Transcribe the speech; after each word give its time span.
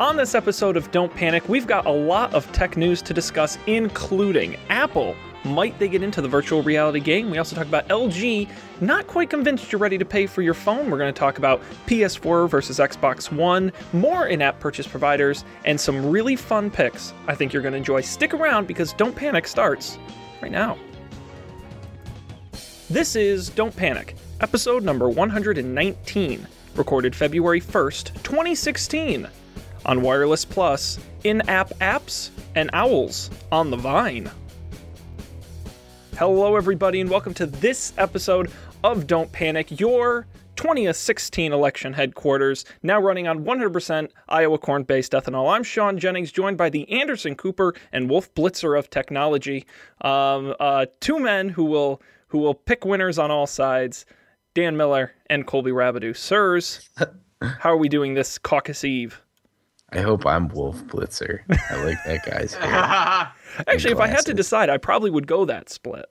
On 0.00 0.16
this 0.16 0.34
episode 0.34 0.76
of 0.76 0.90
Don't 0.90 1.14
Panic, 1.14 1.48
we've 1.48 1.68
got 1.68 1.86
a 1.86 1.90
lot 1.92 2.34
of 2.34 2.50
tech 2.50 2.76
news 2.76 3.00
to 3.02 3.14
discuss, 3.14 3.58
including 3.68 4.56
Apple. 4.68 5.14
Might 5.44 5.78
they 5.78 5.86
get 5.86 6.02
into 6.02 6.20
the 6.20 6.26
virtual 6.26 6.64
reality 6.64 6.98
game? 6.98 7.30
We 7.30 7.38
also 7.38 7.54
talk 7.54 7.68
about 7.68 7.86
LG. 7.86 8.48
Not 8.80 9.06
quite 9.06 9.30
convinced 9.30 9.70
you're 9.70 9.78
ready 9.78 9.96
to 9.96 10.04
pay 10.04 10.26
for 10.26 10.42
your 10.42 10.52
phone. 10.52 10.90
We're 10.90 10.98
going 10.98 11.14
to 11.14 11.18
talk 11.18 11.38
about 11.38 11.62
PS4 11.86 12.50
versus 12.50 12.80
Xbox 12.80 13.30
One, 13.30 13.70
more 13.92 14.26
in 14.26 14.42
app 14.42 14.58
purchase 14.58 14.88
providers, 14.88 15.44
and 15.64 15.80
some 15.80 16.10
really 16.10 16.34
fun 16.34 16.72
picks 16.72 17.14
I 17.28 17.36
think 17.36 17.52
you're 17.52 17.62
going 17.62 17.74
to 17.74 17.78
enjoy. 17.78 18.00
Stick 18.00 18.34
around 18.34 18.66
because 18.66 18.94
Don't 18.94 19.14
Panic 19.14 19.46
starts 19.46 19.96
right 20.42 20.50
now. 20.50 20.76
This 22.90 23.14
is 23.14 23.48
Don't 23.48 23.76
Panic, 23.76 24.16
episode 24.40 24.82
number 24.82 25.08
119, 25.08 26.46
recorded 26.74 27.14
February 27.14 27.60
1st, 27.60 28.12
2016, 28.24 29.28
on 29.86 30.02
Wireless 30.02 30.44
Plus, 30.44 30.98
in 31.24 31.40
app 31.48 31.70
apps, 31.80 32.30
and 32.54 32.70
owls 32.72 33.30
on 33.52 33.70
the 33.70 33.76
Vine. 33.76 34.30
Hello, 36.18 36.56
everybody, 36.56 37.00
and 37.00 37.10
welcome 37.10 37.34
to 37.34 37.46
this 37.46 37.92
episode 37.98 38.50
of 38.82 39.06
Don't 39.06 39.30
Panic, 39.32 39.80
your 39.80 40.26
2016 40.56 41.52
election 41.52 41.92
headquarters, 41.92 42.64
now 42.82 43.00
running 43.00 43.26
on 43.26 43.44
100% 43.44 44.10
Iowa 44.28 44.58
corn 44.58 44.84
based 44.84 45.12
ethanol. 45.12 45.52
I'm 45.52 45.62
Sean 45.62 45.98
Jennings, 45.98 46.30
joined 46.30 46.56
by 46.56 46.70
the 46.70 46.90
Anderson 46.90 47.34
Cooper 47.34 47.74
and 47.92 48.08
Wolf 48.08 48.32
Blitzer 48.34 48.78
of 48.78 48.90
technology. 48.90 49.66
Um, 50.02 50.54
uh, 50.60 50.86
two 51.00 51.18
men 51.18 51.48
who 51.48 51.64
will 51.64 52.00
who 52.28 52.38
will 52.38 52.54
pick 52.54 52.84
winners 52.84 53.18
on 53.18 53.30
all 53.30 53.46
sides 53.46 54.06
Dan 54.54 54.76
Miller 54.76 55.12
and 55.28 55.46
Colby 55.46 55.72
Rabideau. 55.72 56.16
Sirs, 56.16 56.88
how 57.42 57.70
are 57.70 57.76
we 57.76 57.88
doing 57.88 58.14
this 58.14 58.38
caucus 58.38 58.84
eve? 58.84 59.23
I 59.94 60.00
hope 60.00 60.26
I'm 60.26 60.48
Wolf 60.48 60.82
Blitzer. 60.84 61.40
I 61.70 61.84
like 61.84 61.98
that 62.04 62.24
guy's 62.24 62.54
hair. 62.54 63.32
Actually, 63.68 63.92
if 63.92 64.00
I 64.00 64.08
had 64.08 64.26
to 64.26 64.34
decide, 64.34 64.68
I 64.68 64.76
probably 64.76 65.10
would 65.10 65.26
go 65.26 65.44
that 65.44 65.70
split. 65.70 66.06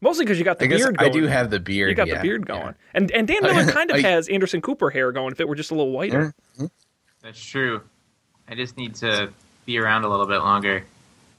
Mostly 0.00 0.24
because 0.24 0.38
you 0.38 0.44
got 0.44 0.58
the 0.58 0.66
I 0.66 0.68
guess 0.68 0.82
beard 0.82 0.96
I 0.98 1.08
do 1.08 1.26
have 1.26 1.50
the 1.50 1.58
beard. 1.58 1.88
You 1.88 1.94
got 1.96 2.06
yeah, 2.06 2.16
the 2.16 2.22
beard 2.22 2.44
yeah. 2.48 2.58
going. 2.58 2.74
And 2.92 3.10
and 3.10 3.26
Dan 3.26 3.42
Miller 3.42 3.66
kind 3.72 3.90
of 3.90 3.96
I- 3.96 4.02
has 4.02 4.28
Anderson 4.28 4.60
Cooper 4.60 4.90
hair 4.90 5.10
going 5.12 5.32
if 5.32 5.40
it 5.40 5.48
were 5.48 5.54
just 5.54 5.70
a 5.70 5.74
little 5.74 5.92
whiter. 5.92 6.34
That's 7.22 7.42
true. 7.42 7.82
I 8.46 8.54
just 8.54 8.76
need 8.76 8.94
to 8.96 9.32
be 9.64 9.78
around 9.78 10.04
a 10.04 10.08
little 10.08 10.26
bit 10.26 10.38
longer. 10.38 10.84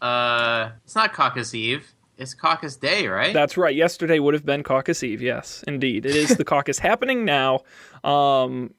Uh, 0.01 0.71
it's 0.83 0.95
not 0.95 1.13
caucus 1.13 1.53
eve. 1.53 1.93
It's 2.17 2.33
caucus 2.33 2.75
day, 2.75 3.07
right? 3.07 3.33
That's 3.33 3.57
right. 3.57 3.75
Yesterday 3.75 4.19
would 4.19 4.33
have 4.33 4.45
been 4.45 4.63
caucus 4.63 5.03
eve. 5.03 5.21
Yes, 5.21 5.63
indeed. 5.67 6.05
It 6.05 6.15
is 6.15 6.37
the 6.37 6.45
caucus 6.45 6.79
happening 6.79 7.25
now. 7.25 7.61
Um, 8.03 8.73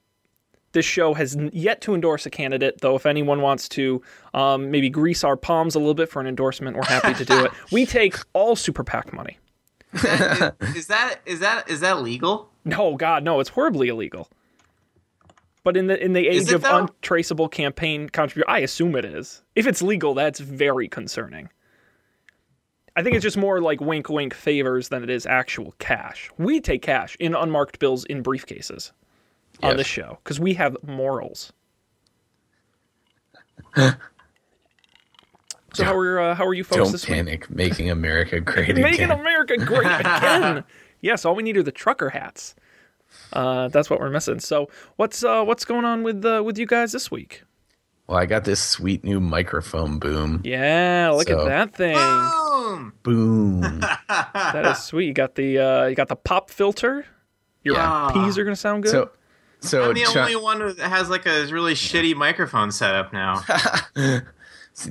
this 0.77 0.85
show 0.85 1.15
has 1.15 1.39
yet 1.55 1.81
to 1.81 1.95
endorse 1.95 2.27
a 2.27 2.31
candidate, 2.31 2.83
though. 2.83 2.97
If 2.97 3.07
anyone 3.07 3.41
wants 3.41 3.67
to 3.71 4.03
um, 4.35 4.71
maybe 4.71 4.91
grease 4.91 5.25
our 5.25 5.35
palms 5.35 5.75
a 5.75 5.79
little 5.79 5.95
bit 5.95 6.11
for 6.11 6.21
an 6.21 6.27
endorsement, 6.27 6.77
we're 6.77 6.85
happy 6.85 7.15
to 7.15 7.25
do 7.25 7.45
it. 7.47 7.51
We 7.73 7.87
take 7.87 8.17
all 8.35 8.55
super 8.57 8.85
PAC 8.85 9.13
money. 9.13 9.39
is 9.95 10.87
that 10.89 11.21
is 11.25 11.41
that 11.41 11.65
is 11.69 11.81
that 11.81 12.03
legal? 12.03 12.51
No, 12.65 12.97
God, 12.97 13.25
no, 13.25 13.41
it's 13.41 13.49
horribly 13.49 13.89
illegal. 13.89 14.29
But 15.65 15.77
in 15.77 15.87
the 15.87 16.03
in 16.03 16.13
the 16.13 16.29
age 16.29 16.53
of 16.53 16.63
though? 16.63 16.77
untraceable 16.77 17.49
campaign 17.49 18.11
contribution, 18.11 18.45
I 18.49 18.59
assume 18.59 18.95
it 18.97 19.07
is. 19.07 19.43
If 19.55 19.67
it's 19.67 19.81
legal, 19.81 20.13
that's 20.13 20.41
very 20.41 20.89
concerning. 20.89 21.49
I 22.95 23.03
think 23.03 23.17
it's 23.17 23.23
just 23.23 23.39
more 23.39 23.63
like 23.63 23.81
wink 23.81 24.11
wink 24.11 24.35
favors 24.35 24.91
than 24.91 25.03
it 25.03 25.09
is 25.11 25.25
actual 25.25 25.75
cash. 25.79 26.31
We 26.37 26.61
take 26.61 26.83
cash 26.83 27.17
in 27.19 27.35
unmarked 27.35 27.79
bills 27.79 28.05
in 28.05 28.23
briefcases 28.23 28.93
on 29.63 29.71
Yes. 29.71 29.77
this 29.79 29.87
show 29.87 30.19
because 30.23 30.39
we 30.41 30.55
have 30.55 30.77
morals. 30.83 31.53
so 33.77 33.95
how 35.85 35.95
are 35.97 36.21
uh, 36.21 36.35
how 36.35 36.47
are 36.47 36.55
you 36.55 36.65
folks 36.65 36.83
Don't 36.83 36.93
this 36.93 37.07
week? 37.09 37.17
panic. 37.17 37.51
Making 37.51 37.91
America 37.91 38.41
great 38.53 38.71
again. 38.71 38.83
Making. 38.83 39.11
America 39.11 39.57
great 39.59 39.87
again. 40.01 40.65
yes, 41.01 41.25
all 41.25 41.35
we 41.35 41.43
need 41.43 41.57
are 41.57 41.63
the 41.63 41.73
trucker 41.73 42.11
hats. 42.11 42.55
Uh, 43.33 43.69
that's 43.69 43.89
what 43.89 44.01
we're 44.01 44.11
missing. 44.11 44.41
So, 44.41 44.69
what's 44.97 45.23
uh, 45.25 45.45
what's 45.45 45.65
going 45.65 45.85
on 45.85 46.03
with 46.03 46.25
uh, 46.25 46.43
with 46.45 46.59
you 46.59 46.67
guys 46.67 46.93
this 46.93 47.11
week? 47.11 47.43
well, 48.09 48.19
I 48.19 48.27
got 48.27 48.45
this 48.45 48.63
sweet 48.63 49.05
new 49.05 49.21
microphone 49.21 49.99
boom. 49.99 50.41
Yeah, 50.45 51.11
look 51.15 51.29
So- 51.29 51.41
at 51.41 51.45
that 51.47 51.75
thing. 51.77 51.97
Boom! 51.97 52.93
Boom. 53.03 53.61
That 54.09 54.67
is 54.67 54.79
sweet. 54.83 55.07
You 55.07 55.15
got 55.15 55.35
the 55.35 55.59
uh, 55.59 55.87
you 55.87 55.95
got 55.95 56.09
the 56.09 56.17
pop 56.17 56.51
filter. 56.51 57.07
Your 57.65 57.77
Yeah. 57.77 58.11
peas 58.13 58.39
are 58.39 58.45
gonna 58.45 58.57
sound 58.57 58.85
good. 58.85 58.93
so, 58.93 59.11
so 59.61 59.89
I'm 59.89 59.95
the 59.95 60.03
Chuck- 60.03 60.17
only 60.17 60.37
one 60.37 60.59
that 60.77 60.79
has 60.79 61.09
like 61.09 61.27
a 61.27 61.47
really 61.47 61.75
shitty 61.75 62.15
microphone 62.15 62.71
setup 62.71 63.13
now. 63.13 63.43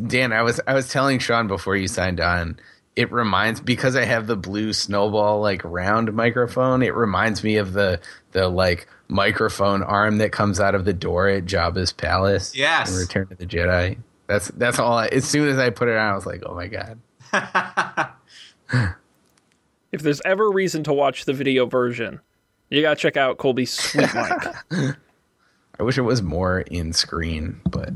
Dan, 0.07 0.33
I 0.33 0.41
was 0.41 0.59
I 0.67 0.73
was 0.73 0.89
telling 0.89 1.19
Sean 1.19 1.47
before 1.47 1.75
you 1.75 1.87
signed 1.87 2.19
on. 2.19 2.59
It 2.95 3.11
reminds 3.11 3.59
because 3.59 3.95
I 3.95 4.05
have 4.05 4.25
the 4.25 4.37
blue 4.37 4.71
snowball 4.73 5.41
like 5.41 5.61
round 5.63 6.13
microphone. 6.13 6.81
It 6.81 6.95
reminds 6.95 7.43
me 7.43 7.57
of 7.57 7.73
the 7.73 7.99
the 8.31 8.47
like 8.47 8.87
microphone 9.07 9.83
arm 9.83 10.17
that 10.17 10.31
comes 10.31 10.59
out 10.59 10.75
of 10.75 10.85
the 10.85 10.93
door 10.93 11.27
at 11.27 11.45
Jabba's 11.45 11.91
palace. 11.91 12.55
Yes. 12.55 12.91
in 12.91 12.97
Return 12.97 13.27
of 13.29 13.37
the 13.37 13.45
Jedi. 13.45 13.97
That's 14.27 14.47
that's 14.49 14.79
all. 14.79 14.97
I, 14.97 15.07
as 15.07 15.25
soon 15.25 15.47
as 15.49 15.59
I 15.59 15.69
put 15.69 15.87
it 15.87 15.97
on, 15.97 16.11
I 16.11 16.15
was 16.15 16.25
like, 16.25 16.43
oh 16.45 16.55
my 16.55 16.67
god. 16.67 16.99
if 19.91 20.01
there's 20.01 20.21
ever 20.25 20.49
reason 20.49 20.83
to 20.85 20.93
watch 20.93 21.25
the 21.25 21.33
video 21.33 21.65
version, 21.67 22.21
you 22.69 22.81
gotta 22.81 22.95
check 22.95 23.17
out 23.17 23.37
Colby's 23.37 23.71
sweet 23.71 24.13
mic. 24.13 24.95
I 25.79 25.83
wish 25.83 25.97
it 25.97 26.01
was 26.03 26.21
more 26.21 26.61
in 26.61 26.93
screen, 26.93 27.59
but 27.69 27.89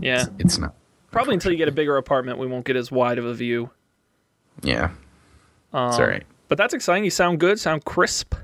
Yeah, 0.00 0.26
it's 0.38 0.58
not. 0.58 0.74
probably 1.10 1.34
until 1.34 1.52
you 1.52 1.58
get 1.58 1.68
a 1.68 1.72
bigger 1.72 1.96
apartment, 1.96 2.38
we 2.38 2.46
won't 2.46 2.64
get 2.64 2.76
as 2.76 2.90
wide 2.90 3.18
of 3.18 3.24
a 3.26 3.34
view. 3.34 3.70
Yeah, 4.62 4.90
Um, 5.72 5.88
it's 5.90 5.98
all 5.98 6.06
right. 6.06 6.24
But 6.48 6.58
that's 6.58 6.72
exciting. 6.74 7.04
You 7.04 7.10
sound 7.10 7.40
good. 7.40 7.58
Sound 7.60 7.84
crisp. 7.84 8.34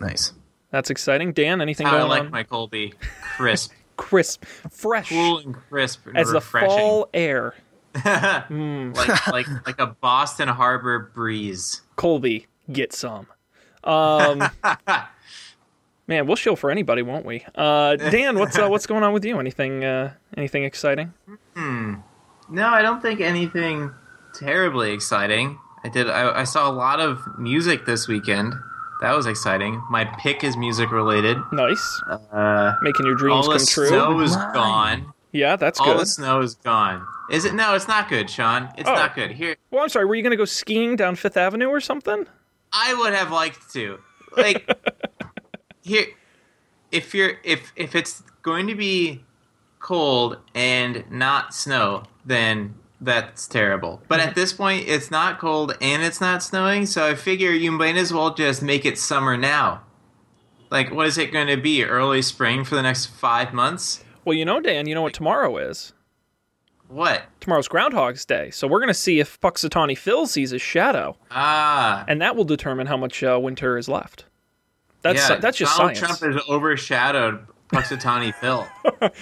Nice. 0.00 0.32
That's 0.70 0.90
exciting. 0.90 1.32
Dan, 1.32 1.60
anything 1.60 1.86
I 1.86 1.90
going 1.92 2.08
like 2.08 2.10
on? 2.10 2.18
I 2.20 2.22
like 2.24 2.32
my 2.32 2.42
Colby 2.44 2.94
crisp, 3.36 3.72
crisp, 3.96 4.44
fresh 4.70 5.08
cool 5.08 5.38
and 5.38 5.54
crisp, 5.54 6.06
and 6.06 6.16
as 6.16 6.28
the 6.28 6.34
refreshing, 6.34 6.68
fall 6.78 7.08
air. 7.12 7.54
like 8.04 9.26
like 9.28 9.46
like 9.66 9.78
a 9.80 9.86
Boston 9.88 10.48
Harbor 10.48 11.10
breeze. 11.14 11.82
Colby, 11.96 12.46
get 12.70 12.92
some. 12.92 13.26
Um, 13.84 14.42
man, 16.06 16.26
we'll 16.26 16.36
show 16.36 16.56
for 16.56 16.70
anybody, 16.70 17.02
won't 17.02 17.24
we? 17.24 17.44
Uh, 17.54 17.96
Dan, 18.10 18.38
what's 18.38 18.58
uh, 18.58 18.68
what's 18.68 18.86
going 18.86 19.02
on 19.02 19.12
with 19.12 19.24
you? 19.24 19.38
Anything 19.38 19.84
uh, 19.84 20.12
anything 20.36 20.64
exciting? 20.64 21.12
Hmm. 21.56 21.94
No, 22.48 22.68
I 22.68 22.82
don't 22.82 23.00
think 23.00 23.20
anything 23.20 23.90
terribly 24.34 24.92
exciting. 24.92 25.58
I 25.84 25.88
did. 25.88 26.08
I, 26.08 26.40
I 26.40 26.44
saw 26.44 26.70
a 26.70 26.72
lot 26.72 27.00
of 27.00 27.20
music 27.38 27.86
this 27.86 28.06
weekend. 28.08 28.54
That 29.00 29.16
was 29.16 29.26
exciting. 29.26 29.82
My 29.90 30.04
pick 30.04 30.44
is 30.44 30.56
music 30.56 30.92
related. 30.92 31.36
Nice, 31.50 32.02
Uh, 32.30 32.74
making 32.82 33.04
your 33.06 33.16
dreams 33.16 33.48
come 33.48 33.58
true. 33.66 33.98
all 33.98 34.16
the 34.18 34.18
snow 34.18 34.20
is 34.20 34.36
Mine. 34.36 34.52
gone. 34.54 35.12
Yeah, 35.32 35.56
that's 35.56 35.80
All 35.80 35.86
good. 35.86 35.98
the 36.00 36.06
snow 36.06 36.40
is 36.40 36.54
gone. 36.56 37.04
Is 37.30 37.44
it? 37.44 37.54
No, 37.54 37.74
it's 37.74 37.88
not 37.88 38.08
good, 38.08 38.30
Sean. 38.30 38.68
It's 38.78 38.88
Oh. 38.88 38.94
not 38.94 39.16
good. 39.16 39.32
Here, 39.32 39.56
Well, 39.72 39.82
I'm 39.82 39.88
sorry. 39.88 40.04
Were 40.04 40.14
you 40.14 40.22
gonna 40.22 40.36
go 40.36 40.44
skiing 40.44 40.94
down 40.94 41.16
Fifth 41.16 41.36
Avenue 41.36 41.66
or 41.68 41.80
something? 41.80 42.26
I 42.72 42.94
would 42.94 43.12
have 43.12 43.30
liked 43.30 43.72
to. 43.72 43.98
Like, 44.36 44.68
here, 45.82 46.06
if 46.90 47.14
you're 47.14 47.38
if 47.44 47.72
if 47.76 47.94
it's 47.94 48.22
going 48.42 48.66
to 48.66 48.74
be 48.74 49.24
cold 49.78 50.38
and 50.54 51.04
not 51.10 51.54
snow, 51.54 52.04
then 52.24 52.74
that's 53.00 53.48
terrible. 53.48 54.00
But 54.08 54.20
at 54.20 54.30
mm-hmm. 54.30 54.40
this 54.40 54.52
point, 54.52 54.88
it's 54.88 55.10
not 55.10 55.38
cold 55.38 55.76
and 55.80 56.02
it's 56.02 56.20
not 56.20 56.42
snowing, 56.42 56.86
so 56.86 57.06
I 57.06 57.14
figure 57.14 57.50
you 57.50 57.72
might 57.72 57.96
as 57.96 58.12
well 58.12 58.32
just 58.34 58.62
make 58.62 58.86
it 58.86 58.96
summer 58.96 59.36
now. 59.36 59.82
Like, 60.70 60.92
what 60.92 61.06
is 61.06 61.18
it 61.18 61.32
going 61.32 61.48
to 61.48 61.56
be? 61.56 61.84
Early 61.84 62.22
spring 62.22 62.64
for 62.64 62.76
the 62.76 62.82
next 62.82 63.06
five 63.06 63.52
months? 63.52 64.04
Well, 64.24 64.34
you 64.34 64.44
know, 64.44 64.60
Dan, 64.60 64.86
you 64.86 64.94
know 64.94 65.02
what 65.02 65.12
tomorrow 65.12 65.56
is. 65.58 65.92
What? 66.92 67.22
Tomorrow's 67.40 67.68
Groundhog's 67.68 68.24
Day, 68.26 68.50
so 68.50 68.68
we're 68.68 68.80
gonna 68.80 68.92
see 68.92 69.18
if 69.18 69.40
Punxsutawney 69.40 69.96
Phil 69.96 70.26
sees 70.26 70.50
his 70.50 70.60
shadow, 70.60 71.16
Ah, 71.30 72.04
and 72.06 72.20
that 72.20 72.36
will 72.36 72.44
determine 72.44 72.86
how 72.86 72.96
much 72.98 73.22
uh, 73.24 73.38
winter 73.42 73.78
is 73.78 73.88
left. 73.88 74.26
That's 75.00 75.28
yeah. 75.30 75.36
that's 75.36 75.56
just 75.56 75.74
science. 75.74 75.98
Donald 76.00 76.18
science. 76.18 76.34
Trump 76.34 76.34
has 76.46 76.48
overshadowed 76.50 77.46
Punxsutawney 77.70 78.34
Phil. 78.40 78.66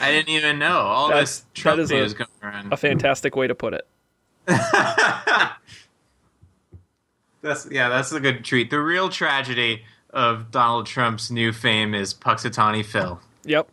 I 0.01 0.11
didn't 0.11 0.31
even 0.31 0.59
know 0.59 0.79
all 0.81 1.09
That's- 1.09 1.41
this 1.41 1.47
Trump 1.55 1.77
that 1.77 1.83
is 1.95 2.13
a- 2.13 2.15
going 2.17 2.29
around. 2.43 2.73
a 2.73 2.77
fantastic 2.77 3.37
way 3.37 3.47
to 3.47 3.55
put 3.55 3.75
it. 3.75 3.87
That's 7.43 7.67
yeah, 7.71 7.89
that's 7.89 8.13
a 8.13 8.21
good 8.21 8.45
treat. 8.45 8.69
The 8.71 8.81
real 8.81 9.09
tragedy 9.09 9.85
of 10.11 10.51
Donald 10.51 10.87
Trump's 10.87 11.31
new 11.31 11.53
fame 11.53 11.95
is 11.95 12.13
Punxsutawney 12.13 12.85
Phil. 12.85 13.19
Yep. 13.45 13.69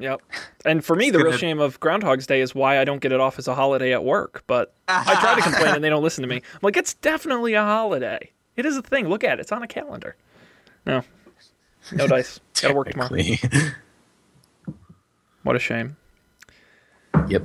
Yep. 0.00 0.20
And 0.64 0.84
for 0.84 0.94
me, 0.94 1.10
the 1.10 1.18
real 1.18 1.32
shame 1.36 1.58
of 1.58 1.80
Groundhog's 1.80 2.26
Day 2.26 2.40
is 2.40 2.54
why 2.54 2.78
I 2.78 2.84
don't 2.84 3.00
get 3.00 3.10
it 3.10 3.20
off 3.20 3.38
as 3.38 3.48
a 3.48 3.54
holiday 3.54 3.92
at 3.92 4.04
work. 4.04 4.44
But 4.46 4.72
I 4.86 5.14
try 5.20 5.34
to 5.34 5.42
complain 5.42 5.74
and 5.74 5.82
they 5.82 5.88
don't 5.90 6.02
listen 6.04 6.22
to 6.22 6.28
me. 6.28 6.36
I'm 6.36 6.58
like, 6.62 6.76
it's 6.76 6.94
definitely 6.94 7.54
a 7.54 7.62
holiday. 7.62 8.30
It 8.56 8.64
is 8.64 8.76
a 8.76 8.82
thing. 8.82 9.08
Look 9.08 9.24
at 9.24 9.38
it. 9.38 9.40
It's 9.42 9.52
on 9.52 9.62
a 9.62 9.66
calendar. 9.66 10.14
No. 10.86 11.02
No 11.92 12.06
dice. 12.06 12.38
Gotta 12.60 12.74
work 12.74 12.90
tomorrow. 12.90 13.10
What 15.42 15.56
a 15.56 15.58
shame. 15.58 15.96
Yep. 17.28 17.42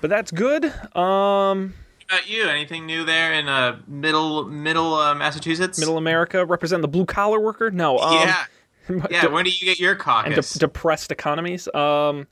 But 0.00 0.10
that's 0.10 0.30
good. 0.30 0.66
Um, 0.94 1.74
What 2.08 2.18
about 2.20 2.28
you? 2.28 2.48
Anything 2.48 2.86
new 2.86 3.04
there 3.04 3.32
in 3.32 3.48
uh, 3.48 3.78
middle 3.86 4.44
middle 4.44 4.94
uh, 4.94 5.14
Massachusetts? 5.14 5.78
Middle 5.78 5.96
America 5.96 6.44
represent 6.44 6.82
the 6.82 6.88
blue 6.88 7.06
collar 7.06 7.40
worker. 7.40 7.70
No. 7.70 7.98
Um, 7.98 8.14
yeah, 8.14 8.44
yeah. 9.10 9.26
When 9.26 9.44
do 9.44 9.50
you 9.50 9.66
get 9.66 9.78
your 9.78 9.92
and 9.92 10.00
caucus? 10.00 10.52
de- 10.54 10.58
depressed 10.60 11.10
economies. 11.12 11.68
Um, 11.74 12.26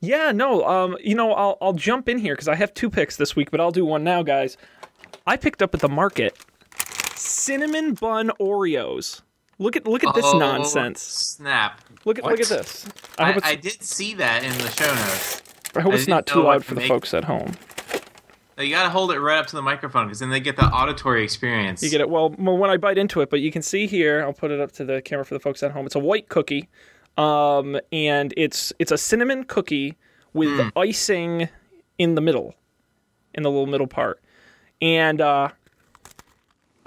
yeah, 0.00 0.32
no. 0.32 0.64
Um, 0.66 0.96
you 1.02 1.14
know, 1.14 1.32
I'll 1.32 1.58
I'll 1.60 1.72
jump 1.72 2.08
in 2.08 2.18
here 2.18 2.34
because 2.34 2.48
I 2.48 2.54
have 2.54 2.72
two 2.74 2.90
picks 2.90 3.16
this 3.16 3.34
week, 3.34 3.50
but 3.50 3.60
I'll 3.60 3.70
do 3.72 3.84
one 3.84 4.04
now, 4.04 4.22
guys. 4.22 4.56
I 5.26 5.36
picked 5.36 5.62
up 5.62 5.74
at 5.74 5.80
the 5.80 5.88
market 5.88 6.36
cinnamon 7.14 7.94
bun 7.94 8.30
Oreos. 8.40 9.22
Look 9.58 9.74
at 9.76 9.86
look 9.86 10.04
at 10.04 10.14
this 10.14 10.24
Oh, 10.26 10.38
nonsense. 10.38 11.00
Snap! 11.00 11.80
Look 12.04 12.18
at 12.18 12.24
look 12.24 12.40
at 12.40 12.48
this. 12.48 12.86
I 13.18 13.32
I, 13.32 13.40
I 13.42 13.54
did 13.54 13.82
see 13.82 14.14
that 14.14 14.44
in 14.44 14.52
the 14.58 14.68
show 14.70 14.94
notes. 14.94 15.42
I 15.74 15.80
hope 15.80 15.92
I 15.92 15.96
it's 15.96 16.06
didn't 16.06 16.26
too 16.26 16.42
loud 16.42 16.64
for 16.64 16.74
the 16.74 16.82
folks 16.82 17.14
at 17.14 17.24
home. 17.24 17.52
You 18.58 18.70
gotta 18.70 18.88
hold 18.88 19.12
it 19.12 19.20
right 19.20 19.38
up 19.38 19.46
to 19.48 19.56
the 19.56 19.60
microphone 19.62 20.06
because 20.06 20.20
then 20.20 20.30
they 20.30 20.40
get 20.40 20.56
the 20.56 20.64
auditory 20.64 21.22
experience. 21.22 21.82
You 21.82 21.90
get 21.90 22.00
it 22.00 22.08
well, 22.08 22.30
when 22.30 22.70
I 22.70 22.78
bite 22.78 22.96
into 22.96 23.20
it, 23.20 23.28
but 23.28 23.40
you 23.40 23.52
can 23.52 23.60
see 23.60 23.86
here. 23.86 24.22
I'll 24.22 24.32
put 24.32 24.50
it 24.50 24.60
up 24.60 24.72
to 24.72 24.84
the 24.84 25.02
camera 25.02 25.24
for 25.26 25.34
the 25.34 25.40
folks 25.40 25.62
at 25.62 25.72
home. 25.72 25.84
It's 25.84 25.94
a 25.94 25.98
white 25.98 26.30
cookie, 26.30 26.68
um, 27.18 27.78
and 27.92 28.32
it's 28.36 28.72
it's 28.78 28.90
a 28.92 28.96
cinnamon 28.98 29.44
cookie 29.44 29.96
with 30.32 30.48
Hmm. 30.58 30.68
icing 30.78 31.48
in 31.98 32.14
the 32.14 32.20
middle, 32.22 32.54
in 33.34 33.42
the 33.42 33.50
little 33.50 33.66
middle 33.66 33.86
part, 33.86 34.22
and 34.80 35.20
uh, 35.20 35.48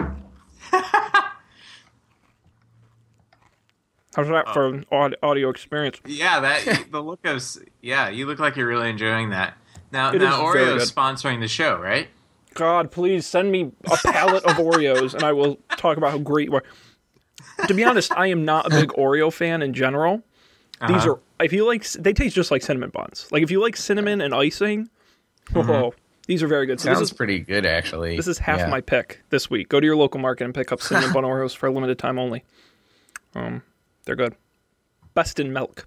how's 4.14 4.28
that 4.28 4.44
Oh. 4.48 4.52
for 4.52 4.66
an 4.90 5.14
audio 5.22 5.48
experience? 5.50 6.00
Yeah, 6.06 6.40
that 6.40 6.86
the 6.90 7.02
look 7.02 7.24
of 7.24 7.42
yeah, 7.80 8.08
you 8.08 8.26
look 8.26 8.38
like 8.38 8.56
you're 8.56 8.66
really 8.66 8.90
enjoying 8.90 9.30
that. 9.30 9.54
Now, 9.92 10.12
It 10.12 10.18
now 10.18 10.46
is 10.48 10.52
very 10.54 10.66
Oreo 10.66 10.76
is 10.76 10.92
sponsoring 10.92 11.40
the 11.40 11.48
show, 11.48 11.76
right? 11.78 12.08
God, 12.54 12.90
please 12.90 13.26
send 13.26 13.50
me 13.52 13.72
a 13.90 13.96
pallet 13.96 14.44
of 14.44 14.56
Oreos, 14.56 15.14
and 15.14 15.22
I 15.22 15.32
will 15.32 15.58
talk 15.76 15.96
about 15.96 16.10
how 16.12 16.18
great 16.18 16.48
you 16.48 16.54
are. 16.56 16.64
To 17.68 17.74
be 17.74 17.84
honest, 17.84 18.12
I 18.16 18.26
am 18.28 18.44
not 18.44 18.66
a 18.66 18.70
big 18.70 18.90
Oreo 18.90 19.32
fan 19.32 19.62
in 19.62 19.72
general. 19.72 20.22
These 20.86 20.96
Uh-huh. 20.98 21.10
are 21.12 21.44
if 21.44 21.52
you 21.52 21.66
like 21.66 21.84
they 21.92 22.12
taste 22.12 22.34
just 22.34 22.50
like 22.50 22.62
cinnamon 22.62 22.90
buns. 22.90 23.28
Like 23.30 23.42
if 23.42 23.50
you 23.50 23.60
like 23.60 23.76
cinnamon 23.76 24.20
and 24.20 24.34
icing, 24.34 24.88
oh, 25.54 25.92
these 26.26 26.42
are 26.42 26.46
very 26.48 26.66
good. 26.66 26.80
So 26.80 26.86
Sounds 26.86 27.00
this 27.00 27.10
is 27.10 27.16
pretty 27.16 27.38
good, 27.40 27.66
actually. 27.66 28.16
this 28.16 28.26
is 28.28 28.38
half 28.38 28.58
Yeah. 28.60 28.68
my 28.68 28.80
pick 28.80 29.20
this 29.30 29.48
week. 29.50 29.68
Go 29.68 29.78
to 29.80 29.86
your 29.86 29.96
local 29.96 30.20
market 30.20 30.44
and 30.44 30.54
pick 30.54 30.72
up 30.72 30.80
cinnamon 30.82 31.12
bun 31.12 31.24
Oreos 31.24 31.54
for 31.56 31.66
a 31.66 31.72
limited 31.72 31.98
time 31.98 32.18
only. 32.18 32.44
Um, 33.34 33.62
they're 34.04 34.16
good. 34.16 34.34
Best 35.14 35.38
in 35.38 35.52
milk, 35.52 35.86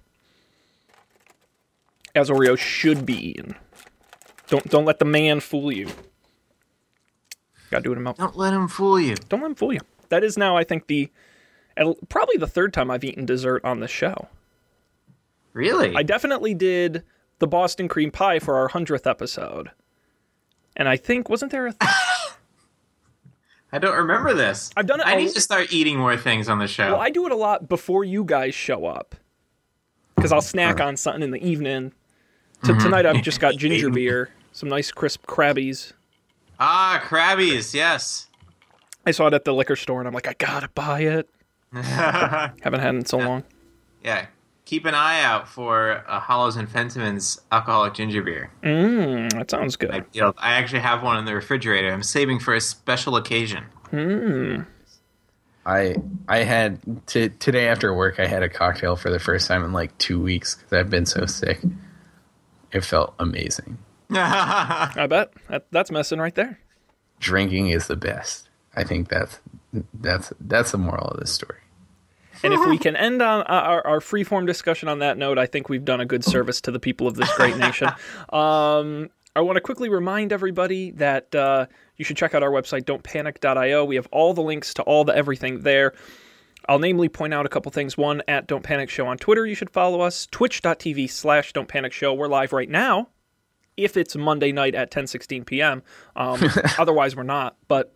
as 2.15 2.29
Oreos 2.29 2.59
should 2.59 3.05
be 3.05 3.15
eaten. 3.29 3.55
Don't 4.47 4.67
don't 4.69 4.85
let 4.85 4.99
the 4.99 5.05
man 5.05 5.39
fool 5.39 5.71
you. 5.71 5.87
Got 7.71 7.79
to 7.79 7.83
do 7.83 7.93
it 7.93 7.97
in 7.97 8.03
milk. 8.03 8.17
Don't 8.17 8.37
let 8.37 8.53
him 8.53 8.67
fool 8.67 8.99
you. 8.99 9.15
Don't 9.29 9.41
let 9.41 9.47
him 9.47 9.55
fool 9.55 9.73
you. 9.73 9.79
That 10.09 10.23
is 10.23 10.37
now, 10.37 10.55
I 10.55 10.63
think, 10.63 10.85
the 10.85 11.09
probably 12.07 12.37
the 12.37 12.47
third 12.47 12.71
time 12.71 12.91
I've 12.91 13.03
eaten 13.03 13.25
dessert 13.25 13.65
on 13.65 13.79
this 13.79 13.89
show. 13.89 14.27
Really? 15.53 15.95
I 15.95 16.03
definitely 16.03 16.53
did 16.53 17.03
the 17.39 17.47
Boston 17.47 17.87
cream 17.87 18.11
pie 18.11 18.39
for 18.39 18.57
our 18.57 18.67
hundredth 18.67 19.07
episode, 19.07 19.71
and 20.75 20.87
I 20.87 20.97
think 20.97 21.29
wasn't 21.29 21.51
there 21.51 21.67
a? 21.67 21.73
Th- 21.73 21.91
I 23.71 23.79
don't 23.79 23.97
remember 23.97 24.35
this. 24.35 24.69
I've 24.77 24.85
done 24.85 24.99
it 24.99 25.07
I 25.07 25.15
need 25.15 25.33
to 25.33 25.41
start 25.41 25.73
eating 25.73 25.97
more 25.97 26.15
things 26.15 26.47
on 26.47 26.59
the 26.59 26.67
show. 26.67 26.91
well, 26.91 27.01
I 27.01 27.09
do 27.09 27.25
it 27.25 27.31
a 27.31 27.35
lot 27.35 27.67
before 27.67 28.03
you 28.03 28.23
guys 28.23 28.53
show 28.53 28.85
up, 28.85 29.15
because 30.15 30.31
I'll 30.31 30.41
snack 30.41 30.79
uh. 30.79 30.85
on 30.85 30.97
something 30.97 31.23
in 31.23 31.31
the 31.31 31.43
evening. 31.43 31.91
T- 32.63 32.73
Tonight 32.79 33.05
I've 33.05 33.21
just 33.23 33.39
got 33.39 33.55
ginger 33.57 33.89
beer, 33.89 34.29
some 34.51 34.69
nice 34.69 34.91
crisp 34.91 35.25
Crabbie's. 35.27 35.93
ah, 36.59 36.99
Crabbie's, 37.03 37.73
yes. 37.73 38.27
I 39.05 39.11
saw 39.11 39.27
it 39.27 39.33
at 39.33 39.43
the 39.45 39.53
liquor 39.53 39.75
store, 39.75 39.99
and 39.99 40.07
I'm 40.07 40.13
like, 40.13 40.27
I 40.27 40.33
gotta 40.37 40.69
buy 40.69 41.01
it. 41.01 41.29
Haven't 41.73 42.79
had 42.79 42.95
it 42.95 42.99
in 42.99 43.05
so 43.05 43.17
long. 43.17 43.43
yeah. 44.03 44.27
Keep 44.65 44.85
an 44.85 44.95
eye 44.95 45.21
out 45.21 45.49
for 45.49 46.03
uh, 46.07 46.21
Hollows 46.21 46.55
and 46.55 46.69
Fentimans 46.69 47.41
alcoholic 47.51 47.93
ginger 47.95 48.23
beer. 48.23 48.49
Mm, 48.63 49.29
that 49.33 49.51
sounds 49.51 49.75
good. 49.75 49.91
I, 49.91 50.03
you 50.13 50.21
know, 50.21 50.33
I 50.37 50.53
actually 50.53 50.79
have 50.79 51.03
one 51.03 51.17
in 51.17 51.25
the 51.25 51.35
refrigerator. 51.35 51.91
I'm 51.91 52.01
saving 52.01 52.39
for 52.39 52.53
a 52.55 52.61
special 52.61 53.17
occasion. 53.17 53.65
I 55.65 55.95
I 56.29 56.37
had 56.39 56.79
t- 57.07 57.29
today 57.29 57.67
after 57.67 57.93
work. 57.93 58.19
I 58.21 58.25
had 58.25 58.41
a 58.41 58.49
cocktail 58.49 58.95
for 58.95 59.09
the 59.09 59.19
first 59.19 59.47
time 59.49 59.63
in 59.65 59.73
like 59.73 59.95
two 59.97 60.19
weeks 60.21 60.55
because 60.55 60.73
I've 60.79 60.89
been 60.89 61.05
so 61.05 61.25
sick. 61.25 61.59
It 62.73 62.83
felt 62.83 63.13
amazing. 63.19 63.77
I 64.09 65.07
bet 65.09 65.33
that, 65.49 65.67
that's 65.71 65.91
messing 65.91 66.19
right 66.19 66.35
there. 66.35 66.59
Drinking 67.19 67.69
is 67.69 67.87
the 67.87 67.95
best. 67.95 68.49
I 68.75 68.83
think 68.83 69.09
that's 69.09 69.39
that's 69.93 70.33
that's 70.39 70.71
the 70.71 70.77
moral 70.77 71.07
of 71.07 71.19
this 71.19 71.31
story. 71.31 71.59
And 72.43 72.53
if 72.53 72.65
we 72.67 72.77
can 72.79 72.95
end 72.95 73.21
on 73.21 73.41
uh, 73.41 73.45
our, 73.47 73.87
our 73.87 73.99
freeform 73.99 74.45
discussion 74.45 74.89
on 74.89 74.99
that 74.99 75.17
note, 75.17 75.37
I 75.37 75.45
think 75.45 75.69
we've 75.69 75.85
done 75.85 76.01
a 76.01 76.05
good 76.05 76.23
service 76.23 76.61
to 76.61 76.71
the 76.71 76.79
people 76.79 77.07
of 77.07 77.15
this 77.15 77.31
great 77.35 77.57
nation. 77.57 77.89
Um, 78.29 79.09
I 79.35 79.41
want 79.41 79.57
to 79.57 79.61
quickly 79.61 79.89
remind 79.89 80.31
everybody 80.31 80.91
that 80.91 81.33
uh, 81.33 81.65
you 81.97 82.05
should 82.05 82.17
check 82.17 82.35
out 82.35 82.43
our 82.43 82.51
website, 82.51 82.83
don'tpanic.io. 82.83 83.83
We 83.85 83.95
have 83.95 84.07
all 84.11 84.33
the 84.33 84.41
links 84.43 84.75
to 84.75 84.83
all 84.83 85.03
the 85.03 85.15
everything 85.15 85.61
there. 85.61 85.93
I'll 86.67 86.79
namely 86.79 87.09
point 87.09 87.33
out 87.33 87.45
a 87.45 87.49
couple 87.49 87.71
things. 87.71 87.97
One, 87.97 88.21
at 88.27 88.47
Don't 88.47 88.63
Panic 88.63 88.89
Show 88.89 89.05
on 89.07 89.17
Twitter, 89.17 89.45
you 89.45 89.55
should 89.55 89.69
follow 89.69 90.01
us. 90.01 90.27
Twitch.tv 90.27 91.09
slash 91.09 91.53
Don't 91.53 91.67
Panic 91.67 91.91
Show. 91.93 92.13
We're 92.13 92.27
live 92.27 92.53
right 92.53 92.69
now, 92.69 93.09
if 93.75 93.97
it's 93.97 94.15
Monday 94.15 94.51
night 94.51 94.75
at 94.75 94.91
10 94.91 95.07
16 95.07 95.45
p.m. 95.45 95.83
Um, 96.15 96.41
otherwise, 96.77 97.15
we're 97.15 97.23
not. 97.23 97.57
But 97.67 97.93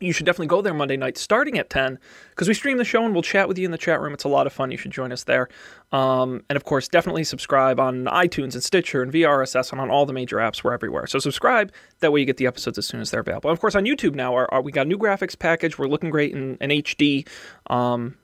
you 0.00 0.12
should 0.12 0.26
definitely 0.26 0.48
go 0.48 0.60
there 0.62 0.74
Monday 0.74 0.96
night 0.96 1.16
starting 1.16 1.58
at 1.58 1.70
10 1.70 1.98
because 2.30 2.48
we 2.48 2.54
stream 2.54 2.78
the 2.78 2.84
show 2.84 3.04
and 3.04 3.14
we'll 3.14 3.22
chat 3.22 3.48
with 3.48 3.58
you 3.58 3.64
in 3.64 3.70
the 3.70 3.78
chat 3.78 4.00
room. 4.00 4.12
It's 4.12 4.24
a 4.24 4.28
lot 4.28 4.46
of 4.46 4.52
fun. 4.52 4.70
You 4.70 4.76
should 4.76 4.90
join 4.90 5.12
us 5.12 5.24
there. 5.24 5.48
Um, 5.92 6.42
and 6.48 6.56
of 6.56 6.64
course, 6.64 6.88
definitely 6.88 7.24
subscribe 7.24 7.78
on 7.78 8.04
iTunes 8.06 8.54
and 8.54 8.62
Stitcher 8.62 9.02
and 9.02 9.12
VRSS 9.12 9.72
and 9.72 9.80
on 9.80 9.90
all 9.90 10.06
the 10.06 10.12
major 10.12 10.36
apps. 10.38 10.64
We're 10.64 10.74
everywhere. 10.74 11.06
So 11.06 11.18
subscribe. 11.18 11.72
That 12.00 12.12
way 12.12 12.20
you 12.20 12.26
get 12.26 12.36
the 12.36 12.46
episodes 12.46 12.78
as 12.78 12.86
soon 12.86 13.00
as 13.00 13.10
they're 13.10 13.20
available. 13.20 13.50
And 13.50 13.56
of 13.56 13.60
course, 13.60 13.74
on 13.74 13.84
YouTube 13.84 14.14
now, 14.14 14.34
our, 14.34 14.52
our, 14.52 14.62
we 14.62 14.72
got 14.72 14.86
a 14.86 14.88
new 14.88 14.98
graphics 14.98 15.38
package. 15.38 15.78
We're 15.78 15.88
looking 15.88 16.10
great 16.10 16.32
in, 16.32 16.56
in 16.60 16.70
HD. 16.70 17.26
Um, 17.68 18.16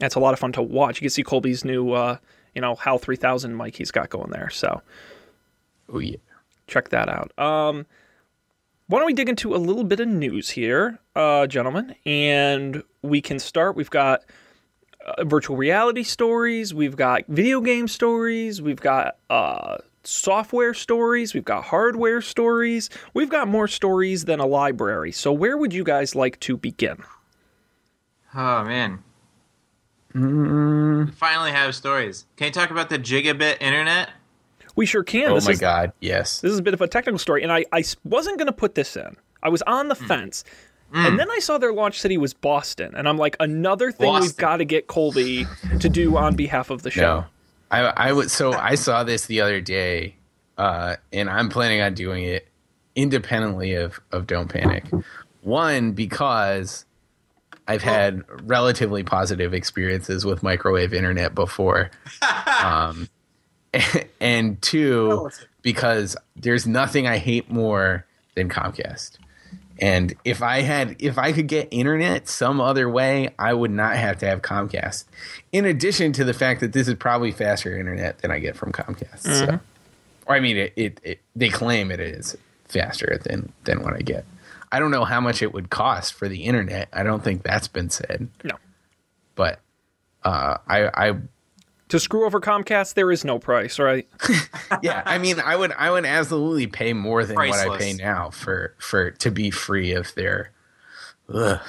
it's 0.00 0.14
a 0.14 0.20
lot 0.20 0.32
of 0.32 0.38
fun 0.40 0.52
to 0.52 0.62
watch. 0.62 0.96
You 0.96 1.06
can 1.06 1.10
see 1.10 1.22
Colby's 1.22 1.64
new, 1.64 1.92
uh, 1.92 2.16
you 2.54 2.60
know, 2.60 2.74
HAL 2.74 2.98
3000 2.98 3.56
mic 3.56 3.76
he's 3.76 3.90
got 3.90 4.10
going 4.10 4.30
there. 4.30 4.50
So 4.50 4.82
Oh 5.92 5.98
yeah. 5.98 6.16
check 6.66 6.88
that 6.90 7.08
out. 7.08 7.36
Um, 7.38 7.86
why 8.92 8.98
don't 8.98 9.06
we 9.06 9.14
dig 9.14 9.30
into 9.30 9.54
a 9.54 9.56
little 9.56 9.84
bit 9.84 10.00
of 10.00 10.08
news 10.08 10.50
here, 10.50 10.98
uh, 11.16 11.46
gentlemen? 11.46 11.94
And 12.04 12.82
we 13.00 13.22
can 13.22 13.38
start. 13.38 13.74
We've 13.74 13.88
got 13.88 14.20
uh, 15.06 15.24
virtual 15.24 15.56
reality 15.56 16.02
stories, 16.02 16.74
we've 16.74 16.94
got 16.94 17.22
video 17.26 17.62
game 17.62 17.88
stories, 17.88 18.60
we've 18.60 18.82
got 18.82 19.16
uh, 19.30 19.78
software 20.04 20.74
stories, 20.74 21.32
we've 21.32 21.42
got 21.42 21.64
hardware 21.64 22.20
stories, 22.20 22.90
we've 23.14 23.30
got 23.30 23.48
more 23.48 23.66
stories 23.66 24.26
than 24.26 24.40
a 24.40 24.46
library. 24.46 25.10
So, 25.10 25.32
where 25.32 25.56
would 25.56 25.72
you 25.72 25.84
guys 25.84 26.14
like 26.14 26.38
to 26.40 26.58
begin? 26.58 26.98
Oh 28.34 28.62
man. 28.62 29.02
We 30.12 31.10
finally 31.12 31.52
have 31.52 31.74
stories. 31.74 32.26
Can 32.36 32.48
you 32.48 32.52
talk 32.52 32.70
about 32.70 32.90
the 32.90 32.98
gigabit 32.98 33.56
internet? 33.62 34.10
We 34.74 34.86
sure 34.86 35.02
can. 35.02 35.30
Oh 35.30 35.34
this 35.34 35.46
my 35.46 35.52
is, 35.52 35.60
god. 35.60 35.92
Yes. 36.00 36.40
This 36.40 36.52
is 36.52 36.58
a 36.58 36.62
bit 36.62 36.74
of 36.74 36.80
a 36.80 36.88
technical 36.88 37.18
story, 37.18 37.42
and 37.42 37.52
I, 37.52 37.64
I 37.72 37.84
wasn't 38.04 38.38
going 38.38 38.46
to 38.46 38.52
put 38.52 38.74
this 38.74 38.96
in. 38.96 39.16
I 39.42 39.48
was 39.48 39.62
on 39.62 39.88
the 39.88 39.94
fence. 39.94 40.44
And 40.94 41.18
then 41.18 41.30
I 41.30 41.38
saw 41.38 41.56
their 41.56 41.72
launch 41.72 42.00
city 42.02 42.18
was 42.18 42.34
Boston, 42.34 42.94
and 42.94 43.08
I'm 43.08 43.16
like, 43.16 43.34
another 43.40 43.90
thing 43.90 44.12
we've 44.12 44.36
got 44.36 44.58
to 44.58 44.66
get 44.66 44.88
Colby 44.88 45.46
to 45.80 45.88
do 45.88 46.18
on 46.18 46.36
behalf 46.36 46.68
of 46.68 46.82
the 46.82 46.90
show. 46.90 47.00
No. 47.20 47.24
I 47.70 47.80
I 47.80 48.12
would 48.12 48.30
so 48.30 48.52
I 48.52 48.74
saw 48.74 49.02
this 49.02 49.24
the 49.26 49.40
other 49.40 49.60
day, 49.62 50.16
uh, 50.58 50.96
and 51.12 51.30
I'm 51.30 51.48
planning 51.48 51.80
on 51.80 51.94
doing 51.94 52.24
it 52.24 52.46
independently 52.94 53.74
of 53.74 53.98
of 54.12 54.26
Don't 54.26 54.48
Panic. 54.48 54.84
One 55.40 55.92
because 55.92 56.84
I've 57.66 57.82
had 57.82 58.22
relatively 58.42 59.02
positive 59.02 59.54
experiences 59.54 60.26
with 60.26 60.42
microwave 60.42 60.92
internet 60.92 61.34
before, 61.34 61.90
um, 62.62 63.08
and 64.20 64.60
two 64.62 65.30
because 65.62 66.16
there's 66.36 66.66
nothing 66.66 67.06
I 67.06 67.18
hate 67.18 67.50
more 67.50 68.06
than 68.34 68.48
Comcast. 68.48 69.18
And 69.78 70.14
if 70.24 70.42
I 70.42 70.60
had, 70.60 70.96
if 71.00 71.18
I 71.18 71.32
could 71.32 71.48
get 71.48 71.68
internet 71.70 72.28
some 72.28 72.60
other 72.60 72.88
way, 72.88 73.34
I 73.38 73.52
would 73.52 73.70
not 73.70 73.96
have 73.96 74.18
to 74.18 74.26
have 74.26 74.42
Comcast. 74.42 75.04
In 75.50 75.64
addition 75.64 76.12
to 76.12 76.24
the 76.24 76.34
fact 76.34 76.60
that 76.60 76.72
this 76.72 76.86
is 76.88 76.94
probably 76.94 77.32
faster 77.32 77.76
internet 77.76 78.18
than 78.18 78.30
I 78.30 78.38
get 78.38 78.54
from 78.54 78.72
Comcast. 78.72 79.22
So, 79.22 79.58
or 80.26 80.36
I 80.36 80.40
mean, 80.40 80.56
it, 80.56 80.72
it, 80.76 81.00
it, 81.02 81.20
they 81.34 81.48
claim 81.48 81.90
it 81.90 82.00
is 82.00 82.36
faster 82.66 83.20
than 83.24 83.52
than 83.64 83.82
what 83.82 83.94
I 83.94 84.00
get. 84.00 84.24
I 84.70 84.78
don't 84.78 84.90
know 84.90 85.04
how 85.04 85.20
much 85.20 85.42
it 85.42 85.52
would 85.52 85.68
cost 85.68 86.14
for 86.14 86.28
the 86.28 86.44
internet. 86.44 86.88
I 86.92 87.02
don't 87.02 87.22
think 87.22 87.42
that's 87.42 87.68
been 87.68 87.90
said. 87.90 88.28
No. 88.44 88.56
But 89.34 89.60
uh, 90.24 90.58
I, 90.66 91.08
I 91.08 91.16
to 91.92 92.00
screw 92.00 92.24
over 92.24 92.40
Comcast, 92.40 92.94
there 92.94 93.12
is 93.12 93.22
no 93.22 93.38
price, 93.38 93.78
right? 93.78 94.08
yeah, 94.82 95.02
I 95.04 95.18
mean, 95.18 95.38
I 95.38 95.56
would 95.56 95.72
I 95.72 95.90
would 95.90 96.06
absolutely 96.06 96.66
pay 96.66 96.94
more 96.94 97.22
than 97.22 97.36
what 97.36 97.52
I 97.52 97.76
pay 97.76 97.92
now 97.92 98.30
for 98.30 98.74
for 98.78 99.10
to 99.10 99.30
be 99.30 99.50
free 99.50 99.92
of 99.92 100.14
their 100.14 100.52
ugh, 101.28 101.60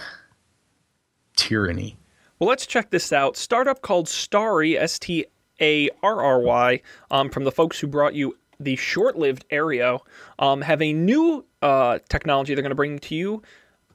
tyranny. 1.36 1.98
Well, 2.40 2.48
let's 2.48 2.66
check 2.66 2.90
this 2.90 3.12
out. 3.12 3.36
Startup 3.36 3.82
called 3.82 4.08
Starry, 4.08 4.78
S 4.78 4.98
T 4.98 5.26
A 5.60 5.90
R 6.02 6.24
R 6.24 6.40
Y, 6.40 6.82
um, 7.12 7.30
from 7.30 7.44
the 7.44 7.52
folks 7.52 7.78
who 7.78 7.88
brought 7.88 8.14
you 8.14 8.38
the 8.62 8.78
short 8.78 9.18
lived 9.18 9.44
Aereo, 9.50 10.00
um, 10.40 10.62
have 10.62 10.82
a 10.82 10.94
new 10.94 11.44
uh, 11.62 12.00
technology 12.08 12.56
they're 12.56 12.62
going 12.62 12.70
to 12.70 12.76
bring 12.76 12.98
to 12.98 13.14
you 13.14 13.42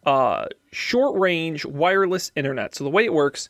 uh, 0.05 0.45
short 0.73 1.19
range 1.19 1.65
wireless 1.65 2.33
internet. 2.37 2.75
So, 2.75 2.85
the 2.85 2.91
way 2.91 3.07
it 3.07 3.15
works, 3.15 3.49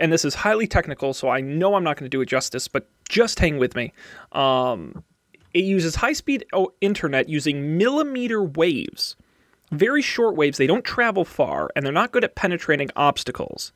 and 0.00 0.12
this 0.12 0.24
is 0.24 0.34
highly 0.34 0.66
technical, 0.66 1.14
so 1.14 1.28
I 1.28 1.40
know 1.40 1.74
I'm 1.74 1.84
not 1.84 1.96
going 1.96 2.10
to 2.10 2.14
do 2.14 2.20
it 2.20 2.26
justice, 2.26 2.68
but 2.68 2.88
just 3.08 3.38
hang 3.38 3.58
with 3.58 3.74
me. 3.74 3.92
Um, 4.32 5.04
it 5.52 5.64
uses 5.64 5.96
high 5.96 6.12
speed 6.12 6.44
internet 6.80 7.28
using 7.28 7.76
millimeter 7.76 8.42
waves 8.42 9.16
very 9.70 10.02
short 10.02 10.36
waves. 10.36 10.58
They 10.58 10.66
don't 10.66 10.84
travel 10.84 11.24
far, 11.24 11.70
and 11.74 11.84
they're 11.84 11.92
not 11.92 12.12
good 12.12 12.24
at 12.24 12.34
penetrating 12.34 12.90
obstacles. 12.96 13.72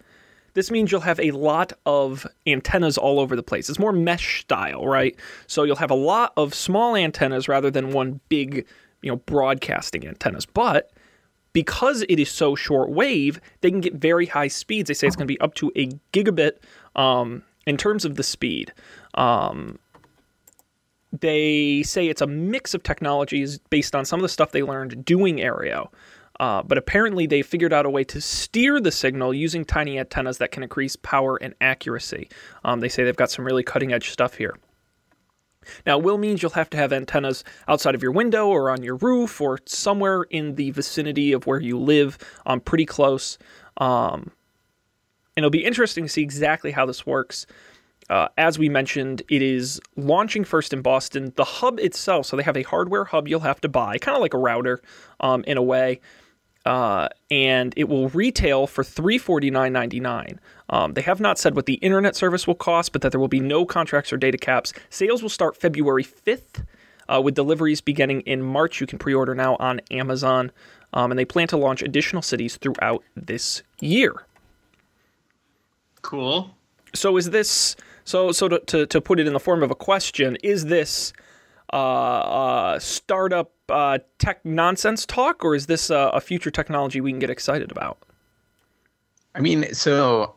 This 0.54 0.70
means 0.70 0.92
you'll 0.92 1.00
have 1.00 1.18
a 1.18 1.32
lot 1.32 1.73
of 1.84 2.26
antennas 2.46 2.96
all 2.96 3.18
over 3.18 3.34
the 3.34 3.42
place. 3.42 3.68
It's 3.68 3.78
more 3.78 3.92
mesh 3.92 4.42
style, 4.42 4.87
right? 4.87 5.16
So 5.46 5.64
you'll 5.64 5.76
have 5.76 5.90
a 5.90 5.96
lot 5.96 6.32
of 6.37 6.54
small 6.54 6.94
antennas 6.94 7.49
rather 7.49 7.70
than 7.70 7.92
one 7.92 8.20
big, 8.28 8.66
you 9.02 9.11
know, 9.11 9.16
broadcasting 9.16 10.06
antennas. 10.06 10.46
But 10.46 10.92
because 11.54 12.04
it 12.11 12.20
is 12.20 12.30
so 12.30 12.54
short 12.54 12.90
wave, 12.90 13.40
they 13.62 13.70
can 13.70 13.80
get 13.80 13.94
very 13.94 14.26
high 14.26 14.49
speeds. 14.49 14.88
They 14.88 14.94
say 14.94 15.06
it's 15.06 15.16
going 15.16 15.26
to 15.26 15.32
be 15.32 15.40
up 15.40 15.54
to 15.54 15.73
a 15.75 15.88
gigabit 16.12 16.58
um, 16.94 17.42
in 17.66 17.78
terms 17.78 18.04
of 18.04 18.16
the 18.16 18.23
speed. 18.23 18.75
Um, 19.14 19.78
they 21.18 21.82
say 21.84 22.08
it's 22.08 22.20
a 22.20 22.26
mix 22.26 22.75
of 22.75 22.82
technologies 22.82 23.58
based 23.70 23.94
on 23.94 24.04
some 24.04 24.18
of 24.18 24.23
the 24.23 24.28
stuff 24.28 24.50
they 24.50 24.64
learned 24.64 25.04
doing 25.04 25.37
Aereo. 25.37 25.88
Uh, 26.40 26.64
but 26.64 26.76
apparently, 26.76 27.26
they 27.28 27.42
figured 27.42 27.73
out 27.73 27.87
a 27.87 27.90
way 27.90 28.02
to 28.02 28.20
steer 28.20 28.80
the 28.80 28.90
signal 28.90 29.32
using 29.32 29.64
tiny 29.64 30.00
antennas 30.00 30.38
that 30.38 30.50
can 30.50 30.64
increase 30.64 30.96
power 30.96 31.37
and 31.37 31.54
accuracy. 31.61 32.28
Um, 32.64 32.80
they 32.80 32.88
say 32.88 33.04
they've 33.04 33.16
got 33.16 33.30
some 33.30 33.44
really 33.44 33.62
cutting 33.62 33.92
edge 33.92 34.11
stuff 34.11 34.34
here. 34.34 34.56
Now, 35.87 35.99
will 35.99 36.18
means 36.18 36.42
you'll 36.42 36.52
have 36.52 36.71
to 36.71 36.76
have 36.76 36.92
antennas 36.92 37.44
outside 37.68 37.94
of 37.94 38.02
your 38.02 38.12
window 38.12 38.49
or 38.49 38.71
on 38.71 38.83
your 38.83 38.97
roof 38.97 39.40
or 39.40 39.59
somewhere 39.66 40.23
in 40.25 40.54
the 40.56 40.71
vicinity 40.71 41.33
of 41.33 41.47
where 41.47 41.61
you 41.61 41.78
live, 41.78 42.18
um, 42.47 42.61
pretty 42.61 42.87
close. 42.87 43.38
Um, 43.78 44.30
and 45.37 45.42
it'll 45.42 45.50
be 45.50 45.64
interesting 45.64 46.04
to 46.04 46.09
see 46.09 46.23
exactly 46.23 46.71
how 46.71 46.87
this 46.87 47.04
works. 47.04 47.47
Uh, 48.11 48.28
as 48.37 48.59
we 48.59 48.68
mentioned, 48.68 49.23
it 49.28 49.42
is 49.42 49.80
launching 49.97 50.44
first 50.44 50.73
in 50.73 50.83
Boston. 50.83 51.33
The 51.37 51.44
hub 51.44 51.80
itself, 51.80 52.26
so 52.26 52.37
they 52.37 52.42
have 52.42 52.56
a 52.56 52.62
hardware 52.62 53.04
hub 53.04 53.28
you'll 53.28 53.40
have 53.40 53.61
to 53.62 53.68
buy, 53.68 53.99
kind 53.99 54.14
of 54.14 54.21
like 54.21 54.35
a 54.35 54.38
router 54.38 54.83
um, 55.21 55.42
in 55.47 55.56
a 55.56 55.62
way. 55.62 56.00
Uh, 56.64 57.09
and 57.30 57.75
it 57.76 57.90
will 57.90 58.09
retail 58.09 58.66
for 58.66 58.83
three 58.83 59.18
forty 59.18 59.50
nine 59.50 59.73
ninety 59.73 60.00
nine. 60.00 60.40
Um, 60.71 60.94
they 60.94 61.02
have 61.02 61.21
not 61.21 61.38
said 61.38 61.54
what 61.54 61.66
the 61.66 61.75
internet 61.75 62.16
service 62.16 62.47
will 62.47 62.54
cost, 62.54 62.92
but 62.92 63.02
that 63.02 63.12
there 63.12 63.21
will 63.21 63.28
be 63.28 63.40
no 63.40 63.66
contracts 63.66 64.12
or 64.12 64.16
data 64.16 64.38
caps. 64.38 64.73
Sales 64.88 65.23
will 65.23 65.28
start 65.28 65.56
February 65.56 66.02
fifth, 66.02 66.64
uh, 67.09 67.21
with 67.21 67.35
deliveries 67.35 67.83
beginning 67.83 68.23
in 68.23 68.42
March. 68.42 68.80
You 68.80 68.87
can 68.87 68.99
pre 68.99 69.12
order 69.12 69.35
now 69.35 69.56
on 69.61 69.83
Amazon, 69.90 70.50
um, 70.94 71.12
and 71.12 71.18
they 71.18 71.26
plan 71.26 71.49
to 71.49 71.59
launch 71.59 71.83
additional 71.83 72.23
cities 72.23 72.56
throughout 72.56 73.04
this 73.14 73.62
year. 73.80 74.25
Cool. 76.00 76.54
So 76.94 77.16
is 77.18 77.28
this 77.30 77.76
so 78.04 78.33
so 78.33 78.49
to, 78.49 78.59
to, 78.61 78.87
to 78.87 79.00
put 79.02 79.21
it 79.21 79.26
in 79.26 79.35
the 79.35 79.40
form 79.40 79.62
of 79.62 79.71
a 79.71 79.75
question, 79.75 80.37
is 80.42 80.64
this 80.64 81.12
uh, 81.73 81.76
uh, 81.76 82.78
startup 82.78 83.52
uh, 83.68 83.99
tech 84.18 84.44
nonsense 84.44 85.06
talk, 85.06 85.44
or 85.44 85.54
is 85.54 85.66
this 85.66 85.90
a 85.90 86.21
future 86.21 86.50
technology 86.50 87.00
we 87.00 87.11
can 87.11 87.18
get 87.18 87.30
excited 87.30 87.71
about? 87.71 87.99
I 89.35 89.40
mean, 89.40 89.75
so 89.75 90.35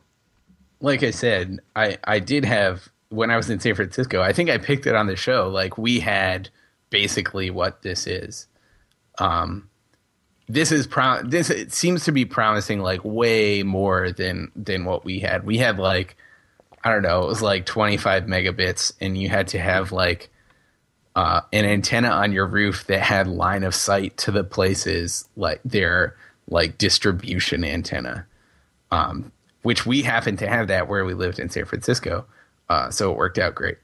like 0.81 1.03
I 1.03 1.11
said, 1.11 1.59
I 1.75 1.97
I 2.03 2.19
did 2.19 2.45
have 2.45 2.89
when 3.09 3.31
I 3.31 3.37
was 3.37 3.49
in 3.49 3.59
San 3.59 3.75
Francisco. 3.75 4.21
I 4.21 4.33
think 4.33 4.49
I 4.49 4.57
picked 4.57 4.87
it 4.87 4.95
on 4.95 5.07
the 5.07 5.15
show. 5.15 5.49
Like 5.49 5.77
we 5.77 5.99
had 5.99 6.49
basically 6.89 7.49
what 7.49 7.81
this 7.81 8.07
is. 8.07 8.47
Um, 9.19 9.69
this 10.47 10.71
is 10.71 10.87
prom. 10.87 11.29
This 11.29 11.49
it 11.49 11.73
seems 11.73 12.05
to 12.05 12.11
be 12.11 12.25
promising 12.25 12.79
like 12.79 13.03
way 13.03 13.63
more 13.63 14.11
than 14.11 14.51
than 14.55 14.85
what 14.85 15.05
we 15.05 15.19
had. 15.19 15.45
We 15.45 15.57
had 15.57 15.79
like 15.79 16.15
I 16.83 16.91
don't 16.91 17.01
know, 17.01 17.23
it 17.23 17.27
was 17.27 17.41
like 17.41 17.65
25 17.65 18.25
megabits, 18.25 18.93
and 19.01 19.17
you 19.17 19.29
had 19.29 19.49
to 19.49 19.59
have 19.59 19.91
like 19.91 20.29
uh, 21.17 21.41
an 21.51 21.65
antenna 21.65 22.09
on 22.09 22.31
your 22.31 22.45
roof 22.45 22.85
that 22.85 23.01
had 23.01 23.25
line 23.25 23.63
of 23.63 23.73
sight 23.73 24.15
to 24.17 24.29
the 24.29 24.43
places 24.43 25.27
like 25.35 25.59
their 25.65 26.15
like 26.47 26.77
distribution 26.77 27.63
antenna, 27.63 28.23
um, 28.91 29.31
which 29.63 29.83
we 29.83 30.03
happened 30.03 30.37
to 30.37 30.47
have 30.47 30.67
that 30.67 30.87
where 30.87 31.03
we 31.05 31.15
lived 31.15 31.39
in 31.39 31.49
San 31.49 31.65
Francisco, 31.65 32.23
uh, 32.69 32.91
so 32.91 33.11
it 33.11 33.17
worked 33.17 33.39
out 33.39 33.55
great. 33.55 33.79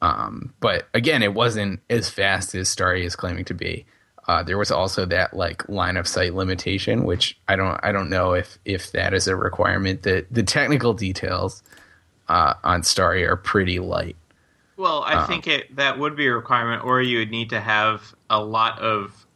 Um, 0.00 0.52
but 0.58 0.88
again, 0.94 1.22
it 1.22 1.32
wasn't 1.32 1.78
as 1.88 2.10
fast 2.10 2.56
as 2.56 2.68
Starry 2.68 3.06
is 3.06 3.14
claiming 3.14 3.44
to 3.44 3.54
be. 3.54 3.86
Uh, 4.26 4.42
there 4.42 4.58
was 4.58 4.72
also 4.72 5.06
that 5.06 5.34
like 5.34 5.68
line 5.68 5.96
of 5.96 6.08
sight 6.08 6.34
limitation, 6.34 7.04
which 7.04 7.38
I 7.46 7.54
don't 7.54 7.78
I 7.84 7.92
don't 7.92 8.10
know 8.10 8.32
if 8.32 8.58
if 8.64 8.90
that 8.90 9.14
is 9.14 9.28
a 9.28 9.36
requirement. 9.36 10.02
That 10.02 10.26
the 10.28 10.42
technical 10.42 10.92
details 10.92 11.62
uh, 12.28 12.54
on 12.64 12.82
Starry 12.82 13.24
are 13.24 13.36
pretty 13.36 13.78
light. 13.78 14.16
Well, 14.82 15.04
I 15.06 15.26
think 15.26 15.46
it 15.46 15.76
that 15.76 15.96
would 16.00 16.16
be 16.16 16.26
a 16.26 16.34
requirement, 16.34 16.84
or 16.84 17.00
you 17.00 17.18
would 17.18 17.30
need 17.30 17.50
to 17.50 17.60
have 17.60 18.14
a 18.28 18.42
lot 18.42 18.80
of 18.80 19.26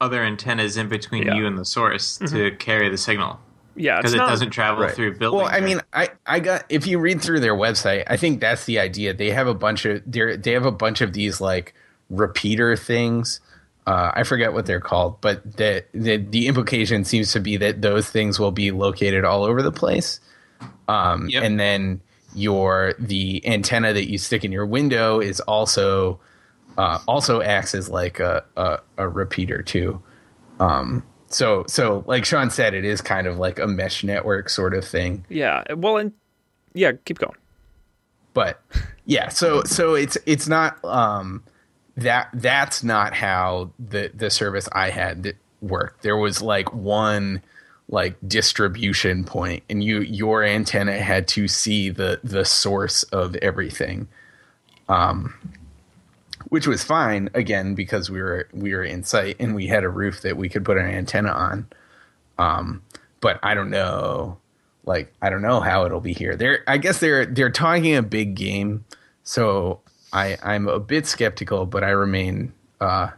other 0.00 0.20
antennas 0.24 0.76
in 0.76 0.88
between 0.88 1.26
Yeah. 1.28 1.36
you 1.36 1.46
and 1.46 1.56
the 1.56 1.64
source 1.64 2.18
to 2.30 2.50
carry 2.56 2.88
the 2.88 2.98
signal 2.98 3.38
Yeah, 3.76 3.98
because 3.98 4.14
it 4.14 4.16
not, 4.16 4.28
doesn't 4.30 4.50
travel 4.50 4.82
Right. 4.82 4.92
through 4.92 5.16
buildings. 5.18 5.44
Well, 5.44 5.54
I 5.54 5.60
mean, 5.60 5.80
I, 5.92 6.08
I 6.26 6.40
got 6.40 6.64
if 6.68 6.88
you 6.88 6.98
read 6.98 7.22
through 7.22 7.38
their 7.38 7.54
website, 7.54 8.02
I 8.08 8.16
think 8.16 8.40
that's 8.40 8.64
the 8.64 8.80
idea. 8.80 9.14
They 9.14 9.30
have 9.30 9.46
a 9.46 9.54
bunch 9.54 9.84
of 9.84 10.02
they 10.10 10.36
they 10.36 10.50
have 10.52 10.66
a 10.66 10.72
bunch 10.72 11.02
of 11.02 11.12
these 11.12 11.40
like 11.40 11.72
repeater 12.08 12.74
things. 12.74 13.38
Uh, 13.86 14.10
I 14.12 14.24
forget 14.24 14.52
what 14.52 14.66
they're 14.66 14.80
called, 14.80 15.20
but 15.20 15.56
the, 15.56 15.84
the 15.94 16.16
the 16.16 16.48
implication 16.48 17.04
seems 17.04 17.30
to 17.32 17.38
be 17.40 17.56
that 17.58 17.80
those 17.80 18.10
things 18.10 18.40
will 18.40 18.50
be 18.50 18.72
located 18.72 19.24
all 19.24 19.44
over 19.44 19.62
the 19.62 19.72
place. 19.72 20.18
Um, 20.88 21.28
Yep. 21.28 21.42
And 21.44 21.60
then 21.60 22.00
your 22.34 22.94
the 22.98 23.46
antenna 23.46 23.92
that 23.92 24.10
you 24.10 24.18
stick 24.18 24.44
in 24.44 24.52
your 24.52 24.66
window 24.66 25.20
is 25.20 25.40
also 25.40 26.18
uh, 26.78 26.98
also 27.08 27.40
acts 27.42 27.74
as 27.74 27.88
like 27.88 28.20
a, 28.20 28.44
a, 28.56 28.78
a 28.98 29.08
repeater 29.08 29.62
too. 29.62 30.00
Um, 30.60 31.02
so 31.28 31.64
so 31.68 32.04
like 32.06 32.24
Sean 32.24 32.50
said, 32.50 32.74
it 32.74 32.84
is 32.84 33.00
kind 33.00 33.26
of 33.26 33.38
like 33.38 33.58
a 33.58 33.66
mesh 33.66 34.04
network 34.04 34.48
sort 34.48 34.74
of 34.74 34.84
thing. 34.84 35.24
yeah. 35.28 35.62
Well, 35.74 35.96
and 35.96 36.12
yeah, 36.74 36.92
keep 37.04 37.18
going. 37.18 37.34
but 38.32 38.62
yeah 39.06 39.28
so 39.28 39.64
so 39.64 39.94
it's 39.94 40.16
it's 40.24 40.46
not 40.46 40.82
um 40.84 41.42
that 41.96 42.28
that's 42.34 42.84
not 42.84 43.12
how 43.12 43.68
the 43.80 44.10
the 44.14 44.30
service 44.30 44.68
i 44.72 44.88
had 44.88 45.34
worked 45.60 46.02
there 46.02 46.16
was 46.16 46.40
like 46.40 46.72
one 46.72 47.42
like 47.90 48.16
distribution 48.26 49.24
point 49.24 49.62
and 49.68 49.84
you 49.84 50.00
your 50.00 50.42
antenna 50.44 50.98
had 50.98 51.26
to 51.28 51.46
see 51.48 51.90
the 51.90 52.20
the 52.24 52.44
source 52.44 53.02
of 53.04 53.34
everything 53.36 54.08
um 54.88 55.34
which 56.48 56.66
was 56.66 56.82
fine 56.82 57.28
again 57.34 57.74
because 57.74 58.08
we 58.08 58.22
were 58.22 58.48
we 58.52 58.74
were 58.74 58.84
in 58.84 59.02
sight 59.02 59.36
and 59.38 59.54
we 59.54 59.66
had 59.66 59.84
a 59.84 59.88
roof 59.88 60.22
that 60.22 60.36
we 60.36 60.48
could 60.48 60.64
put 60.64 60.78
an 60.78 60.86
antenna 60.86 61.30
on 61.30 61.66
um 62.38 62.82
but 63.20 63.38
i 63.42 63.54
don't 63.54 63.70
know 63.70 64.38
like 64.84 65.12
I 65.22 65.30
don't 65.30 65.42
know 65.42 65.60
how 65.60 65.84
it'll 65.84 66.00
be 66.00 66.12
here. 66.12 66.36
They're 66.36 66.64
I 66.66 66.78
guess 66.78 66.98
they're 66.98 67.26
they're 67.26 67.50
talking 67.50 67.94
a 67.96 68.02
big 68.02 68.34
game, 68.34 68.84
so 69.22 69.80
I 70.12 70.36
I'm 70.42 70.68
a 70.68 70.80
bit 70.80 71.06
skeptical, 71.06 71.66
but 71.66 71.84
I 71.84 71.90
remain 71.90 72.52
uh 72.80 73.10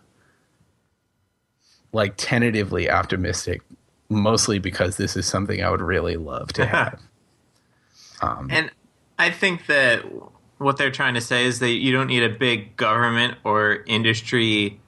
like 1.93 2.15
tentatively 2.17 2.91
optimistic, 2.91 3.63
mostly 4.13 4.59
because 4.59 4.97
this 4.97 5.17
is 5.17 5.27
something 5.27 5.63
I 5.63 5.71
would 5.71 5.81
really 5.81 6.17
love 6.17 6.53
to 6.55 6.67
have. 6.77 7.01
and 8.23 8.71
I 9.19 9.31
think 9.31 9.67
that 9.67 10.05
what 10.59 10.77
they're 10.77 10.91
trying 10.91 11.15
to 11.15 11.21
say 11.21 11.45
is 11.45 11.59
that 11.59 11.71
you 11.71 11.93
don't 11.93 12.07
need 12.07 12.23
a 12.23 12.29
big 12.29 12.77
government 12.77 13.37
or 13.45 13.83
industry 13.87 14.81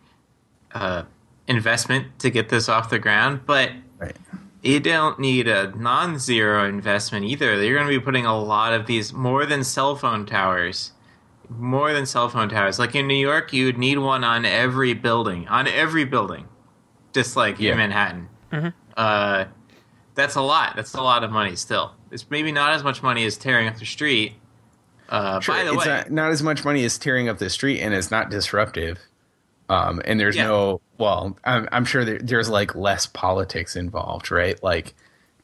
uh, 0.73 1.03
investment 1.49 2.19
to 2.21 2.31
get 2.31 2.49
this 2.49 2.69
off 2.69 2.91
the 2.91 2.99
ground, 2.99 3.41
but 3.45 3.71
right. 3.99 4.17
you 4.63 4.79
don't 4.81 5.19
need 5.19 5.49
a 5.49 5.77
non-zero 5.77 6.65
investment 6.69 7.25
either. 7.25 7.61
You're 7.63 7.77
going 7.77 7.89
to 7.91 7.99
be 7.99 8.05
putting 8.05 8.25
a 8.27 8.39
lot 8.39 8.73
of 8.73 8.87
these 8.87 9.13
more 9.13 9.47
than 9.47 9.65
cell 9.65 9.97
phone 9.97 10.27
towers, 10.27 10.93
more 11.49 11.93
than 11.93 12.07
cell 12.07 12.29
phone 12.29 12.49
towers. 12.49 12.79
Like 12.79 12.95
in 12.95 13.07
New 13.09 13.15
York, 13.17 13.53
you 13.53 13.67
would 13.67 13.79
need 13.79 13.99
one 13.99 14.23
on 14.25 14.45
every 14.45 14.95
building, 14.95 15.47
on 15.49 15.67
every 15.67 16.05
building, 16.05 16.47
just 17.13 17.37
like 17.37 17.59
Yeah. 17.59 17.73
in 17.73 17.79
Manhattan. 17.79 18.29
Uh, 18.97 19.47
that's 20.15 20.37
a 20.37 20.41
lot. 20.43 20.75
That's 20.77 20.95
a 20.95 21.03
lot 21.03 21.25
of 21.25 21.31
money 21.31 21.57
still. 21.57 21.93
It's 22.11 22.29
maybe 22.31 22.53
not 22.53 22.73
as 22.73 22.85
much 22.85 23.03
money 23.03 23.25
as 23.25 23.37
tearing 23.37 23.67
up 23.69 23.77
the 23.79 23.87
street, 23.87 24.35
Uh, 25.09 25.41
Sure, 25.41 25.55
by 25.57 25.65
the 25.65 25.73
it's 25.75 25.85
way, 25.85 25.93
not, 25.93 26.11
not 26.11 26.31
as 26.31 26.43
much 26.43 26.65
money 26.65 26.85
as 26.85 26.97
tearing 26.99 27.29
up 27.29 27.39
the 27.39 27.51
street, 27.51 27.81
and 27.81 27.93
it's 27.93 28.11
not 28.11 28.31
disruptive. 28.31 28.99
Um, 29.69 30.01
and 30.05 30.19
there's 30.21 30.37
Yeah. 30.37 30.47
no 30.47 30.81
well, 30.99 31.37
I'm, 31.45 31.69
I'm 31.73 31.85
sure 31.85 32.05
there, 32.05 32.19
there's 32.19 32.49
like 32.49 32.75
less 32.77 33.07
politics 33.07 33.75
involved, 33.77 34.31
right? 34.31 34.63
Like 34.63 34.95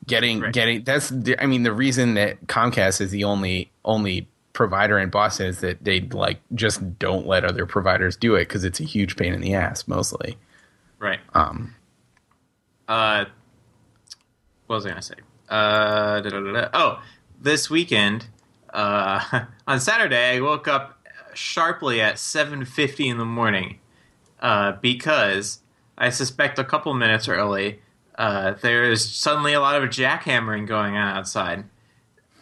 getting 0.07 0.41
Right. 0.41 0.53
getting 0.53 0.85
that's 0.85 1.09
the, 1.11 1.41
I 1.43 1.47
mean 1.47 1.63
the 1.65 1.73
reason 1.73 2.15
that 2.15 2.47
Comcast 2.47 3.01
is 3.01 3.11
the 3.11 3.25
only 3.25 3.71
only 3.85 4.29
provider 4.53 4.99
in 4.99 5.11
Boston 5.11 5.47
is 5.47 5.61
that 5.61 5.83
they 5.85 6.01
like 6.03 6.39
just 6.55 6.99
don't 6.99 7.27
let 7.27 7.45
other 7.45 7.67
providers 7.67 8.15
do 8.17 8.35
it 8.37 8.41
because 8.49 8.63
it's 8.65 8.79
a 8.81 8.85
huge 8.85 9.17
pain 9.17 9.33
in 9.35 9.41
the 9.41 9.55
ass 9.55 9.89
mostly. 9.89 10.37
right. 10.99 11.21
Um, 11.35 11.75
Uh, 12.89 13.25
what 14.71 14.77
was 14.77 14.87
I 14.87 14.91
gonna 14.91 15.03
say? 15.03 15.15
Uh, 15.49 16.71
oh, 16.73 17.03
this 17.41 17.69
weekend, 17.69 18.29
uh, 18.73 19.47
on 19.67 19.81
Saturday, 19.81 20.37
I 20.37 20.41
woke 20.41 20.69
up 20.69 21.05
sharply 21.35 22.01
at 22.01 22.21
seven 22.21 22.65
fifty 22.65 23.09
in 23.09 23.19
the 23.19 23.25
morning, 23.25 23.81
uh, 24.39 24.73
because 24.81 25.59
I 25.99 26.11
suspect 26.11 26.61
a 26.61 26.65
couple 26.65 26.95
minutes 26.95 27.27
early, 27.27 27.81
uh, 28.15 28.53
there 28.63 28.85
is 28.85 29.05
suddenly 29.13 29.55
a 29.55 29.61
lot 29.61 29.75
of 29.75 29.91
jackhammering 29.91 30.69
going 30.69 30.97
on 30.97 31.17
outside 31.17 31.65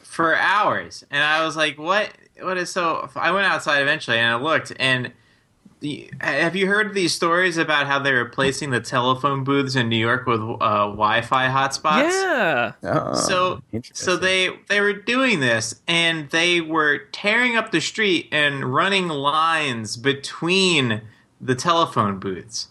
for 0.03 0.37
hours, 0.37 1.07
and 1.11 1.25
I 1.25 1.47
was 1.47 1.57
like, 1.57 1.79
"What? 1.79 2.11
What 2.43 2.59
is 2.59 2.69
so?" 2.69 3.09
I 3.17 3.31
went 3.31 3.47
outside 3.47 3.81
eventually, 3.81 4.19
and 4.19 4.31
I 4.31 4.37
looked, 4.37 4.71
and 4.79 5.13
have 6.21 6.57
you 6.57 6.67
heard 6.67 6.95
these 6.95 7.15
stories 7.15 7.57
about 7.57 7.87
how 7.87 7.99
they're 7.99 8.23
replacing 8.25 8.71
the 8.71 8.81
telephone 8.81 9.45
booths 9.45 9.77
in 9.77 9.89
New 9.89 9.97
York 9.97 10.27
with 10.27 10.41
uh, 10.41 10.87
Wi-Fi 10.89 11.49
hotspots? 11.49 12.11
Yeah. 12.11 12.73
oh, 12.83 13.15
So, 13.15 13.63
so 13.93 14.17
they 14.17 14.51
they 14.69 14.81
were 14.81 14.93
doing 14.93 15.41
this, 15.41 15.81
and 15.87 16.29
they 16.31 16.61
were 16.61 16.99
tearing 17.13 17.57
up 17.57 17.71
the 17.71 17.81
street 17.81 18.29
and 18.33 18.75
running 18.75 19.09
lines 19.09 19.97
between 19.97 21.03
the 21.41 21.55
telephone 21.55 22.19
booths, 22.19 22.69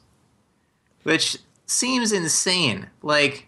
which 1.03 1.37
seems 1.65 2.11
insane. 2.11 2.87
Like, 3.01 3.47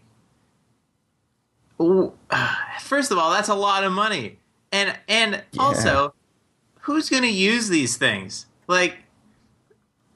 w- 1.77 2.11
first 2.81 3.11
of 3.11 3.17
all, 3.17 3.31
that's 3.31 3.49
a 3.49 3.55
lot 3.55 3.83
of 3.83 3.91
money, 3.91 4.37
and 4.71 4.97
and 5.07 5.43
Yeah. 5.51 5.61
also, 5.61 6.13
who's 6.81 7.09
going 7.09 7.23
to 7.23 7.29
use 7.29 7.67
these 7.69 7.97
things? 7.97 8.45
Like, 8.67 8.99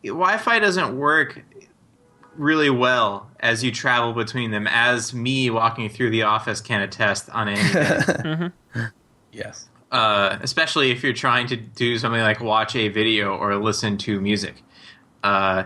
Wi-Fi 0.03 0.59
doesn't 0.59 0.97
work 0.97 1.41
really 2.35 2.69
well 2.69 3.29
as 3.39 3.63
you 3.63 3.71
travel 3.71 4.13
between 4.13 4.51
them, 4.51 4.67
as 4.67 5.13
me 5.13 5.49
walking 5.49 5.89
through 5.89 6.09
the 6.09 6.23
office 6.23 6.61
can 6.61 6.81
attest 6.81 7.29
on 7.29 7.49
any 7.49 7.73
day. 7.73 8.49
yes. 9.31 9.69
uh, 9.91 10.37
especially 10.41 10.91
if 10.91 11.03
you're 11.03 11.13
trying 11.13 11.47
to 11.47 11.55
do 11.55 11.97
something 11.97 12.21
like 12.21 12.41
watch 12.41 12.75
a 12.75 12.87
video 12.89 13.35
or 13.35 13.55
listen 13.55 13.97
to 13.99 14.19
music. 14.19 14.63
Uh, 15.23 15.65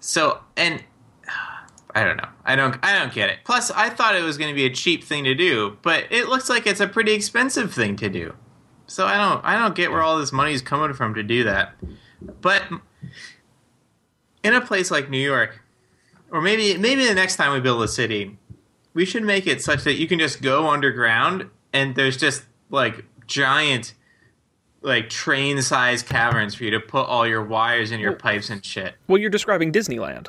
so, 0.00 0.40
and 0.56 0.82
I 1.94 2.04
don't 2.04 2.16
know. 2.16 2.28
I 2.44 2.56
don't. 2.56 2.76
I 2.82 2.98
don't 2.98 3.12
get 3.12 3.30
it. 3.30 3.38
Plus, 3.44 3.70
I 3.70 3.88
thought 3.90 4.16
it 4.16 4.22
was 4.22 4.38
going 4.38 4.50
to 4.50 4.54
be 4.54 4.64
a 4.64 4.70
cheap 4.70 5.04
thing 5.04 5.24
to 5.24 5.34
do, 5.34 5.76
but 5.82 6.04
it 6.10 6.28
looks 6.28 6.48
like 6.48 6.66
it's 6.66 6.80
a 6.80 6.88
pretty 6.88 7.12
expensive 7.12 7.72
thing 7.72 7.96
to 7.96 8.08
do. 8.08 8.34
So 8.86 9.06
I 9.06 9.16
don't. 9.16 9.44
I 9.44 9.58
don't 9.58 9.74
get 9.74 9.90
where 9.90 10.02
all 10.02 10.18
this 10.18 10.32
money 10.32 10.52
is 10.52 10.62
coming 10.62 10.92
from 10.94 11.14
to 11.14 11.22
do 11.22 11.44
that. 11.44 11.74
But 12.40 12.64
in 14.44 14.54
a 14.54 14.60
place 14.60 14.90
like 14.90 15.10
New 15.10 15.18
York, 15.18 15.60
or 16.30 16.40
maybe 16.40 16.78
maybe 16.78 17.06
the 17.06 17.14
next 17.14 17.36
time 17.36 17.52
we 17.52 17.60
build 17.60 17.82
a 17.82 17.88
city, 17.88 18.38
we 18.92 19.04
should 19.04 19.24
make 19.24 19.46
it 19.46 19.62
such 19.62 19.82
that 19.84 19.94
you 19.94 20.06
can 20.06 20.18
just 20.18 20.42
go 20.42 20.68
underground 20.68 21.50
and 21.72 21.96
there's 21.96 22.16
just 22.16 22.44
like 22.70 23.04
giant 23.26 23.94
like 24.82 25.08
train 25.08 25.60
sized 25.62 26.06
caverns 26.06 26.54
for 26.54 26.64
you 26.64 26.70
to 26.70 26.80
put 26.80 27.06
all 27.06 27.26
your 27.26 27.42
wires 27.42 27.90
and 27.90 28.00
your 28.00 28.12
pipes 28.12 28.50
and 28.50 28.64
shit. 28.64 28.94
Well, 29.08 29.18
you're 29.18 29.30
describing 29.30 29.72
Disneyland. 29.72 30.28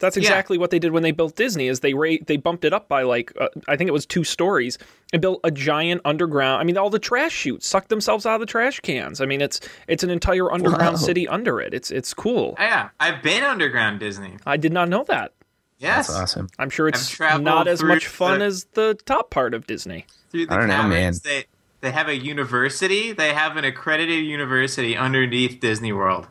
That's 0.00 0.16
Yeah. 0.16 0.22
exactly 0.22 0.58
what 0.58 0.70
they 0.70 0.78
did 0.78 0.92
when 0.92 1.02
they 1.02 1.10
built 1.10 1.34
Disney. 1.34 1.66
Is 1.68 1.80
they 1.80 1.92
ra- 1.94 2.16
they 2.26 2.36
bumped 2.36 2.64
it 2.64 2.72
up 2.72 2.88
by 2.88 3.02
like 3.02 3.32
uh, 3.40 3.48
I 3.66 3.76
think 3.76 3.88
it 3.88 3.92
was 3.92 4.06
two 4.06 4.22
stories 4.24 4.78
and 5.12 5.20
built 5.20 5.40
a 5.42 5.50
giant 5.50 6.00
underground. 6.04 6.60
I 6.60 6.64
mean, 6.64 6.76
all 6.78 6.90
the 6.90 6.98
trash 7.00 7.32
chutes 7.32 7.66
sucked 7.66 7.88
themselves 7.88 8.24
out 8.24 8.34
of 8.34 8.40
the 8.40 8.46
trash 8.46 8.78
cans. 8.80 9.20
I 9.20 9.26
mean, 9.26 9.40
it's 9.40 9.60
it's 9.88 10.02
an 10.04 10.10
entire 10.10 10.52
underground 10.52 10.94
Wow. 10.94 10.96
city 10.96 11.26
under 11.26 11.60
it. 11.60 11.74
It's 11.74 11.90
it's 11.90 12.14
cool. 12.14 12.54
Yeah, 12.58 12.90
I've 13.00 13.22
been 13.22 13.42
underground 13.42 13.98
Disney. 14.00 14.36
I 14.46 14.56
did 14.56 14.72
not 14.72 14.88
know 14.88 15.04
that. 15.08 15.32
Yes, 15.78 16.08
That's 16.08 16.18
awesome. 16.18 16.48
I'm 16.58 16.70
sure 16.70 16.88
it's 16.88 17.18
not 17.20 17.68
as 17.68 17.82
much 17.84 18.06
fun 18.08 18.40
the- 18.40 18.44
as 18.46 18.64
the 18.74 18.98
top 19.06 19.30
part 19.30 19.54
of 19.54 19.66
Disney. 19.66 20.06
through 20.30 20.46
the 20.46 20.52
I 20.54 20.56
don't 20.58 20.68
know, 20.68 20.82
man. 20.84 21.14
They 21.24 21.44
they 21.80 21.90
have 21.92 22.08
a 22.08 22.16
university. 22.16 23.12
They 23.12 23.32
have 23.32 23.56
an 23.56 23.64
accredited 23.64 24.24
university 24.24 24.96
underneath 24.96 25.60
Disney 25.60 25.92
World. 25.92 26.26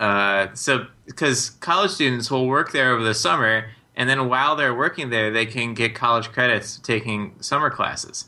Uh, 0.00 0.52
so 0.54 0.86
because 1.04 1.50
college 1.50 1.90
students 1.90 2.30
will 2.30 2.48
work 2.48 2.72
there 2.72 2.92
over 2.92 3.04
the 3.04 3.14
summer, 3.14 3.66
and 3.94 4.08
then 4.08 4.28
while 4.28 4.56
they're 4.56 4.74
working 4.74 5.10
there, 5.10 5.30
they 5.30 5.44
can 5.44 5.74
get 5.74 5.94
college 5.94 6.32
credits 6.32 6.78
taking 6.78 7.34
summer 7.40 7.68
classes. 7.68 8.24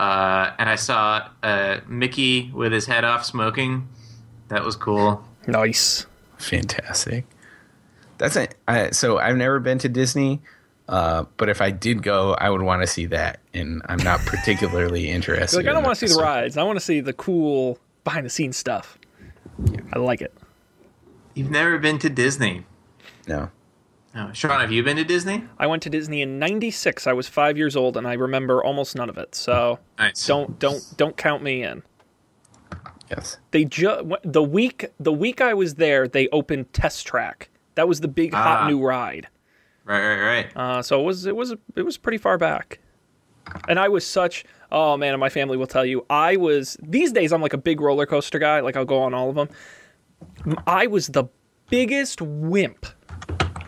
Uh, 0.00 0.52
and 0.58 0.68
I 0.68 0.74
saw 0.74 1.28
uh, 1.42 1.80
Mickey 1.86 2.50
with 2.52 2.72
his 2.72 2.86
head 2.86 3.04
off 3.04 3.24
smoking. 3.24 3.88
That 4.48 4.64
was 4.64 4.74
cool. 4.74 5.22
Nice. 5.46 6.06
Fantastic. 6.38 7.24
That's 8.18 8.36
it. 8.36 8.56
So 8.94 9.18
I've 9.18 9.36
never 9.36 9.60
been 9.60 9.78
to 9.78 9.88
Disney, 9.88 10.40
uh, 10.88 11.24
but 11.36 11.48
if 11.48 11.60
I 11.60 11.70
did 11.70 12.02
go, 12.02 12.34
I 12.34 12.50
would 12.50 12.62
want 12.62 12.82
to 12.82 12.86
see 12.86 13.06
that, 13.06 13.40
and 13.54 13.80
I'm 13.86 14.02
not 14.02 14.20
particularly 14.20 15.08
interested. 15.10 15.56
Like 15.56 15.66
I 15.66 15.72
don't 15.72 15.84
want 15.84 15.98
to 15.98 16.08
see 16.08 16.12
the 16.12 16.20
rides. 16.20 16.56
I 16.56 16.64
want 16.64 16.78
to 16.78 16.84
see 16.84 17.00
the 17.00 17.12
cool 17.12 17.78
behind 18.02 18.26
the 18.26 18.30
scenes 18.30 18.56
stuff. 18.56 18.98
I 19.92 19.98
like 19.98 20.20
it. 20.20 20.34
You've 21.34 21.50
never 21.50 21.78
been 21.78 21.98
to 22.00 22.08
Disney. 22.10 22.64
No. 23.28 23.50
Oh, 24.14 24.30
Sean, 24.32 24.60
have 24.60 24.72
you 24.72 24.82
been 24.82 24.96
to 24.96 25.04
Disney? 25.04 25.44
I 25.58 25.68
went 25.68 25.84
to 25.84 25.90
Disney 25.90 26.20
in 26.22 26.38
'96. 26.40 27.06
I 27.06 27.12
was 27.12 27.28
five 27.28 27.56
years 27.56 27.76
old, 27.76 27.96
and 27.96 28.06
I 28.08 28.14
remember 28.14 28.62
almost 28.64 28.96
none 28.96 29.08
of 29.08 29.16
it. 29.16 29.34
So 29.36 29.78
Nice. 29.98 30.26
don't 30.26 30.58
don't 30.58 30.82
don't 30.96 31.16
count 31.16 31.42
me 31.44 31.62
in. 31.62 31.84
Yes. 33.08 33.38
They 33.52 33.64
ju- 33.64 34.16
the 34.24 34.42
week 34.42 34.86
the 34.98 35.12
week 35.12 35.40
I 35.40 35.54
was 35.54 35.76
there, 35.76 36.08
they 36.08 36.28
opened 36.28 36.72
Test 36.72 37.06
Track. 37.06 37.50
That 37.76 37.86
was 37.88 38.00
the 38.00 38.08
big 38.08 38.34
hot 38.34 38.62
Ah. 38.64 38.68
new 38.68 38.80
ride. 38.84 39.28
Right, 39.84 40.00
right, 40.06 40.22
right. 40.22 40.56
Uh, 40.56 40.82
so 40.82 41.00
it 41.00 41.04
was 41.04 41.26
it 41.26 41.36
was 41.36 41.54
it 41.76 41.82
was 41.82 41.96
pretty 41.96 42.18
far 42.18 42.36
back. 42.36 42.80
And 43.68 43.78
I 43.78 43.88
was 43.88 44.04
such 44.04 44.44
oh 44.72 44.96
man, 44.96 45.12
and 45.14 45.20
my 45.20 45.28
family 45.28 45.56
will 45.56 45.66
tell 45.68 45.84
you 45.86 46.04
I 46.10 46.36
was 46.36 46.76
these 46.82 47.12
days 47.12 47.32
I'm 47.32 47.42
like 47.42 47.52
a 47.52 47.58
big 47.58 47.80
roller 47.80 48.06
coaster 48.06 48.40
guy. 48.40 48.58
Like 48.60 48.76
I'll 48.76 48.84
go 48.84 49.02
on 49.02 49.14
all 49.14 49.28
of 49.28 49.36
them. 49.36 49.48
I 50.66 50.86
was 50.86 51.08
the 51.08 51.24
biggest 51.68 52.20
wimp 52.22 52.86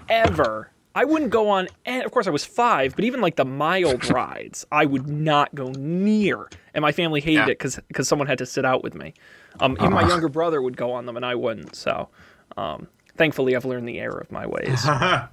ever. 0.08 0.70
I 0.94 1.04
wouldn't 1.04 1.30
go 1.30 1.48
on. 1.48 1.68
And 1.86 2.04
of 2.04 2.10
course, 2.12 2.26
I 2.26 2.30
was 2.30 2.44
five, 2.44 2.94
but 2.94 3.04
even 3.04 3.20
like 3.20 3.36
the 3.36 3.44
mild 3.44 4.08
rides, 4.10 4.66
I 4.70 4.84
would 4.84 5.08
not 5.08 5.54
go 5.54 5.70
near. 5.72 6.48
And 6.74 6.82
my 6.82 6.92
family 6.92 7.20
hated 7.20 7.34
Yeah. 7.34 7.44
it 7.44 7.58
because 7.58 7.78
because 7.88 8.08
someone 8.08 8.26
had 8.28 8.38
to 8.38 8.46
sit 8.46 8.64
out 8.64 8.82
with 8.82 8.94
me. 8.94 9.14
Um, 9.60 9.76
even 9.80 9.92
my 9.92 10.06
younger 10.06 10.28
brother 10.28 10.60
would 10.62 10.76
go 10.76 10.92
on 10.92 11.06
them, 11.06 11.16
and 11.16 11.24
I 11.26 11.34
wouldn't. 11.34 11.76
So, 11.76 12.08
um, 12.56 12.88
thankfully, 13.16 13.54
I've 13.56 13.64
learned 13.66 13.86
the 13.88 14.00
error 14.00 14.18
of 14.18 14.30
my 14.32 14.46
ways. 14.46 14.84
I 14.86 15.28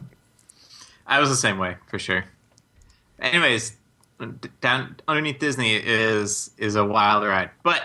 was 1.19 1.29
the 1.29 1.35
same 1.35 1.57
way 1.57 1.77
for 1.87 1.97
sure. 1.99 2.25
Anyways, 3.19 3.75
down 4.61 4.97
underneath 5.07 5.39
Disney 5.39 5.75
is 5.75 6.51
is 6.57 6.75
a 6.75 6.85
wild 6.85 7.25
ride, 7.25 7.49
but 7.63 7.81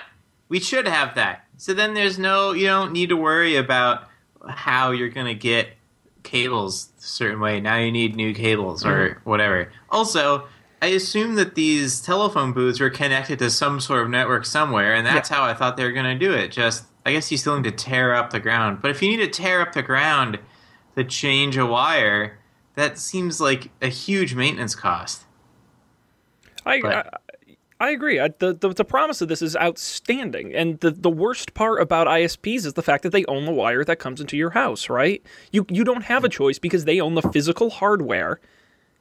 we 0.48 0.60
should 0.60 0.86
have 0.86 1.14
that. 1.16 1.43
So 1.56 1.74
then 1.74 1.94
there's 1.94 2.18
no 2.18 2.52
you 2.52 2.66
don't 2.66 2.92
need 2.92 3.08
to 3.10 3.16
worry 3.16 3.56
about 3.56 4.08
how 4.48 4.90
you're 4.90 5.08
gonna 5.08 5.34
get 5.34 5.68
cables 6.22 6.90
a 6.98 7.02
certain 7.02 7.40
way. 7.40 7.60
Now 7.60 7.76
you 7.76 7.92
need 7.92 8.16
new 8.16 8.34
cables 8.34 8.84
or 8.84 9.10
mm-hmm. 9.10 9.30
whatever. 9.30 9.72
Also, 9.90 10.46
I 10.82 10.88
assume 10.88 11.36
that 11.36 11.54
these 11.54 12.00
telephone 12.00 12.52
booths 12.52 12.80
were 12.80 12.90
connected 12.90 13.38
to 13.38 13.50
some 13.50 13.80
sort 13.80 14.02
of 14.02 14.10
network 14.10 14.44
somewhere, 14.44 14.94
and 14.94 15.06
that's 15.06 15.28
how 15.28 15.42
I 15.44 15.54
thought 15.54 15.76
they 15.76 15.84
were 15.84 15.92
gonna 15.92 16.18
do 16.18 16.32
it. 16.32 16.50
Just 16.50 16.84
I 17.06 17.12
guess 17.12 17.30
you 17.30 17.38
still 17.38 17.56
need 17.56 17.64
to 17.64 17.84
tear 17.84 18.14
up 18.14 18.30
the 18.30 18.40
ground, 18.40 18.80
but 18.82 18.90
if 18.90 19.02
you 19.02 19.08
need 19.08 19.24
to 19.24 19.28
tear 19.28 19.60
up 19.60 19.72
the 19.72 19.82
ground 19.82 20.38
to 20.96 21.04
change 21.04 21.56
a 21.56 21.66
wire, 21.66 22.38
that 22.74 22.98
seems 22.98 23.40
like 23.40 23.70
a 23.80 23.88
huge 23.88 24.34
maintenance 24.34 24.74
cost. 24.74 25.24
I, 26.66 26.74
I 26.74 26.80
But- 26.80 27.20
I 27.80 27.90
agree. 27.90 28.20
I, 28.20 28.28
the, 28.28 28.54
the 28.54 28.68
the 28.68 28.84
promise 28.84 29.20
of 29.20 29.28
this 29.28 29.42
is 29.42 29.56
outstanding, 29.56 30.54
and 30.54 30.78
the 30.80 30.90
the 30.90 31.10
worst 31.10 31.54
part 31.54 31.82
about 31.82 32.06
ISPs 32.06 32.64
is 32.64 32.74
the 32.74 32.82
fact 32.82 33.02
that 33.02 33.10
they 33.10 33.24
own 33.26 33.44
the 33.44 33.52
wire 33.52 33.84
that 33.84 33.98
comes 33.98 34.20
into 34.20 34.36
your 34.36 34.50
house. 34.50 34.88
Right? 34.88 35.22
You 35.50 35.66
you 35.68 35.84
don't 35.84 36.04
have 36.04 36.24
a 36.24 36.28
choice 36.28 36.58
because 36.58 36.84
they 36.84 37.00
own 37.00 37.14
the 37.14 37.22
physical 37.22 37.70
hardware 37.70 38.40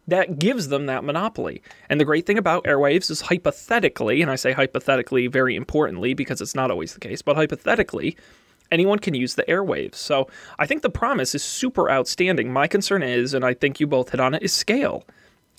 that 0.07 0.39
gives 0.39 0.67
them 0.67 0.87
that 0.87 1.03
monopoly. 1.03 1.61
And 1.89 1.99
the 1.99 2.05
great 2.05 2.25
thing 2.25 2.37
about 2.37 2.65
airwaves 2.65 3.09
is 3.09 3.21
hypothetically, 3.21 4.21
and 4.21 4.29
I 4.29 4.35
say 4.35 4.51
hypothetically 4.51 5.27
very 5.27 5.55
importantly 5.55 6.13
because 6.13 6.41
it's 6.41 6.55
not 6.55 6.71
always 6.71 6.93
the 6.93 6.99
case, 6.99 7.21
but 7.21 7.35
hypothetically, 7.35 8.17
anyone 8.71 8.99
can 8.99 9.13
use 9.13 9.35
the 9.35 9.43
airwaves. 9.43 9.95
So 9.95 10.27
I 10.59 10.65
think 10.65 10.81
the 10.81 10.89
promise 10.89 11.35
is 11.35 11.43
super 11.43 11.89
outstanding. 11.89 12.51
My 12.51 12.67
concern 12.67 13.03
is, 13.03 13.33
and 13.33 13.45
I 13.45 13.53
think 13.53 13.79
you 13.79 13.87
both 13.87 14.09
hit 14.09 14.19
on 14.19 14.33
it, 14.33 14.43
is 14.43 14.51
scale. 14.51 15.05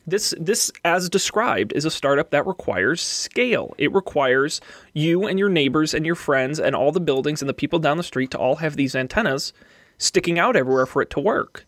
This 0.07 0.35
this 0.39 0.71
as 0.85 1.09
described 1.09 1.73
is 1.73 1.85
a 1.85 1.91
startup 1.91 2.31
that 2.31 2.47
requires 2.47 3.01
scale. 3.01 3.75
It 3.79 3.93
requires 3.93 4.61
you 4.93 5.27
and 5.27 5.39
your 5.39 5.49
neighbors 5.49 5.95
and 5.95 6.05
your 6.05 6.15
friends 6.15 6.61
and 6.61 6.77
all 6.77 6.93
the 6.93 7.01
buildings 7.01 7.41
and 7.41 7.49
the 7.49 7.55
people 7.55 7.79
down 7.79 7.97
the 7.97 8.03
street 8.03 8.31
to 8.33 8.39
all 8.39 8.57
have 8.57 8.77
these 8.77 8.95
antennas 8.95 9.53
sticking 9.99 10.39
out 10.39 10.57
everywhere 10.57 10.87
for 10.87 11.01
it 11.01 11.11
to 11.11 11.21
work. 11.21 11.67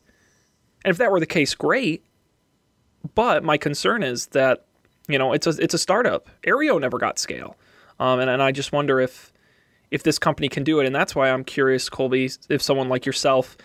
And 0.84 0.90
if 0.90 0.98
that 0.98 1.10
were 1.10 1.20
the 1.20 1.26
case, 1.26 1.54
great. 1.54 2.04
But 3.14 3.42
my 3.42 3.56
concern 3.56 4.02
is 4.02 4.26
that 4.28 4.66
you 5.08 5.18
know 5.18 5.32
it's 5.32 5.46
a 5.46 5.50
it's 5.50 5.74
a 5.74 5.78
startup. 5.78 6.28
Aereo 6.46 6.80
never 6.80 6.98
got 6.98 7.18
scale, 7.18 7.56
um, 7.98 8.20
and 8.20 8.28
and 8.28 8.42
I 8.42 8.52
just 8.52 8.72
wonder 8.72 9.00
if 9.00 9.32
if 9.90 10.02
this 10.02 10.18
company 10.18 10.48
can 10.48 10.64
do 10.64 10.80
it. 10.80 10.86
And 10.86 10.94
that's 10.94 11.14
why 11.14 11.30
I'm 11.30 11.44
curious, 11.44 11.88
Colby, 11.88 12.30
if 12.48 12.60
someone 12.60 12.88
like 12.88 13.06
yourself 13.06 13.56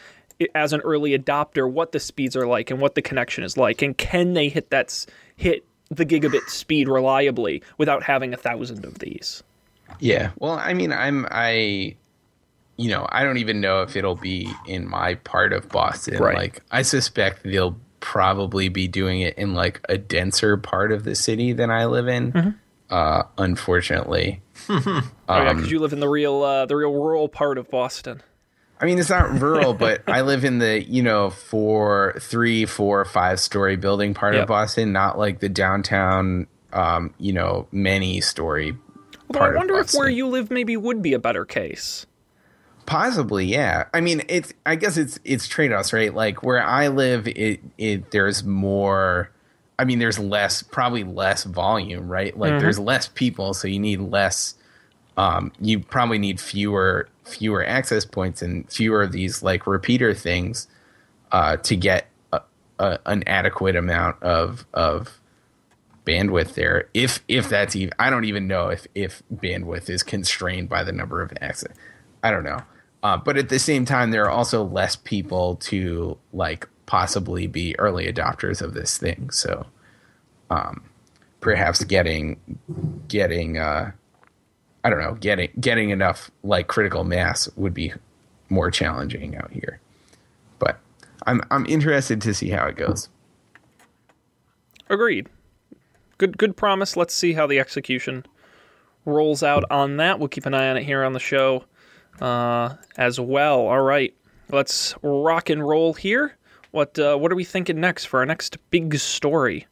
as 0.56 0.74
an 0.74 0.82
early 0.82 1.18
adopter 1.18 1.70
what 1.70 1.92
the 1.92 2.00
speeds 2.00 2.36
are 2.36 2.48
like 2.48 2.72
and 2.72 2.80
what 2.80 2.96
the 2.96 3.02
connection 3.02 3.44
is 3.44 3.58
like 3.58 3.82
and 3.82 3.98
can 3.98 4.34
they 4.34 4.50
hit 4.50 4.70
that 4.70 5.06
hit 5.36 5.66
the 5.90 6.06
gigabit 6.06 6.42
speed 6.50 6.88
reliably 6.88 7.62
without 7.78 8.04
having 8.04 8.34
a 8.34 8.38
thousand 8.38 8.86
of 8.86 9.00
these? 9.00 9.44
Yeah. 10.00 10.32
Well 10.40 10.54
i 10.54 10.74
mean 10.74 10.92
i'm 10.92 11.28
i 11.30 11.96
you 12.78 12.90
know 12.90 13.06
i 13.10 13.24
don't 13.24 13.38
even 13.38 13.62
know 13.62 13.82
if 13.82 13.96
it'll 13.96 14.16
be 14.16 14.52
in 14.66 14.88
my 14.88 15.16
part 15.16 15.54
of 15.54 15.70
boston. 15.70 16.18
Right. 16.18 16.36
like 16.36 16.64
i 16.72 16.82
suspect 16.82 17.44
they'll 17.44 17.78
probably 18.00 18.70
be 18.70 18.88
doing 18.88 19.22
it 19.22 19.38
in 19.38 19.54
like 19.54 19.80
a 19.88 19.98
denser 19.98 20.58
part 20.58 20.92
of 20.92 21.04
the 21.04 21.14
city 21.14 21.54
than 21.54 21.70
i 21.70 21.86
live 21.86 22.08
in 22.08 22.32
mm-hmm. 22.32 22.50
uh 22.90 23.24
unfortunately. 23.38 24.42
Oh 25.30 25.38
yeah 25.38 25.54
because 25.54 25.68
um, 25.68 25.72
you 25.72 25.80
live 25.80 25.94
in 25.94 26.02
the 26.02 26.10
real 26.10 26.44
uh 26.44 26.66
the 26.66 26.76
real 26.76 26.92
rural 26.92 27.30
part 27.30 27.58
of 27.58 27.70
boston 27.70 28.22
I 28.82 28.86
mean, 28.86 28.98
it's 28.98 29.12
not 29.12 29.40
rural, 29.40 29.76
but 29.76 30.02
I 30.08 30.22
live 30.22 30.44
in 30.44 30.58
the 30.58 30.84
you 30.84 31.04
know 31.04 31.30
four, 31.30 32.16
three, 32.20 32.66
four, 32.66 33.06
five 33.06 33.40
story 33.40 33.76
building 33.76 34.16
part 34.16 34.34
yep. 34.34 34.44
of 34.44 34.48
Boston, 34.48 34.92
not 34.92 35.20
like 35.20 35.40
the 35.40 35.50
downtown, 35.50 36.48
um, 36.74 37.14
you 37.20 37.32
know, 37.32 37.68
many 37.72 38.22
story. 38.22 38.76
Although 39.30 39.46
I 39.46 39.56
wonder 39.56 39.80
if 39.80 39.92
where 39.92 40.10
you 40.10 40.28
live 40.28 40.50
maybe 40.50 40.76
would 40.76 41.02
be 41.02 41.14
a 41.14 41.20
better 41.20 41.46
case. 41.46 42.08
Possibly, 42.88 43.46
yeah. 43.46 43.86
I 43.94 44.02
mean, 44.02 44.24
it's. 44.28 44.52
I 44.66 44.76
guess 44.76 44.98
it's 44.98 45.20
it's 45.24 45.48
trade 45.48 45.72
offs, 45.72 45.94
right? 45.94 46.14
Like 46.14 46.42
where 46.42 46.62
I 46.62 46.88
live, 46.88 47.28
it 47.28 47.62
it 47.78 48.10
there's 48.10 48.44
more. 48.44 49.30
I 49.78 49.86
mean, 49.86 50.00
there's 50.00 50.20
less, 50.20 50.62
probably 50.62 51.04
less 51.04 51.44
volume, 51.44 52.08
right? 52.12 52.38
Like 52.38 52.54
mm-hmm. 52.54 52.60
there's 52.60 52.80
less 52.80 53.08
people, 53.08 53.54
so 53.54 53.68
you 53.68 53.80
need 53.80 54.00
less. 54.00 54.56
Um, 55.18 55.52
you 55.60 55.80
probably 55.80 56.18
need 56.18 56.40
fewer 56.40 57.08
fewer 57.24 57.66
access 57.66 58.06
points 58.06 58.42
and 58.42 58.70
fewer 58.72 59.02
of 59.02 59.12
these 59.12 59.44
like 59.44 59.68
repeater 59.68 60.14
things 60.14 60.68
uh, 61.32 61.58
to 61.58 61.76
get 61.76 62.08
a, 62.32 62.42
a, 62.80 63.00
an 63.06 63.24
adequate 63.28 63.76
amount 63.76 64.22
of 64.24 64.66
of 64.74 65.20
bandwidth 66.06 66.54
there. 66.56 66.90
If 66.94 67.24
if 67.28 67.50
that's 67.50 67.76
even, 67.76 67.94
I 68.00 68.10
don't 68.10 68.26
even 68.26 68.48
know 68.48 68.70
if 68.70 68.88
if 68.96 69.24
bandwidth 69.34 69.90
is 69.90 70.04
constrained 70.04 70.70
by 70.70 70.84
the 70.84 70.92
number 70.92 71.22
of 71.22 71.32
access. 71.42 71.74
I 72.24 72.32
don't 72.32 72.44
know. 72.44 72.62
Uh, 73.04 73.18
but 73.18 73.38
at 73.38 73.50
the 73.50 73.60
same 73.60 73.86
time, 73.86 74.12
there 74.12 74.26
are 74.26 74.30
also 74.30 74.64
less 74.64 74.96
people 74.96 75.56
to 75.56 76.18
like 76.34 76.68
possibly 76.86 77.48
be 77.48 77.78
early 77.80 78.12
adopters 78.12 78.62
of 78.62 78.74
this 78.74 78.98
thing. 78.98 79.32
So, 79.32 79.66
um, 80.50 80.84
perhaps 81.40 81.84
getting 81.84 82.40
getting 83.08 83.58
uh, 83.58 83.92
I 84.84 84.90
don't 84.90 85.00
know, 85.00 85.14
getting 85.16 85.50
getting 85.60 85.90
enough 85.92 86.32
like 86.44 86.68
critical 86.68 87.04
mass 87.04 87.50
would 87.56 87.74
be 87.74 87.94
more 88.50 88.72
challenging 88.72 89.36
out 89.36 89.52
here. 89.52 89.80
But 90.60 90.80
I'm 91.26 91.42
I'm 91.52 91.66
interested 91.68 92.22
to 92.22 92.34
see 92.34 92.50
how 92.50 92.66
it 92.68 92.76
goes. 92.76 93.10
Agreed. 94.90 95.30
Good 96.18 96.38
good 96.38 96.58
promise. 96.58 96.98
Let's 96.98 97.14
see 97.14 97.34
how 97.34 97.48
the 97.48 97.60
execution 97.60 98.26
rolls 99.06 99.44
out 99.44 99.64
on 99.72 99.98
that. 99.98 100.20
We'll 100.20 100.28
keep 100.28 100.46
an 100.46 100.54
eye 100.54 100.70
on 100.70 100.78
it 100.78 100.84
here 100.84 101.04
on 101.04 101.14
the 101.14 101.20
show 101.20 101.66
uh, 102.20 102.76
as 102.98 103.20
well. 103.20 103.62
All 103.62 103.82
right, 103.82 104.14
let's 104.50 104.96
rock 105.02 105.50
and 105.50 105.68
roll 105.68 105.94
here. 105.94 106.38
What 106.72 106.98
uh, 106.98 107.18
what 107.18 107.32
are 107.32 107.36
we 107.36 107.44
thinking 107.44 107.80
next 107.80 108.06
for 108.06 108.20
our 108.20 108.26
next 108.26 108.58
big 108.72 108.96
story? 108.98 109.68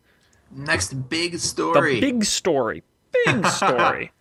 Next 0.51 0.93
big 1.09 1.37
story. 1.39 1.95
The 1.95 2.01
big 2.01 2.25
story. 2.25 2.83
Big 3.25 3.45
story. 3.47 4.11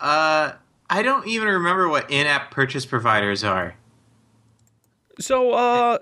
Uh, 0.00 0.52
I 0.88 1.02
don't 1.02 1.26
even 1.26 1.48
remember 1.48 1.88
what 1.88 2.10
in-app 2.10 2.50
purchase 2.50 2.86
providers 2.86 3.42
are. 3.42 3.76
So, 5.18 5.52
uh, 5.52 5.98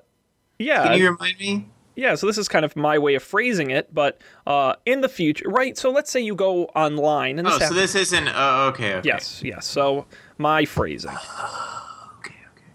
yeah. 0.58 0.88
Can 0.88 0.98
you 0.98 1.10
remind 1.10 1.38
me? 1.38 1.68
Yeah, 1.96 2.16
so 2.16 2.26
this 2.26 2.38
is 2.38 2.48
kind 2.48 2.64
of 2.64 2.74
my 2.74 2.98
way 2.98 3.14
of 3.14 3.22
phrasing 3.22 3.70
it, 3.70 3.94
but 3.94 4.20
uh, 4.46 4.74
in 4.84 5.00
the 5.00 5.08
future, 5.08 5.48
right? 5.48 5.78
So 5.78 5.90
let's 5.90 6.10
say 6.10 6.20
you 6.20 6.34
go 6.34 6.64
online, 6.74 7.38
and 7.38 7.46
this 7.46 7.54
oh, 7.54 7.58
happens. 7.58 7.76
so 7.76 7.80
this 7.80 7.94
isn't. 7.94 8.28
Uh, 8.28 8.70
okay, 8.72 8.94
okay. 8.94 9.08
Yes, 9.08 9.42
yes. 9.44 9.66
So 9.66 10.06
my 10.36 10.64
phrasing. 10.64 11.10
okay, 12.18 12.34
okay. 12.52 12.66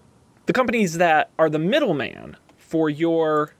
The 0.46 0.54
companies 0.54 0.96
that 0.96 1.30
are 1.38 1.50
the 1.50 1.58
middleman 1.58 2.38
for 2.56 2.88
your 2.88 3.54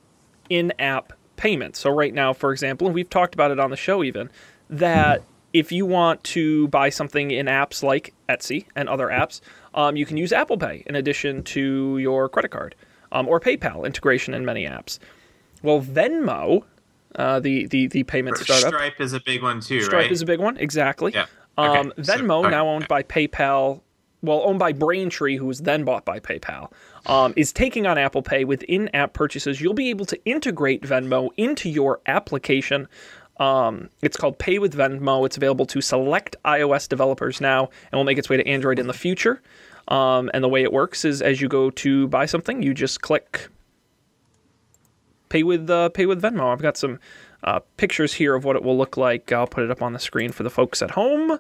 in-app 0.49 1.13
payments. 1.37 1.79
So 1.79 1.91
right 1.91 2.15
now, 2.15 2.33
for 2.33 2.53
example, 2.53 2.87
and 2.87 2.95
we've 2.95 3.11
talked 3.11 3.35
about 3.35 3.51
it 3.51 3.61
on 3.61 3.71
the 3.71 3.77
show, 3.77 4.03
even 4.03 4.31
that 4.71 5.23
if 5.53 5.73
you 5.73 5.85
want 5.85 6.23
to 6.25 6.69
buy 6.69 6.91
something 6.91 7.31
in 7.31 7.47
apps 7.47 7.83
like 7.83 8.15
Etsy 8.29 8.67
and 8.77 8.89
other 8.89 9.09
apps, 9.09 9.41
um, 9.75 9.97
you 9.97 10.07
can 10.07 10.17
use 10.17 10.33
Apple 10.33 10.57
Pay 10.57 10.85
in 10.87 10.95
addition 10.95 11.43
to 11.45 11.99
your 11.99 12.29
credit 12.29 12.51
card 12.51 12.75
um, 13.13 13.29
or 13.29 13.41
PayPal 13.41 13.85
integration 13.85 14.35
in 14.35 14.45
many 14.45 14.65
apps. 14.65 14.99
Well, 15.63 15.81
Venmo, 15.81 16.65
uh, 17.17 17.41
the, 17.41 17.67
the 17.67 17.89
the 17.89 18.03
payment 18.05 18.39
startup, 18.39 18.69
Stripe 18.69 19.01
is 19.01 19.13
a 19.13 19.21
big 19.21 19.43
one 19.43 19.61
too. 19.61 19.83
Stripe 19.83 20.05
right? 20.05 20.13
is 20.13 20.23
a 20.23 20.27
big 20.27 20.41
one, 20.41 20.57
exactly. 20.57 21.13
Yeah. 21.13 21.27
Okay. 21.59 21.79
Um, 21.79 21.93
Venmo, 21.99 22.29
so, 22.29 22.41
okay. 22.41 22.51
now 22.51 22.69
owned 22.69 22.89
by 22.89 23.03
PayPal, 23.03 23.81
well, 24.23 24.43
owned 24.45 24.59
by 24.59 24.73
Braintree, 24.73 25.37
who 25.37 25.47
was 25.47 25.61
then 25.61 25.85
bought 25.85 26.05
by 26.05 26.21
PayPal, 26.21 26.73
um, 27.07 27.35
is 27.37 27.53
taking 27.53 27.87
on 27.87 27.99
Apple 27.99 28.23
Pay 28.23 28.45
with 28.45 28.63
in-app 28.63 29.13
purchases. 29.13 29.61
You'll 29.61 29.75
be 29.75 29.91
able 29.91 30.07
to 30.07 30.25
integrate 30.25 30.83
Venmo 30.83 31.31
into 31.37 31.69
your 31.69 32.01
application 32.07 32.89
um, 33.41 33.89
it's 34.03 34.19
called 34.19 34.39
Pay 34.39 34.59
with 34.59 34.77
Venmo. 34.77 35.25
It's 35.25 35.39
available 35.39 35.67
to 35.67 35.81
select 35.81 36.37
iOS 36.45 36.89
developers 36.89 37.41
now 37.41 37.71
and 37.91 37.99
will 37.99 38.05
make 38.05 38.19
its 38.19 38.29
way 38.29 38.37
to 38.37 38.47
Android 38.47 38.79
in 38.79 38.87
the 38.87 38.93
future. 38.93 39.43
Um, 39.89 40.31
and 40.35 40.45
the 40.45 40.49
way 40.49 40.63
it 40.63 40.73
works 40.73 41.05
is 41.05 41.23
as 41.23 41.41
you 41.41 41.49
go 41.49 41.71
to 41.71 42.07
buy 42.09 42.27
something, 42.27 42.63
you 42.63 42.75
just 42.75 43.01
click 43.01 43.49
Pay 45.31 45.43
with 45.43 45.71
uh, 45.71 45.89
Pay 45.89 46.07
with 46.07 46.21
Venmo. 46.21 46.53
I've 46.53 46.61
got 46.61 46.77
some 46.77 47.01
uh, 47.43 47.61
pictures 47.79 48.13
here 48.13 48.35
of 48.35 48.45
what 48.45 48.57
it 48.57 48.63
will 48.63 48.77
look 48.77 48.97
like. 48.97 49.33
I'll 49.33 49.47
put 49.47 49.65
it 49.65 49.71
up 49.71 49.81
on 49.81 49.95
the 49.95 49.99
screen 49.99 50.33
for 50.33 50.43
the 50.43 50.51
folks 50.51 50.83
at 50.83 50.91
home. 50.91 51.39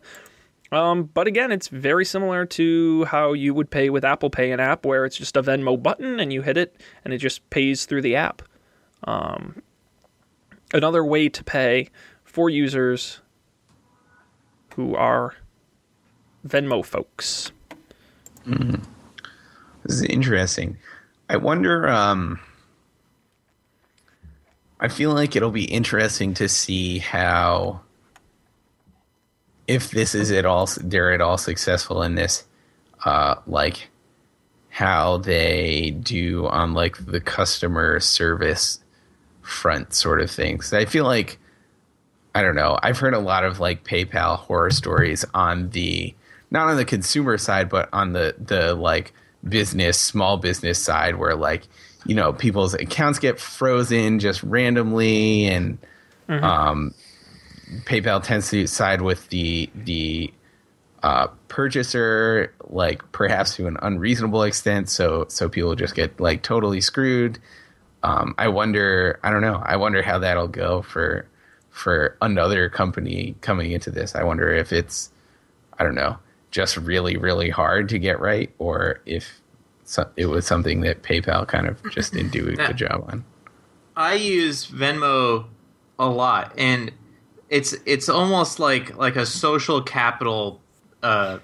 Um, 0.72 1.04
but 1.04 1.26
again, 1.26 1.52
it's 1.52 1.68
very 1.68 2.04
similar 2.04 2.46
to 2.46 3.04
how 3.06 3.32
you 3.32 3.52
would 3.52 3.70
pay 3.70 3.90
with 3.90 4.04
Apple 4.04 4.30
Pay 4.30 4.52
an 4.52 4.60
app, 4.60 4.86
where 4.86 5.04
it's 5.04 5.16
just 5.16 5.36
a 5.36 5.42
Venmo 5.42 5.80
button 5.80 6.20
and 6.20 6.32
you 6.32 6.42
hit 6.42 6.56
it 6.56 6.80
and 7.04 7.12
it 7.12 7.18
just 7.18 7.48
pays 7.50 7.84
through 7.84 8.02
the 8.02 8.16
app. 8.16 8.42
Um, 9.04 9.62
another 10.72 11.04
way 11.04 11.28
to 11.28 11.44
pay 11.44 11.88
for 12.24 12.48
users 12.48 13.20
who 14.74 14.94
are 14.94 15.34
Venmo 16.46 16.84
folks. 16.84 17.52
Mm. 18.46 18.82
This 19.84 19.96
is 19.96 20.02
interesting. 20.02 20.78
I 21.28 21.36
wonder. 21.36 21.88
Um, 21.88 22.40
I 24.80 24.88
feel 24.88 25.12
like 25.12 25.36
it'll 25.36 25.50
be 25.50 25.64
interesting 25.64 26.32
to 26.34 26.48
see 26.48 26.98
how, 26.98 27.82
if 29.68 29.90
this 29.90 30.14
is 30.14 30.30
at 30.30 30.46
all, 30.46 30.68
they're 30.80 31.12
at 31.12 31.20
all 31.20 31.36
successful 31.36 32.02
in 32.02 32.14
this, 32.14 32.44
uh, 33.04 33.36
like 33.46 33.90
how 34.70 35.18
they 35.18 35.90
do 36.02 36.46
on 36.46 36.72
like 36.72 37.04
the 37.04 37.20
customer 37.20 38.00
service 38.00 38.80
front 39.42 39.94
sort 39.94 40.20
of 40.20 40.30
thing. 40.30 40.60
So 40.60 40.78
I 40.78 40.84
feel 40.84 41.04
like 41.04 41.38
I 42.34 42.42
don't 42.42 42.54
know. 42.54 42.78
I've 42.82 42.98
heard 42.98 43.14
a 43.14 43.18
lot 43.18 43.44
of 43.44 43.60
like 43.60 43.84
PayPal 43.84 44.36
horror 44.36 44.70
stories 44.70 45.24
on 45.34 45.70
the 45.70 46.14
not 46.50 46.68
on 46.68 46.76
the 46.76 46.84
consumer 46.84 47.38
side, 47.38 47.68
but 47.68 47.88
on 47.92 48.12
the 48.12 48.34
the 48.38 48.74
like 48.74 49.12
business, 49.46 49.98
small 49.98 50.36
business 50.36 50.78
side, 50.78 51.16
where 51.16 51.34
like 51.34 51.64
you 52.06 52.14
know 52.14 52.32
people's 52.32 52.74
accounts 52.74 53.18
get 53.18 53.40
frozen 53.40 54.18
just 54.18 54.42
randomly, 54.42 55.46
and 55.46 55.78
mm-hmm. 56.28 56.44
um, 56.44 56.94
PayPal 57.84 58.22
tends 58.22 58.50
to 58.50 58.66
side 58.66 59.02
with 59.02 59.28
the 59.28 59.68
the 59.74 60.32
uh, 61.02 61.28
purchaser, 61.48 62.54
like 62.68 63.10
perhaps 63.10 63.56
to 63.56 63.66
an 63.66 63.76
unreasonable 63.82 64.44
extent. 64.44 64.88
So 64.88 65.26
so 65.28 65.48
people 65.48 65.74
just 65.74 65.96
get 65.96 66.20
like 66.20 66.42
totally 66.42 66.80
screwed 66.80 67.40
um, 68.02 68.34
I 68.38 68.48
wonder. 68.48 69.18
I 69.22 69.30
don't 69.30 69.42
know. 69.42 69.62
I 69.64 69.76
wonder 69.76 70.02
how 70.02 70.18
that'll 70.18 70.48
go 70.48 70.82
for 70.82 71.26
for 71.70 72.16
another 72.20 72.68
company 72.68 73.36
coming 73.40 73.72
into 73.72 73.90
this. 73.90 74.14
I 74.14 74.22
wonder 74.22 74.52
if 74.52 74.72
it's 74.72 75.10
I 75.78 75.84
don't 75.84 75.94
know, 75.94 76.18
just 76.50 76.76
really 76.76 77.16
really 77.16 77.50
hard 77.50 77.88
to 77.90 77.98
get 77.98 78.20
right, 78.20 78.50
or 78.58 79.00
if 79.06 79.40
it 80.16 80.26
was 80.26 80.46
something 80.46 80.80
that 80.82 81.02
PayPal 81.02 81.46
kind 81.46 81.66
of 81.66 81.78
just 81.90 82.12
didn't 82.12 82.32
do 82.32 82.48
a 82.48 82.52
good 82.66 82.76
job 82.76 83.04
on. 83.08 83.24
I 83.96 84.14
use 84.14 84.66
Venmo 84.66 85.46
a 85.98 86.08
lot, 86.08 86.54
and 86.56 86.92
it's 87.48 87.74
it's 87.84 88.08
almost 88.08 88.58
like 88.58 88.96
like 88.96 89.16
a 89.16 89.26
social 89.26 89.82
capital 89.82 90.60
uh, 91.02 91.38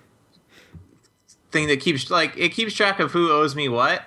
thing 1.51 1.69
that 1.69 1.81
keeps 1.81 2.11
like 2.11 2.35
it 2.37 2.51
keeps 2.51 2.75
track 2.75 3.01
of 3.01 3.13
who 3.13 3.31
owes 3.31 3.55
me 3.55 3.69
what. 3.69 4.03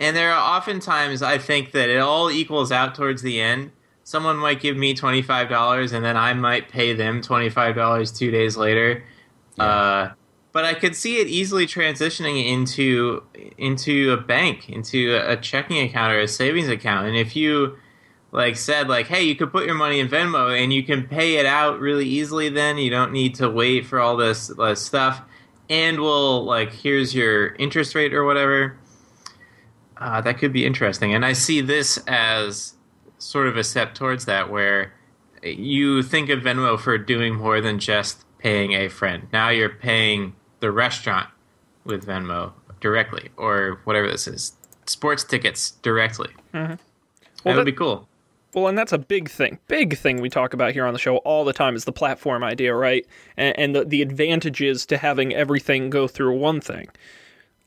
And 0.00 0.16
there 0.16 0.32
are 0.32 0.56
oftentimes 0.56 1.22
I 1.22 1.38
think 1.38 1.72
that 1.72 1.88
it 1.88 1.98
all 1.98 2.30
equals 2.30 2.72
out 2.72 2.94
towards 2.94 3.22
the 3.22 3.40
end. 3.40 3.70
Someone 4.02 4.36
might 4.36 4.60
give 4.60 4.76
me 4.76 4.94
twenty 4.94 5.22
five 5.22 5.48
dollars, 5.48 5.92
and 5.92 6.04
then 6.04 6.16
I 6.16 6.34
might 6.34 6.68
pay 6.68 6.92
them 6.92 7.22
twenty 7.22 7.48
five 7.48 7.74
dollars 7.74 8.12
two 8.12 8.30
days 8.30 8.56
later. 8.56 9.04
Uh, 9.58 10.10
but 10.52 10.64
I 10.64 10.74
could 10.74 10.94
see 10.94 11.16
it 11.20 11.26
easily 11.26 11.66
transitioning 11.66 12.46
into 12.46 13.22
into 13.56 14.12
a 14.12 14.16
bank, 14.16 14.68
into 14.68 15.16
a 15.16 15.36
checking 15.36 15.78
account 15.78 16.12
or 16.12 16.20
a 16.20 16.28
savings 16.28 16.68
account. 16.68 17.08
And 17.08 17.16
if 17.16 17.34
you 17.34 17.76
like 18.30 18.56
said 18.56 18.88
like, 18.88 19.06
hey, 19.06 19.22
you 19.22 19.36
could 19.36 19.52
put 19.52 19.64
your 19.64 19.74
money 19.74 20.00
in 20.00 20.08
Venmo 20.08 20.60
and 20.60 20.72
you 20.72 20.82
can 20.82 21.06
pay 21.06 21.36
it 21.36 21.46
out 21.46 21.80
really 21.80 22.06
easily. 22.06 22.48
Then 22.48 22.78
you 22.78 22.90
don't 22.90 23.12
need 23.12 23.36
to 23.36 23.48
wait 23.48 23.86
for 23.86 24.00
all 24.00 24.16
this, 24.16 24.48
this 24.48 24.82
stuff, 24.82 25.22
and 25.70 26.00
we'll 26.00 26.44
like 26.44 26.72
here's 26.72 27.14
your 27.14 27.54
interest 27.54 27.94
rate 27.94 28.12
or 28.12 28.24
whatever. 28.24 28.76
Uh, 29.96 30.20
that 30.20 30.38
could 30.38 30.52
be 30.52 30.66
interesting, 30.66 31.14
and 31.14 31.24
I 31.24 31.32
see 31.32 31.60
this 31.60 31.98
as 32.06 32.74
sort 33.18 33.46
of 33.46 33.56
a 33.56 33.64
step 33.64 33.94
towards 33.94 34.24
that, 34.24 34.50
where 34.50 34.92
you 35.42 36.02
think 36.02 36.30
of 36.30 36.40
Venmo 36.40 36.78
for 36.78 36.98
doing 36.98 37.36
more 37.36 37.60
than 37.60 37.78
just 37.78 38.24
paying 38.38 38.72
a 38.72 38.88
friend. 38.88 39.28
Now 39.32 39.50
you're 39.50 39.68
paying 39.68 40.34
the 40.60 40.72
restaurant 40.72 41.28
with 41.84 42.06
Venmo 42.06 42.52
directly, 42.80 43.30
or 43.36 43.80
whatever 43.84 44.10
this 44.10 44.26
is, 44.26 44.56
sports 44.86 45.22
tickets 45.24 45.72
directly. 45.82 46.30
Well, 46.52 46.78
that 47.44 47.56
would 47.56 47.64
be 47.64 47.72
cool. 47.72 48.08
Well, 48.54 48.68
and 48.68 48.78
that's 48.78 48.92
a 48.92 48.98
big 48.98 49.28
thing. 49.28 49.58
Big 49.66 49.98
thing 49.98 50.20
we 50.20 50.30
talk 50.30 50.54
about 50.54 50.72
here 50.72 50.86
on 50.86 50.92
the 50.92 50.98
show 50.98 51.16
all 51.18 51.44
the 51.44 51.52
time 51.52 51.74
is 51.74 51.84
the 51.84 51.92
platform 51.92 52.44
idea, 52.44 52.74
right? 52.74 53.04
And, 53.36 53.58
and 53.58 53.74
the, 53.74 53.84
the 53.84 54.00
advantages 54.00 54.86
to 54.86 54.96
having 54.96 55.34
everything 55.34 55.90
go 55.90 56.06
through 56.06 56.38
one 56.38 56.60
thing. 56.60 56.88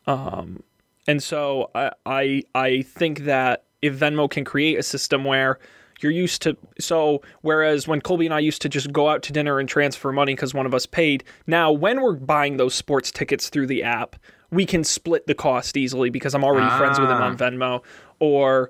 Um, 0.05 0.63
and 1.07 1.21
so 1.23 1.71
I, 1.75 1.91
I 2.05 2.43
I 2.55 2.81
think 2.81 3.19
that 3.25 3.63
if 3.81 3.97
Venmo 3.97 4.29
can 4.29 4.43
create 4.43 4.77
a 4.77 4.83
system 4.83 5.23
where 5.23 5.59
you're 6.01 6.11
used 6.11 6.41
to 6.43 6.55
so 6.79 7.21
whereas 7.41 7.87
when 7.87 8.01
Colby 8.01 8.25
and 8.25 8.33
I 8.33 8.39
used 8.39 8.61
to 8.63 8.69
just 8.69 8.91
go 8.91 9.09
out 9.09 9.23
to 9.23 9.33
dinner 9.33 9.59
and 9.59 9.67
transfer 9.67 10.11
money 10.11 10.35
because 10.35 10.53
one 10.53 10.65
of 10.65 10.73
us 10.73 10.85
paid, 10.85 11.23
now 11.47 11.71
when 11.71 12.01
we're 12.01 12.13
buying 12.15 12.57
those 12.57 12.75
sports 12.75 13.11
tickets 13.11 13.49
through 13.49 13.67
the 13.67 13.81
app, 13.83 14.15
we 14.51 14.65
can 14.65 14.83
split 14.83 15.25
the 15.27 15.33
cost 15.33 15.75
easily 15.77 16.09
because 16.09 16.35
I'm 16.35 16.43
already 16.43 16.69
friends 16.77 16.99
with 16.99 17.09
him 17.09 17.17
Ah. 17.17 17.25
on 17.25 17.37
Venmo 17.37 17.83
or 18.19 18.69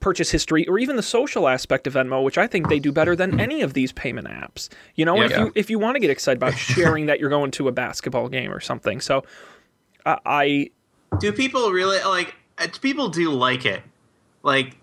purchase 0.00 0.30
history 0.30 0.64
or 0.68 0.78
even 0.78 0.94
the 0.94 1.02
social 1.02 1.48
aspect 1.48 1.88
of 1.88 1.94
Venmo, 1.94 2.22
which 2.22 2.38
I 2.38 2.46
think 2.46 2.68
they 2.68 2.78
do 2.78 2.92
better 2.92 3.16
than 3.16 3.40
any 3.40 3.62
of 3.62 3.74
these 3.74 3.90
payment 3.90 4.28
apps. 4.28 4.68
You 4.94 5.04
know, 5.04 5.16
Yeah. 5.16 5.24
if 5.24 5.36
you 5.38 5.52
if 5.56 5.70
you 5.70 5.78
want 5.80 5.96
to 5.96 6.00
get 6.00 6.10
excited 6.10 6.38
about 6.38 6.54
sharing 6.56 7.06
that 7.06 7.18
you're 7.18 7.30
going 7.30 7.50
to 7.52 7.66
a 7.66 7.72
basketball 7.72 8.28
game 8.28 8.52
or 8.52 8.60
something. 8.60 9.00
So 9.00 9.24
I, 10.06 10.18
I 10.24 10.70
Do 11.18 11.32
people 11.32 11.70
really 11.70 11.98
like? 12.04 12.34
uh, 12.58 12.68
People 12.80 13.08
do 13.08 13.30
like 13.32 13.64
it. 13.64 13.82
Like 14.42 14.76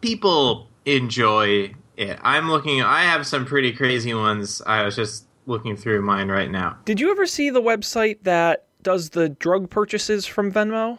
people 0.00 0.68
enjoy 0.84 1.72
it. 1.96 2.18
I'm 2.22 2.48
looking. 2.50 2.82
I 2.82 3.02
have 3.02 3.26
some 3.26 3.44
pretty 3.44 3.72
crazy 3.72 4.14
ones. 4.14 4.62
I 4.66 4.82
was 4.84 4.96
just 4.96 5.26
looking 5.46 5.76
through 5.76 6.02
mine 6.02 6.28
right 6.28 6.50
now. 6.50 6.78
Did 6.84 7.00
you 7.00 7.10
ever 7.10 7.26
see 7.26 7.50
the 7.50 7.62
website 7.62 8.18
that 8.22 8.66
does 8.82 9.10
the 9.10 9.28
drug 9.28 9.68
purchases 9.70 10.26
from 10.26 10.52
Venmo? 10.52 10.98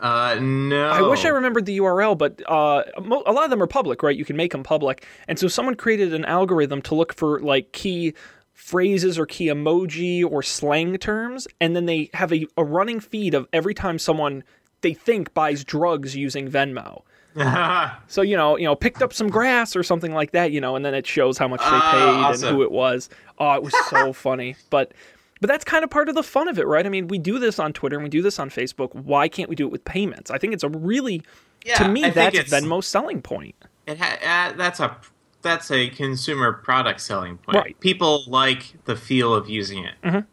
Uh, 0.00 0.36
no. 0.40 0.88
I 0.88 1.00
wish 1.02 1.24
I 1.24 1.28
remembered 1.28 1.64
the 1.64 1.78
URL, 1.78 2.18
but 2.18 2.42
uh, 2.48 2.82
a 2.96 3.00
lot 3.32 3.44
of 3.44 3.50
them 3.50 3.62
are 3.62 3.68
public, 3.68 4.02
right? 4.02 4.16
You 4.16 4.24
can 4.24 4.36
make 4.36 4.50
them 4.50 4.64
public. 4.64 5.06
And 5.28 5.38
so 5.38 5.46
someone 5.46 5.76
created 5.76 6.12
an 6.12 6.24
algorithm 6.24 6.82
to 6.82 6.94
look 6.96 7.14
for 7.14 7.38
like 7.40 7.70
key 7.72 8.14
phrases 8.62 9.18
or 9.18 9.26
key 9.26 9.46
emoji 9.46 10.24
or 10.24 10.42
slang 10.42 10.96
terms, 10.98 11.48
and 11.60 11.74
then 11.74 11.86
they 11.86 12.08
have 12.14 12.32
a, 12.32 12.46
a 12.56 12.64
running 12.64 13.00
feed 13.00 13.34
of 13.34 13.48
every 13.52 13.74
time 13.74 13.98
someone 13.98 14.44
they 14.82 14.94
think 14.94 15.34
buys 15.34 15.64
drugs 15.64 16.14
using 16.16 16.48
Venmo. 16.50 17.02
So 18.08 18.20
you 18.22 18.36
know, 18.36 18.56
you 18.58 18.64
know, 18.64 18.74
picked 18.76 19.02
up 19.02 19.12
some 19.12 19.28
grass 19.30 19.74
or 19.74 19.82
something 19.82 20.12
like 20.12 20.32
that, 20.32 20.52
you 20.52 20.60
know, 20.60 20.76
and 20.76 20.84
then 20.84 20.94
it 20.94 21.06
shows 21.06 21.38
how 21.38 21.48
much 21.48 21.60
they 21.60 21.66
Ah, 21.66 21.90
paid 21.92 22.24
awesome. 22.24 22.48
and 22.48 22.56
who 22.56 22.62
it 22.62 22.70
was. 22.70 23.08
Oh, 23.38 23.52
it 23.54 23.62
was 23.62 23.74
so 23.88 24.12
funny. 24.26 24.54
But 24.70 24.92
but 25.40 25.48
that's 25.48 25.64
kind 25.64 25.82
of 25.82 25.90
part 25.90 26.08
of 26.10 26.14
the 26.14 26.22
fun 26.22 26.46
of 26.46 26.58
it, 26.58 26.66
right? 26.66 26.84
I 26.84 26.88
mean, 26.90 27.08
we 27.08 27.18
do 27.18 27.38
this 27.38 27.58
on 27.58 27.72
Twitter 27.72 27.96
and 27.96 28.04
we 28.04 28.10
do 28.10 28.22
this 28.22 28.38
on 28.38 28.48
Facebook. 28.50 28.94
Why 28.94 29.28
can't 29.28 29.48
we 29.48 29.56
do 29.56 29.66
it 29.66 29.72
with 29.72 29.84
payments? 29.84 30.30
I 30.30 30.38
think 30.38 30.52
it's 30.52 30.62
a 30.62 30.68
really 30.68 31.22
Yeah, 31.64 31.78
to 31.78 31.88
me 31.88 32.04
I 32.04 32.10
that's 32.10 32.36
Venmo's 32.50 32.86
selling 32.86 33.22
point. 33.22 33.56
It 33.86 33.98
ha- 33.98 34.50
uh, 34.52 34.56
that's 34.56 34.78
a 34.78 34.94
that's 35.42 35.70
a 35.70 35.88
consumer 35.90 36.52
product 36.52 37.00
selling 37.00 37.36
point. 37.38 37.56
Right. 37.56 37.80
People 37.80 38.24
like 38.26 38.74
the 38.86 38.96
feel 38.96 39.34
of 39.34 39.48
using 39.50 39.84
it, 39.84 39.94
Mhm. 40.04 40.26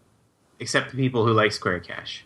except 0.59 0.91
the 0.91 0.97
people 0.97 1.25
who 1.25 1.33
like 1.33 1.51
Square 1.51 1.81
Cash. 1.81 2.25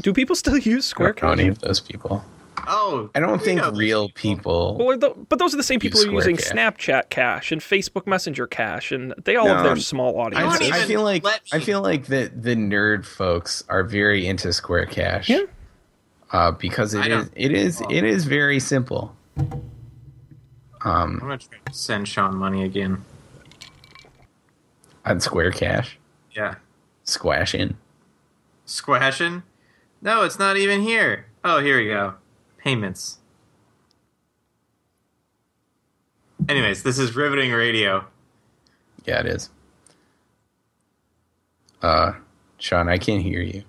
Do 0.00 0.12
people 0.12 0.36
still 0.36 0.58
use 0.58 0.84
Square 0.84 1.14
I 1.18 1.20
don't 1.20 1.22
know 1.22 1.34
Cash? 1.36 1.40
any 1.40 1.48
of 1.48 1.58
those 1.60 1.80
people. 1.80 2.24
Oh, 2.68 3.10
I 3.14 3.20
don't 3.20 3.42
think 3.42 3.60
know 3.60 3.72
real 3.72 4.08
people. 4.10 4.76
Well, 4.78 4.90
are 4.90 4.96
tho- 4.96 5.26
but 5.28 5.38
those 5.40 5.52
are 5.52 5.56
the 5.56 5.62
same 5.64 5.80
people 5.80 6.00
who 6.00 6.10
are 6.10 6.14
using 6.14 6.36
Cash. 6.36 6.50
Snapchat 6.50 7.08
Cash 7.10 7.50
and 7.50 7.60
Facebook 7.60 8.06
Messenger 8.06 8.46
Cash, 8.46 8.92
and 8.92 9.14
they 9.24 9.34
all 9.34 9.48
have 9.48 9.64
their 9.64 9.76
small 9.76 10.20
I, 10.20 10.24
audiences. 10.26 10.58
don't 10.60 10.72
I 10.72 10.84
feel 10.84 11.02
like 11.02 11.24
I 11.52 11.58
feel 11.58 11.80
like 11.82 12.06
the 12.06 12.30
the 12.34 12.54
nerd 12.54 13.04
folks 13.04 13.64
are 13.68 13.82
very 13.82 14.26
into 14.28 14.52
Square 14.52 14.86
Cash. 14.86 15.28
Yeah. 15.28 15.42
Uh, 16.30 16.52
because 16.52 16.94
I 16.94 17.06
it 17.06 17.12
is, 17.12 17.30
it 17.34 17.52
is 17.52 17.82
it 17.90 18.04
is 18.04 18.24
very 18.26 18.60
simple. 18.60 19.16
I'm 20.84 20.90
Um, 21.12 21.18
gonna 21.20 21.38
try 21.38 21.58
to 21.66 21.72
send 21.74 22.08
Sean 22.08 22.36
money 22.36 22.64
again. 22.64 23.04
on 25.04 25.18
Square 25.20 25.52
Cash, 25.52 25.98
Yeah, 26.32 26.56
Squashing. 27.04 27.76
squashing. 28.64 29.42
No, 30.00 30.22
it's 30.22 30.38
not 30.38 30.56
even 30.56 30.80
here. 30.82 31.26
Oh, 31.44 31.60
here 31.60 31.78
we 31.78 31.86
go. 31.88 32.14
Payments. 32.58 33.18
Anyways, 36.48 36.82
this 36.82 36.98
is 36.98 37.14
riveting 37.16 37.52
radio. 37.52 38.04
Yeah, 39.04 39.20
it 39.20 39.26
is. 39.26 39.50
Uh, 41.80 42.12
Sean, 42.58 42.88
I 42.88 42.98
can't 42.98 43.22
hear 43.22 43.40
you. 43.42 43.64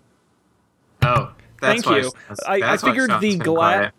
Oh, 1.04 1.34
that's 1.62 1.84
Thank 1.84 1.86
why 1.86 1.97
you. 1.99 2.12
I, 2.47 2.54
I 2.56 2.60
that's 2.60 2.84
why 2.84 2.89
figured 2.89 3.10
Sean's 3.10 3.21
the 3.21 3.30
been 3.30 3.39
glass 3.39 3.76
quiet. 3.78 3.93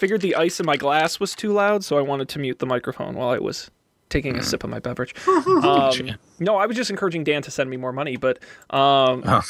Figured 0.00 0.22
the 0.22 0.34
ice 0.34 0.58
in 0.58 0.66
my 0.66 0.76
glass 0.76 1.20
was 1.20 1.34
too 1.34 1.52
loud, 1.52 1.84
so 1.84 1.98
I 1.98 2.00
wanted 2.00 2.28
to 2.30 2.38
mute 2.38 2.58
the 2.58 2.66
microphone 2.66 3.14
while 3.14 3.28
I 3.28 3.38
was 3.38 3.70
taking 4.08 4.36
a 4.36 4.42
sip 4.42 4.64
of 4.64 4.70
my 4.70 4.80
beverage. 4.80 5.14
Um, 5.26 6.16
no, 6.40 6.56
I 6.56 6.66
was 6.66 6.76
just 6.76 6.90
encouraging 6.90 7.22
Dan 7.22 7.42
to 7.42 7.50
send 7.50 7.68
me 7.70 7.76
more 7.76 7.92
money, 7.92 8.16
but 8.16 8.38
um, 8.70 9.22
Oh, 9.26 9.42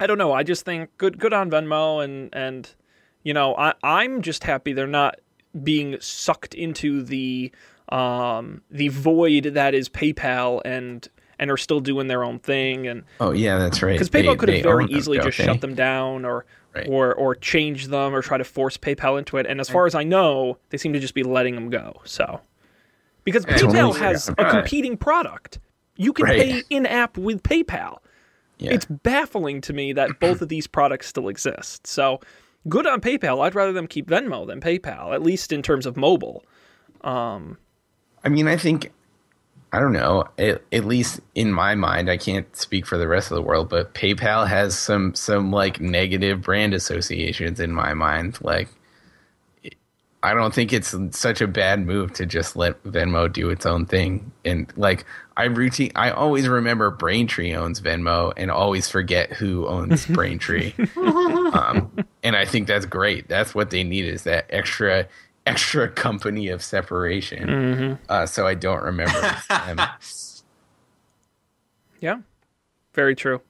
I 0.00 0.06
don't 0.06 0.18
know. 0.18 0.32
I 0.32 0.42
just 0.42 0.64
think 0.64 0.90
good 0.96 1.18
good 1.18 1.32
on 1.32 1.50
Venmo 1.50 2.02
and 2.02 2.30
and 2.32 2.74
you 3.22 3.34
know 3.34 3.54
I 3.56 3.74
I'm 3.82 4.22
just 4.22 4.44
happy 4.44 4.72
they're 4.72 4.86
not 4.86 5.16
being 5.62 5.96
sucked 6.00 6.54
into 6.54 7.02
the 7.02 7.52
um 7.90 8.62
the 8.70 8.88
void 8.88 9.44
that 9.54 9.74
is 9.74 9.88
PayPal 9.88 10.62
and 10.64 11.06
and 11.38 11.50
are 11.50 11.56
still 11.56 11.80
doing 11.80 12.06
their 12.08 12.24
own 12.24 12.38
thing 12.38 12.86
and 12.86 13.04
oh 13.20 13.32
yeah, 13.32 13.58
that's 13.58 13.82
right. 13.82 13.92
because 13.92 14.08
PayPal 14.10 14.38
could 14.38 14.48
have 14.48 14.62
very 14.62 14.84
own 14.84 14.90
them, 14.90 14.98
easily 14.98 15.18
don't 15.18 15.26
just 15.26 15.38
they? 15.38 15.44
shut 15.44 15.60
them 15.60 15.74
down 15.74 16.24
or 16.24 16.46
Right. 16.74 16.86
or 16.88 17.14
or 17.14 17.34
change 17.34 17.86
them 17.88 18.14
or 18.14 18.20
try 18.22 18.36
to 18.38 18.44
force 18.44 18.76
PayPal 18.76 19.18
into 19.18 19.36
it. 19.38 19.46
And 19.46 19.60
as 19.60 19.68
far 19.68 19.86
as 19.86 19.94
I 19.94 20.04
know, 20.04 20.58
they 20.70 20.76
seem 20.78 20.92
to 20.92 21.00
just 21.00 21.14
be 21.14 21.22
letting 21.22 21.54
them 21.54 21.70
go. 21.70 22.00
So 22.04 22.40
because 23.24 23.44
Yeah, 23.48 23.56
PayPal 23.56 23.96
has 23.96 24.28
a 24.28 24.34
competing 24.50 24.96
product, 24.96 25.58
you 25.96 26.12
can 26.12 26.26
Right. 26.26 26.40
pay 26.40 26.62
in 26.70 26.84
app 26.86 27.16
with 27.16 27.42
PayPal. 27.42 27.98
Yeah. 28.58 28.72
It's 28.72 28.84
baffling 28.86 29.60
to 29.62 29.72
me 29.72 29.92
that 29.94 30.10
both 30.20 30.42
of 30.42 30.48
these 30.48 30.66
products 30.66 31.06
still 31.06 31.28
exist. 31.28 31.86
So 31.86 32.20
good 32.68 32.86
on 32.86 33.00
PayPal. 33.00 33.42
I'd 33.44 33.54
rather 33.54 33.72
them 33.72 33.86
keep 33.86 34.06
Venmo 34.08 34.46
than 34.46 34.60
PayPal, 34.60 35.14
at 35.14 35.22
least 35.22 35.52
in 35.52 35.62
terms 35.62 35.86
of 35.86 35.96
mobile. 35.96 36.44
Um, 37.02 37.56
I 38.24 38.28
mean, 38.28 38.46
I 38.48 38.56
think 38.56 38.92
I 39.72 39.80
don't 39.80 39.92
know. 39.92 40.24
At, 40.38 40.62
at 40.72 40.84
least 40.84 41.20
in 41.34 41.52
my 41.52 41.74
mind, 41.74 42.10
I 42.10 42.16
can't 42.16 42.54
speak 42.56 42.86
for 42.86 42.96
the 42.96 43.08
rest 43.08 43.30
of 43.30 43.34
the 43.34 43.42
world, 43.42 43.68
but 43.68 43.94
PayPal 43.94 44.46
has 44.48 44.78
some 44.78 45.14
some 45.14 45.50
like 45.52 45.80
negative 45.80 46.42
brand 46.42 46.72
associations 46.72 47.60
in 47.60 47.72
my 47.72 47.92
mind. 47.92 48.38
Like, 48.40 48.68
I 50.22 50.32
don't 50.32 50.54
think 50.54 50.72
it's 50.72 50.94
such 51.12 51.40
a 51.42 51.46
bad 51.46 51.84
move 51.84 52.14
to 52.14 52.26
just 52.26 52.56
let 52.56 52.82
Venmo 52.82 53.30
do 53.30 53.50
its 53.50 53.66
own 53.66 53.84
thing. 53.84 54.32
And 54.44 54.72
like, 54.76 55.04
I 55.36 55.44
routine, 55.44 55.92
I 55.94 56.10
always 56.10 56.48
remember 56.48 56.90
Braintree 56.90 57.54
owns 57.54 57.80
Venmo, 57.80 58.32
and 58.36 58.50
always 58.50 58.88
forget 58.88 59.32
who 59.34 59.66
owns 59.66 60.06
Braintree. 60.08 60.72
um, 60.96 61.92
and 62.22 62.34
I 62.34 62.46
think 62.46 62.68
that's 62.68 62.86
great. 62.86 63.28
That's 63.28 63.54
what 63.54 63.70
they 63.70 63.84
need 63.84 64.06
is 64.06 64.24
that 64.24 64.46
extra 64.48 65.06
extra 65.48 65.88
company 65.88 66.48
of 66.48 66.62
separation. 66.62 67.98
Uh, 68.08 68.26
so 68.26 68.46
I 68.46 68.54
don't 68.54 68.82
remember. 68.82 69.20
them. 69.48 69.78
Yeah, 72.00 72.18
very 72.94 73.16
true. 73.16 73.40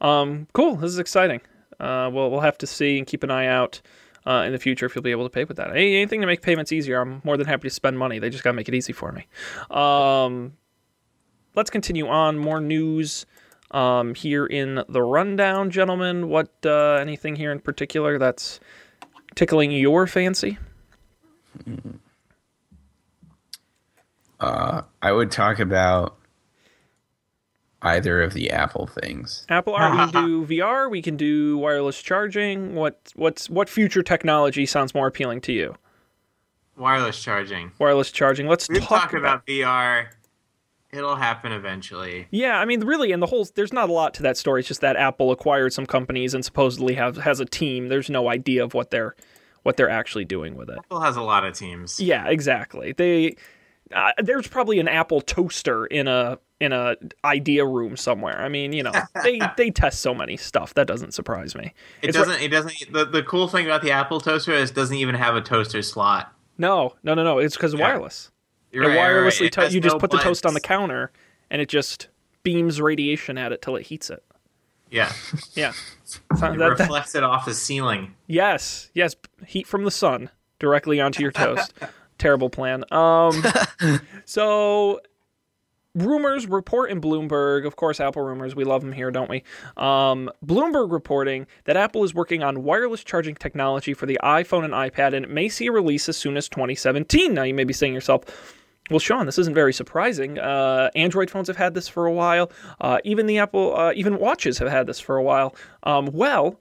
Um, 0.00 0.48
cool. 0.52 0.74
This 0.76 0.90
is 0.90 0.98
exciting. 0.98 1.40
Uh, 1.78 2.10
we'll 2.12 2.30
we'll 2.30 2.40
have 2.40 2.58
to 2.58 2.66
see 2.66 2.98
and 2.98 3.06
keep 3.06 3.22
an 3.22 3.30
eye 3.30 3.46
out 3.46 3.80
uh, 4.26 4.42
in 4.46 4.52
the 4.52 4.58
future 4.58 4.86
if 4.86 4.94
you'll 4.96 5.02
be 5.02 5.12
able 5.12 5.24
to 5.24 5.30
pay 5.30 5.44
with 5.44 5.56
that. 5.58 5.70
Any- 5.70 5.96
Anything 5.96 6.20
to 6.20 6.26
make 6.26 6.42
payments 6.42 6.72
easier, 6.72 7.00
I'm 7.00 7.20
more 7.24 7.36
than 7.36 7.46
happy 7.46 7.68
to 7.68 7.74
spend 7.74 7.98
money. 7.98 8.18
They 8.18 8.30
just 8.30 8.42
got 8.42 8.50
to 8.50 8.54
make 8.56 8.68
it 8.68 8.74
easy 8.74 8.92
for 8.92 9.12
me. 9.12 9.26
Um, 9.70 10.54
let's 11.54 11.70
continue 11.70 12.08
on. 12.08 12.36
More 12.38 12.60
news 12.60 13.26
um, 13.70 14.14
here 14.16 14.46
in 14.46 14.82
the 14.88 15.02
rundown, 15.02 15.70
gentlemen. 15.70 16.28
What 16.28 16.52
uh, 16.66 16.94
anything 16.94 17.36
here 17.36 17.52
in 17.52 17.60
particular 17.60 18.18
that's 18.18 18.58
tickling 19.36 19.70
your 19.70 20.08
fancy? 20.08 20.58
Uh, 24.40 24.82
I 25.00 25.12
would 25.12 25.30
talk 25.30 25.58
about 25.58 26.16
either 27.82 28.22
of 28.22 28.32
the 28.32 28.50
Apple 28.50 28.86
things. 28.86 29.46
Apple 29.48 29.74
Art, 29.74 29.92
we 29.92 30.12
can 30.12 30.26
do 30.26 30.46
VR. 30.56 30.90
We 30.90 31.02
can 31.02 31.16
do 31.16 31.58
wireless 31.58 32.02
charging. 32.02 32.74
What 32.74 33.12
what's 33.14 33.48
what 33.48 33.68
future 33.68 34.02
technology 34.02 34.66
sounds 34.66 34.94
more 34.94 35.06
appealing 35.06 35.40
to 35.42 35.52
you? 35.52 35.76
Wireless 36.76 37.22
charging. 37.22 37.72
Wireless 37.78 38.10
charging. 38.10 38.48
Let's 38.48 38.68
We've 38.68 38.82
talk 38.82 39.02
talked 39.02 39.14
about 39.14 39.46
VR. 39.46 40.08
It'll 40.90 41.16
happen 41.16 41.52
eventually. 41.52 42.28
Yeah, 42.30 42.58
I 42.58 42.64
mean, 42.64 42.80
really, 42.80 43.12
and 43.12 43.20
the 43.22 43.26
whole 43.26 43.46
there's 43.54 43.72
not 43.72 43.88
a 43.88 43.92
lot 43.92 44.14
to 44.14 44.22
that 44.22 44.36
story. 44.36 44.60
It's 44.60 44.68
just 44.68 44.80
that 44.80 44.96
Apple 44.96 45.30
acquired 45.30 45.72
some 45.72 45.86
companies 45.86 46.34
and 46.34 46.44
supposedly 46.44 46.94
have 46.94 47.16
has 47.18 47.40
a 47.40 47.44
team. 47.44 47.88
There's 47.88 48.10
no 48.10 48.28
idea 48.28 48.64
of 48.64 48.74
what 48.74 48.90
they're 48.90 49.14
what 49.64 49.76
they're 49.76 49.90
actually 49.90 50.24
doing 50.24 50.54
with 50.56 50.70
it. 50.70 50.78
Apple 50.78 51.00
has 51.00 51.16
a 51.16 51.22
lot 51.22 51.44
of 51.44 51.54
teams. 51.58 51.98
Yeah, 52.00 52.28
exactly. 52.28 52.92
They 52.92 53.36
uh, 53.92 54.12
there's 54.18 54.46
probably 54.46 54.78
an 54.80 54.88
Apple 54.88 55.20
toaster 55.20 55.84
in 55.86 56.06
a 56.08 56.38
in 56.60 56.72
a 56.72 56.96
idea 57.24 57.66
room 57.66 57.96
somewhere. 57.96 58.40
I 58.40 58.48
mean, 58.48 58.72
you 58.72 58.82
know, 58.82 58.92
they 59.22 59.40
they 59.56 59.70
test 59.70 60.00
so 60.00 60.14
many 60.14 60.36
stuff 60.36 60.74
that 60.74 60.86
doesn't 60.86 61.12
surprise 61.12 61.54
me. 61.54 61.74
It 62.00 62.08
It's 62.10 62.16
doesn't. 62.16 62.40
It 62.40 62.48
doesn't. 62.48 62.74
The, 62.92 63.04
the 63.04 63.22
cool 63.22 63.48
thing 63.48 63.66
about 63.66 63.82
the 63.82 63.90
Apple 63.90 64.20
toaster 64.20 64.52
is 64.52 64.70
it 64.70 64.74
doesn't 64.74 64.96
even 64.96 65.14
have 65.16 65.34
a 65.36 65.40
toaster 65.40 65.82
slot. 65.82 66.32
No, 66.56 66.94
no, 67.02 67.14
no, 67.14 67.24
no. 67.24 67.38
It's 67.38 67.56
because 67.56 67.74
wireless. 67.74 68.30
You're 68.70 68.84
It 68.84 68.88
right, 68.88 69.12
right, 69.12 69.40
right. 69.40 69.52
to- 69.52 69.70
you 69.72 69.80
just 69.80 69.96
no 69.96 70.00
put 70.00 70.10
the 70.10 70.18
toast 70.18 70.46
on 70.46 70.54
the 70.54 70.60
counter, 70.60 71.10
and 71.50 71.60
it 71.60 71.68
just 71.68 72.08
beams 72.42 72.80
radiation 72.80 73.38
at 73.38 73.52
it 73.52 73.62
till 73.62 73.76
it 73.76 73.82
heats 73.86 74.10
it. 74.10 74.22
Yeah, 74.90 75.12
Yeah. 75.54 75.72
So 76.38 76.52
it 76.52 76.58
that- 76.58 76.70
reflects 76.78 77.14
it 77.16 77.24
off 77.24 77.44
the 77.44 77.54
ceiling. 77.54 78.14
yes, 78.26 78.90
yes. 78.94 79.16
Heat 79.46 79.66
from 79.66 79.84
the 79.84 79.90
sun 79.90 80.30
directly 80.60 81.00
onto 81.00 81.22
your 81.22 81.32
toast. 81.32 81.72
Terrible 82.18 82.48
plan. 82.50 82.84
Um, 82.92 83.42
so 84.24 85.00
rumors 85.96 86.46
report 86.46 86.90
in 86.90 87.00
Bloomberg, 87.00 87.66
of 87.66 87.74
course, 87.76 87.98
Apple 88.00 88.22
rumors. 88.22 88.54
We 88.54 88.62
love 88.64 88.82
them 88.82 88.92
here, 88.92 89.10
don't 89.10 89.28
we? 89.30 89.42
Um, 89.76 90.30
Bloomberg 90.44 90.92
reporting 90.92 91.46
that 91.64 91.76
Apple 91.76 92.04
is 92.04 92.14
working 92.14 92.42
on 92.44 92.62
wireless 92.62 93.02
charging 93.02 93.34
technology 93.34 93.94
for 93.94 94.06
the 94.06 94.18
iPhone 94.22 94.64
and 94.64 94.72
iPad, 94.72 95.14
and 95.14 95.24
it 95.24 95.30
may 95.30 95.48
see 95.48 95.66
a 95.66 95.72
release 95.72 96.08
as 96.08 96.16
soon 96.16 96.36
as 96.36 96.48
2017. 96.48 97.34
Now, 97.34 97.42
you 97.42 97.54
may 97.54 97.64
be 97.64 97.72
saying 97.72 97.92
to 97.92 97.96
yourself, 97.96 98.54
well, 98.90 98.98
Sean, 98.98 99.24
this 99.24 99.38
isn't 99.38 99.54
very 99.54 99.72
surprising. 99.72 100.38
Uh, 100.38 100.90
Android 100.94 101.30
phones 101.30 101.48
have 101.48 101.56
had 101.56 101.74
this 101.74 101.88
for 101.88 102.06
a 102.06 102.12
while. 102.12 102.50
Uh, 102.80 102.98
even 103.04 103.26
the 103.26 103.38
Apple, 103.38 103.74
uh, 103.74 103.92
even 103.94 104.18
watches 104.18 104.58
have 104.58 104.68
had 104.68 104.86
this 104.86 105.00
for 105.00 105.16
a 105.16 105.22
while. 105.22 105.56
Um, 105.84 106.10
well, 106.12 106.60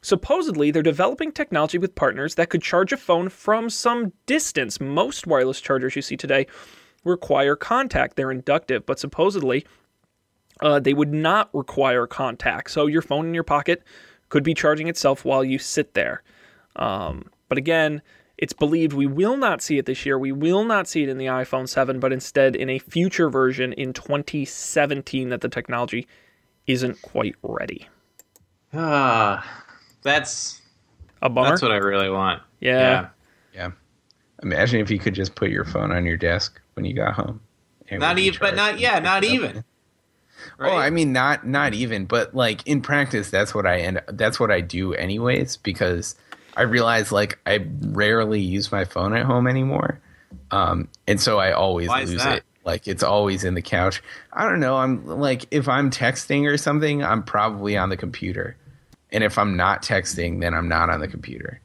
supposedly 0.00 0.70
they're 0.70 0.82
developing 0.82 1.32
technology 1.32 1.76
with 1.76 1.94
partners 1.94 2.36
that 2.36 2.48
could 2.48 2.62
charge 2.62 2.92
a 2.92 2.96
phone 2.96 3.28
from 3.28 3.68
some 3.68 4.12
distance. 4.24 4.80
Most 4.80 5.26
wireless 5.26 5.60
chargers 5.60 5.96
you 5.96 6.02
see 6.02 6.16
today 6.16 6.46
require 7.04 7.56
contact. 7.56 8.16
They're 8.16 8.30
inductive, 8.30 8.86
but 8.86 8.98
supposedly 8.98 9.66
uh, 10.62 10.80
they 10.80 10.94
would 10.94 11.12
not 11.12 11.50
require 11.52 12.06
contact. 12.06 12.70
So 12.70 12.86
your 12.86 13.02
phone 13.02 13.26
in 13.26 13.34
your 13.34 13.44
pocket 13.44 13.82
could 14.30 14.44
be 14.44 14.54
charging 14.54 14.88
itself 14.88 15.26
while 15.26 15.44
you 15.44 15.58
sit 15.58 15.92
there. 15.92 16.22
Um, 16.76 17.26
but 17.48 17.58
again, 17.58 18.00
it's 18.40 18.54
believed 18.54 18.94
we 18.94 19.06
will 19.06 19.36
not 19.36 19.60
see 19.60 19.76
it 19.76 19.84
this 19.84 20.06
year. 20.06 20.18
We 20.18 20.32
will 20.32 20.64
not 20.64 20.88
see 20.88 21.02
it 21.02 21.08
in 21.10 21.18
the 21.18 21.26
iPhone 21.26 21.68
7, 21.68 22.00
but 22.00 22.10
instead 22.12 22.56
in 22.56 22.70
a 22.70 22.78
future 22.78 23.28
version 23.28 23.74
in 23.74 23.92
2017 23.92 25.28
that 25.28 25.42
the 25.42 25.48
technology 25.48 26.08
isn't 26.66 27.02
quite 27.02 27.36
ready. 27.42 27.86
Ah, 28.72 29.62
that's 30.02 30.60
A 31.22 31.28
bummer. 31.28 31.50
that's 31.50 31.62
what 31.62 31.72
I 31.72 31.76
really 31.76 32.10
want. 32.10 32.42
yeah. 32.60 33.08
Yeah. 33.54 33.70
Imagine 34.42 34.80
if 34.80 34.90
you 34.90 34.98
could 34.98 35.14
just 35.14 35.34
put 35.34 35.50
your 35.50 35.66
phone 35.66 35.92
on 35.92 36.06
your 36.06 36.16
desk 36.16 36.58
when 36.72 36.86
you 36.86 36.94
got 36.94 37.12
home. 37.12 37.40
Not 37.92 38.18
even, 38.18 38.38
but 38.40 38.54
not 38.56 38.78
yeah, 38.78 38.98
not 39.00 39.22
even. 39.22 39.64
Right? 40.56 40.72
Oh, 40.72 40.76
I 40.76 40.88
mean, 40.88 41.12
not 41.12 41.46
not 41.46 41.74
even, 41.74 42.06
but 42.06 42.34
like 42.34 42.66
in 42.66 42.80
practice, 42.80 43.28
that's 43.28 43.54
what 43.54 43.66
I 43.66 43.80
end. 43.80 44.00
That's 44.08 44.40
what 44.40 44.50
I 44.50 44.62
do 44.62 44.94
anyways 44.94 45.58
because 45.58 46.14
I 46.60 46.64
realize 46.64 47.10
like 47.10 47.38
I 47.46 47.64
rarely 47.80 48.40
use 48.40 48.70
my 48.70 48.84
phone 48.84 49.16
at 49.16 49.24
home 49.24 49.46
anymore, 49.46 49.98
um, 50.50 50.88
and 51.06 51.20
so 51.20 51.38
I 51.38 51.52
always 51.52 51.88
lose 51.88 52.22
that? 52.22 52.38
it. 52.38 52.44
Like 52.64 52.86
it's 52.86 53.02
always 53.02 53.44
in 53.44 53.54
the 53.54 53.62
couch. 53.62 54.02
I 54.32 54.48
don't 54.48 54.60
know. 54.60 54.76
I'm 54.76 55.06
like 55.06 55.46
if 55.50 55.68
I'm 55.68 55.90
texting 55.90 56.46
or 56.46 56.58
something, 56.58 57.02
I'm 57.02 57.22
probably 57.22 57.76
on 57.76 57.88
the 57.88 57.96
computer, 57.96 58.56
and 59.10 59.24
if 59.24 59.38
I'm 59.38 59.56
not 59.56 59.82
texting, 59.82 60.40
then 60.40 60.52
I'm 60.52 60.68
not 60.68 60.90
on 60.90 61.00
the 61.00 61.08
computer. 61.08 61.60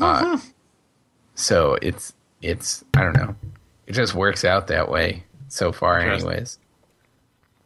Uh, 0.00 0.38
so 1.36 1.78
it's 1.80 2.12
it's 2.42 2.84
I 2.94 3.04
don't 3.04 3.16
know. 3.16 3.36
It 3.86 3.92
just 3.92 4.14
works 4.14 4.44
out 4.44 4.66
that 4.66 4.90
way 4.90 5.22
so 5.48 5.70
far, 5.70 6.00
anyways 6.00 6.58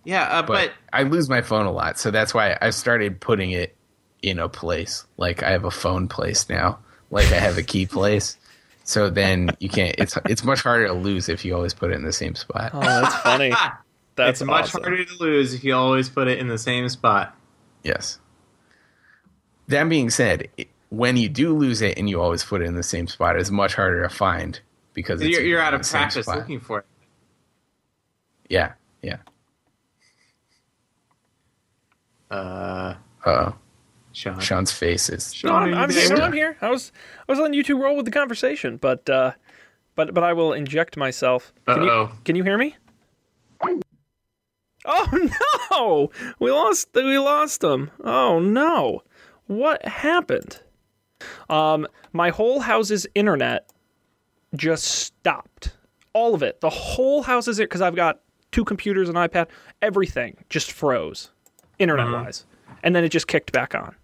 yeah, 0.04 0.24
uh, 0.24 0.42
but, 0.42 0.48
but 0.48 0.72
I 0.92 1.02
lose 1.02 1.28
my 1.28 1.42
phone 1.42 1.66
a 1.66 1.72
lot, 1.72 1.98
so 1.98 2.10
that's 2.10 2.32
why 2.32 2.56
I 2.60 2.70
started 2.70 3.20
putting 3.20 3.50
it 3.50 3.76
in 4.22 4.38
a 4.38 4.48
place. 4.48 5.04
Like 5.16 5.42
I 5.42 5.50
have 5.50 5.64
a 5.64 5.70
phone 5.70 6.08
place 6.08 6.48
now, 6.48 6.78
like 7.10 7.26
I 7.26 7.36
have 7.38 7.58
a 7.58 7.62
key 7.62 7.86
place. 7.86 8.36
So 8.84 9.08
then 9.10 9.50
you 9.60 9.68
can't. 9.68 9.94
It's 9.98 10.16
it's 10.26 10.42
much 10.44 10.62
harder 10.62 10.86
to 10.88 10.92
lose 10.94 11.28
if 11.28 11.44
you 11.44 11.54
always 11.54 11.74
put 11.74 11.90
it 11.90 11.94
in 11.94 12.02
the 12.02 12.12
same 12.12 12.34
spot. 12.34 12.70
Oh, 12.74 12.80
that's 12.80 13.14
funny. 13.16 13.52
That's 14.16 14.40
it's 14.42 14.46
much 14.46 14.64
awesome. 14.64 14.82
harder 14.82 15.04
to 15.04 15.14
lose 15.22 15.54
if 15.54 15.64
you 15.64 15.74
always 15.74 16.10
put 16.10 16.28
it 16.28 16.38
in 16.38 16.48
the 16.48 16.58
same 16.58 16.88
spot. 16.90 17.34
Yes. 17.82 18.18
That 19.68 19.88
being 19.88 20.10
said, 20.10 20.48
it, 20.58 20.68
when 20.90 21.16
you 21.16 21.28
do 21.30 21.56
lose 21.56 21.80
it 21.80 21.96
and 21.96 22.10
you 22.10 22.20
always 22.20 22.44
put 22.44 22.60
it 22.60 22.64
in 22.64 22.74
the 22.74 22.82
same 22.82 23.06
spot, 23.06 23.36
it's 23.36 23.50
much 23.50 23.74
harder 23.76 24.02
to 24.02 24.10
find 24.10 24.60
because 24.92 25.22
it's 25.22 25.30
You're, 25.30 25.42
you're 25.46 25.60
out 25.60 25.72
of 25.72 25.82
practice 25.82 26.26
spot. 26.26 26.38
looking 26.38 26.60
for 26.60 26.80
it. 26.80 26.86
Yeah, 28.50 28.72
yeah. 29.00 29.18
Uh, 32.30 32.94
Uh, 33.24 33.52
Sean. 34.20 34.38
Sean's 34.38 34.70
faces. 34.70 35.42
No, 35.42 35.54
I'm, 35.54 35.70
Sean, 35.72 35.78
I'm 35.78 35.90
here. 35.90 36.16
No, 36.16 36.24
I'm 36.24 36.32
here. 36.32 36.56
I 36.60 36.68
was 36.68 36.92
I 37.26 37.32
was 37.32 37.38
letting 37.38 37.54
you 37.54 37.62
two 37.62 37.80
roll 37.82 37.96
with 37.96 38.04
the 38.04 38.10
conversation, 38.10 38.76
but 38.76 39.08
uh, 39.08 39.32
but 39.94 40.12
but 40.12 40.22
I 40.22 40.34
will 40.34 40.52
inject 40.52 40.96
myself. 40.98 41.54
Can 41.66 41.82
you 41.82 41.90
Uh-oh. 41.90 42.12
can 42.24 42.36
you 42.36 42.44
hear 42.44 42.58
me? 42.58 42.76
Oh 44.84 45.30
no! 45.70 46.10
We 46.38 46.50
lost 46.50 46.88
we 46.94 47.18
lost 47.18 47.60
them. 47.62 47.90
Oh 48.04 48.38
no! 48.40 49.02
What 49.46 49.84
happened? 49.86 50.60
Um, 51.48 51.86
my 52.12 52.30
whole 52.30 52.60
house's 52.60 53.06
internet 53.14 53.70
just 54.54 54.84
stopped. 54.84 55.76
All 56.12 56.34
of 56.34 56.42
it. 56.42 56.60
The 56.60 56.70
whole 56.70 57.22
house 57.22 57.46
is 57.48 57.58
it 57.58 57.64
because 57.64 57.80
I've 57.82 57.94
got 57.94 58.20
two 58.52 58.64
computers, 58.64 59.08
an 59.08 59.14
iPad. 59.14 59.48
Everything 59.80 60.36
just 60.48 60.72
froze, 60.72 61.30
internet 61.78 62.10
wise, 62.10 62.44
and 62.82 62.94
then 62.94 63.04
it 63.04 63.10
just 63.10 63.28
kicked 63.28 63.52
back 63.52 63.74
on. 63.74 63.94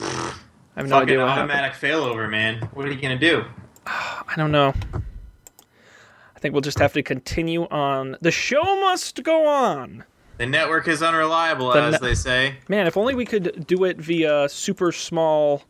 I 0.00 0.34
have 0.76 0.88
no 0.88 0.96
Fucking 1.00 1.10
idea 1.10 1.20
automatic 1.20 1.72
failover, 1.72 2.28
man. 2.30 2.68
What 2.72 2.86
are 2.86 2.92
you 2.92 3.00
gonna 3.00 3.18
do? 3.18 3.44
I 3.86 4.34
don't 4.36 4.52
know. 4.52 4.72
I 4.94 6.38
think 6.38 6.54
we'll 6.54 6.62
just 6.62 6.78
have 6.78 6.92
to 6.94 7.02
continue 7.02 7.64
on. 7.68 8.16
The 8.20 8.30
show 8.30 8.62
must 8.80 9.22
go 9.22 9.46
on. 9.46 10.04
The 10.38 10.46
network 10.46 10.88
is 10.88 11.02
unreliable, 11.02 11.70
The 11.72 11.82
as 11.82 12.00
ne- 12.00 12.08
they 12.08 12.14
say. 12.14 12.54
Man, 12.68 12.86
if 12.86 12.96
only 12.96 13.14
we 13.14 13.26
could 13.26 13.66
do 13.66 13.84
it 13.84 13.98
via 13.98 14.48
super 14.48 14.90
small 14.90 15.64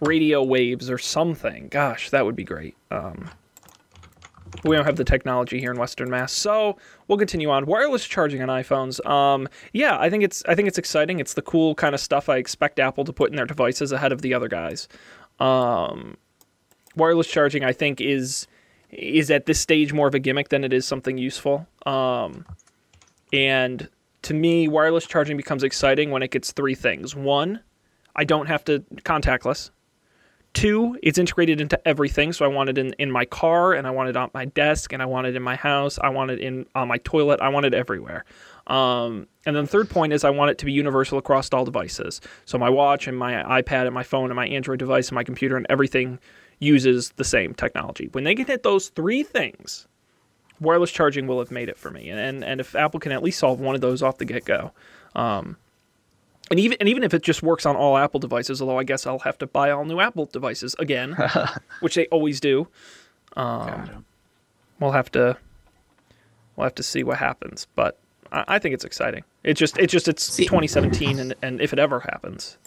radio 0.00 0.42
waves 0.42 0.90
or 0.90 0.98
something. 0.98 1.68
Gosh, 1.68 2.10
that 2.10 2.24
would 2.26 2.34
be 2.34 2.42
great. 2.42 2.76
Um, 2.90 3.30
we 4.64 4.76
don't 4.76 4.84
have 4.84 4.96
the 4.96 5.04
technology 5.04 5.60
here 5.60 5.70
in 5.70 5.78
Western 5.78 6.10
Mass, 6.10 6.32
so 6.32 6.76
we'll 7.06 7.18
continue 7.18 7.50
on. 7.50 7.66
Wireless 7.66 8.04
charging 8.06 8.42
on 8.42 8.48
iPhones. 8.48 9.04
Um, 9.06 9.48
yeah, 9.72 9.98
I 9.98 10.10
think 10.10 10.24
it's 10.24 10.42
I 10.46 10.54
think 10.54 10.68
it's 10.68 10.78
exciting. 10.78 11.20
It's 11.20 11.34
the 11.34 11.42
cool 11.42 11.74
kind 11.74 11.94
of 11.94 12.00
stuff 12.00 12.28
I 12.28 12.36
expect 12.36 12.78
Apple 12.78 13.04
to 13.04 13.12
put 13.12 13.30
in 13.30 13.36
their 13.36 13.46
devices 13.46 13.92
ahead 13.92 14.12
of 14.12 14.22
the 14.22 14.34
other 14.34 14.48
guys. 14.48 14.88
Um, 15.38 16.16
wireless 16.96 17.26
charging, 17.28 17.64
I 17.64 17.72
think, 17.72 18.00
is 18.00 18.46
is 18.90 19.30
at 19.30 19.46
this 19.46 19.60
stage 19.60 19.92
more 19.92 20.06
of 20.06 20.14
a 20.14 20.18
gimmick 20.18 20.48
than 20.48 20.64
it 20.64 20.72
is 20.72 20.86
something 20.86 21.18
useful. 21.18 21.66
Um, 21.84 22.46
and 23.32 23.88
to 24.22 24.34
me, 24.34 24.68
wireless 24.68 25.06
charging 25.06 25.36
becomes 25.36 25.62
exciting 25.62 26.10
when 26.10 26.22
it 26.22 26.30
gets 26.30 26.52
three 26.52 26.74
things. 26.74 27.14
One, 27.14 27.60
I 28.16 28.24
don't 28.24 28.46
have 28.46 28.64
to 28.66 28.80
contactless. 29.04 29.70
Two, 30.54 30.96
it's 31.02 31.18
integrated 31.18 31.60
into 31.60 31.78
everything. 31.86 32.32
So 32.32 32.44
I 32.44 32.48
want 32.48 32.70
it 32.70 32.78
in, 32.78 32.92
in 32.94 33.10
my 33.10 33.24
car 33.24 33.74
and 33.74 33.86
I 33.86 33.90
want 33.90 34.08
it 34.08 34.16
on 34.16 34.30
my 34.32 34.44
desk 34.44 34.92
and 34.92 35.02
I 35.02 35.06
want 35.06 35.26
it 35.26 35.34
in 35.34 35.42
my 35.42 35.56
house. 35.56 35.98
I 36.00 36.10
want 36.10 36.30
it 36.30 36.38
in 36.38 36.64
on 36.76 36.86
my 36.86 36.98
toilet. 36.98 37.40
I 37.40 37.48
want 37.48 37.66
it 37.66 37.74
everywhere. 37.74 38.24
Um, 38.68 39.26
and 39.44 39.56
then 39.56 39.64
the 39.64 39.70
third 39.70 39.90
point 39.90 40.12
is 40.12 40.22
I 40.22 40.30
want 40.30 40.52
it 40.52 40.58
to 40.58 40.64
be 40.64 40.72
universal 40.72 41.18
across 41.18 41.52
all 41.52 41.64
devices. 41.64 42.20
So 42.44 42.56
my 42.56 42.70
watch 42.70 43.08
and 43.08 43.18
my 43.18 43.62
iPad 43.62 43.86
and 43.86 43.94
my 43.94 44.04
phone 44.04 44.30
and 44.30 44.36
my 44.36 44.46
Android 44.46 44.78
device 44.78 45.08
and 45.08 45.16
my 45.16 45.24
computer 45.24 45.56
and 45.56 45.66
everything 45.68 46.20
uses 46.60 47.10
the 47.16 47.24
same 47.24 47.52
technology. 47.52 48.08
When 48.12 48.22
they 48.24 48.36
can 48.36 48.46
hit 48.46 48.62
those 48.62 48.88
three 48.90 49.24
things, 49.24 49.88
wireless 50.60 50.92
charging 50.92 51.26
will 51.26 51.40
have 51.40 51.50
made 51.50 51.68
it 51.68 51.76
for 51.76 51.90
me. 51.90 52.08
And 52.10 52.20
and, 52.20 52.44
and 52.44 52.60
if 52.60 52.76
Apple 52.76 53.00
can 53.00 53.12
at 53.12 53.24
least 53.24 53.40
solve 53.40 53.60
one 53.60 53.74
of 53.74 53.80
those 53.80 54.02
off 54.02 54.18
the 54.18 54.24
get 54.24 54.44
go, 54.44 54.72
um, 55.16 55.56
and 56.50 56.60
even 56.60 56.76
and 56.80 56.88
even 56.88 57.02
if 57.02 57.14
it 57.14 57.22
just 57.22 57.42
works 57.42 57.64
on 57.66 57.76
all 57.76 57.96
Apple 57.96 58.20
devices, 58.20 58.60
although 58.60 58.78
I 58.78 58.84
guess 58.84 59.06
I'll 59.06 59.20
have 59.20 59.38
to 59.38 59.46
buy 59.46 59.70
all 59.70 59.84
new 59.84 60.00
Apple 60.00 60.26
devices 60.26 60.74
again, 60.78 61.16
which 61.80 61.94
they 61.94 62.06
always 62.06 62.40
do. 62.40 62.68
Um, 63.36 64.04
we'll 64.80 64.92
have 64.92 65.10
to 65.12 65.36
we'll 66.56 66.64
have 66.64 66.74
to 66.76 66.82
see 66.82 67.02
what 67.02 67.18
happens, 67.18 67.66
but 67.74 67.98
I, 68.30 68.44
I 68.48 68.58
think 68.58 68.74
it's 68.74 68.84
exciting. 68.84 69.24
It's 69.42 69.58
just 69.58 69.78
it's 69.78 69.92
just 69.92 70.08
it's 70.08 70.22
See- 70.24 70.44
2017, 70.44 71.18
and 71.18 71.34
and 71.42 71.60
if 71.60 71.72
it 71.72 71.78
ever 71.78 72.00
happens, 72.00 72.58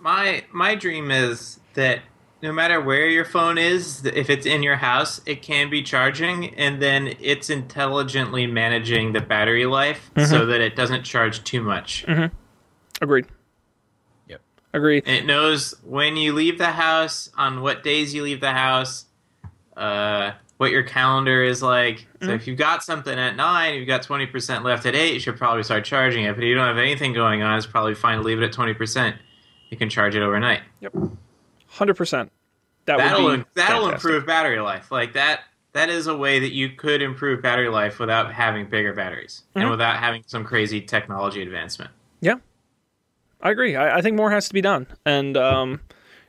my 0.00 0.44
my 0.52 0.74
dream 0.74 1.10
is 1.10 1.60
that 1.74 2.00
no 2.42 2.52
matter 2.52 2.80
where 2.80 3.06
your 3.06 3.24
phone 3.26 3.58
is, 3.58 4.04
if 4.06 4.30
it's 4.30 4.46
in 4.46 4.62
your 4.62 4.76
house, 4.76 5.20
it 5.26 5.42
can 5.42 5.68
be 5.68 5.82
charging, 5.82 6.54
and 6.54 6.80
then 6.80 7.14
it's 7.20 7.50
intelligently 7.50 8.46
managing 8.46 9.12
the 9.12 9.20
battery 9.20 9.66
life 9.66 10.10
so 10.26 10.46
that 10.46 10.60
it 10.62 10.74
doesn't 10.74 11.02
charge 11.04 11.44
too 11.44 11.60
much. 11.62 12.04
Agreed. 13.00 13.26
Yep. 14.28 14.40
Agreed. 14.72 15.04
And 15.06 15.16
it 15.16 15.26
knows 15.26 15.74
when 15.84 16.16
you 16.16 16.32
leave 16.32 16.58
the 16.58 16.66
house, 16.72 17.30
on 17.36 17.60
what 17.62 17.82
days 17.82 18.14
you 18.14 18.22
leave 18.22 18.40
the 18.40 18.52
house, 18.52 19.06
uh, 19.76 20.32
what 20.58 20.70
your 20.70 20.82
calendar 20.82 21.42
is 21.42 21.62
like. 21.62 22.06
So 22.22 22.30
if 22.32 22.46
you've 22.46 22.58
got 22.58 22.82
something 22.82 23.18
at 23.18 23.34
nine, 23.36 23.76
you've 23.76 23.86
got 23.86 24.02
twenty 24.02 24.26
percent 24.26 24.62
left 24.62 24.84
at 24.84 24.94
eight, 24.94 25.14
you 25.14 25.20
should 25.20 25.38
probably 25.38 25.62
start 25.62 25.84
charging 25.86 26.24
it. 26.24 26.34
But 26.34 26.44
if 26.44 26.48
you 26.48 26.54
don't 26.54 26.66
have 26.66 26.76
anything 26.76 27.14
going 27.14 27.42
on, 27.42 27.56
it's 27.56 27.66
probably 27.66 27.94
fine 27.94 28.18
to 28.18 28.22
leave 28.22 28.40
it 28.42 28.44
at 28.44 28.52
twenty 28.52 28.74
percent. 28.74 29.16
You 29.70 29.76
can 29.78 29.88
charge 29.88 30.14
it 30.16 30.22
overnight. 30.22 30.60
Yep. 30.80 30.94
Hundred 31.66 31.94
percent. 31.94 32.30
That 32.86 32.98
that'll 32.98 33.24
would 33.24 33.40
be 33.40 33.46
that'll 33.54 33.84
fantastic. 33.84 33.94
improve 33.94 34.26
battery 34.26 34.60
life. 34.60 34.90
Like 34.90 35.14
that 35.14 35.40
that 35.72 35.88
is 35.88 36.08
a 36.08 36.16
way 36.16 36.40
that 36.40 36.52
you 36.52 36.70
could 36.70 37.00
improve 37.00 37.40
battery 37.40 37.68
life 37.68 37.98
without 37.98 38.32
having 38.32 38.68
bigger 38.68 38.92
batteries 38.92 39.44
Mm-hmm. 39.50 39.60
and 39.60 39.70
without 39.70 39.96
having 39.98 40.24
some 40.26 40.44
crazy 40.44 40.80
technology 40.80 41.40
advancement. 41.42 41.90
Yeah, 43.40 43.48
I 43.48 43.50
agree. 43.50 43.76
I, 43.76 43.98
I 43.98 44.00
think 44.02 44.16
more 44.16 44.30
has 44.30 44.48
to 44.48 44.54
be 44.54 44.60
done, 44.60 44.86
and 45.04 45.36
um, 45.36 45.80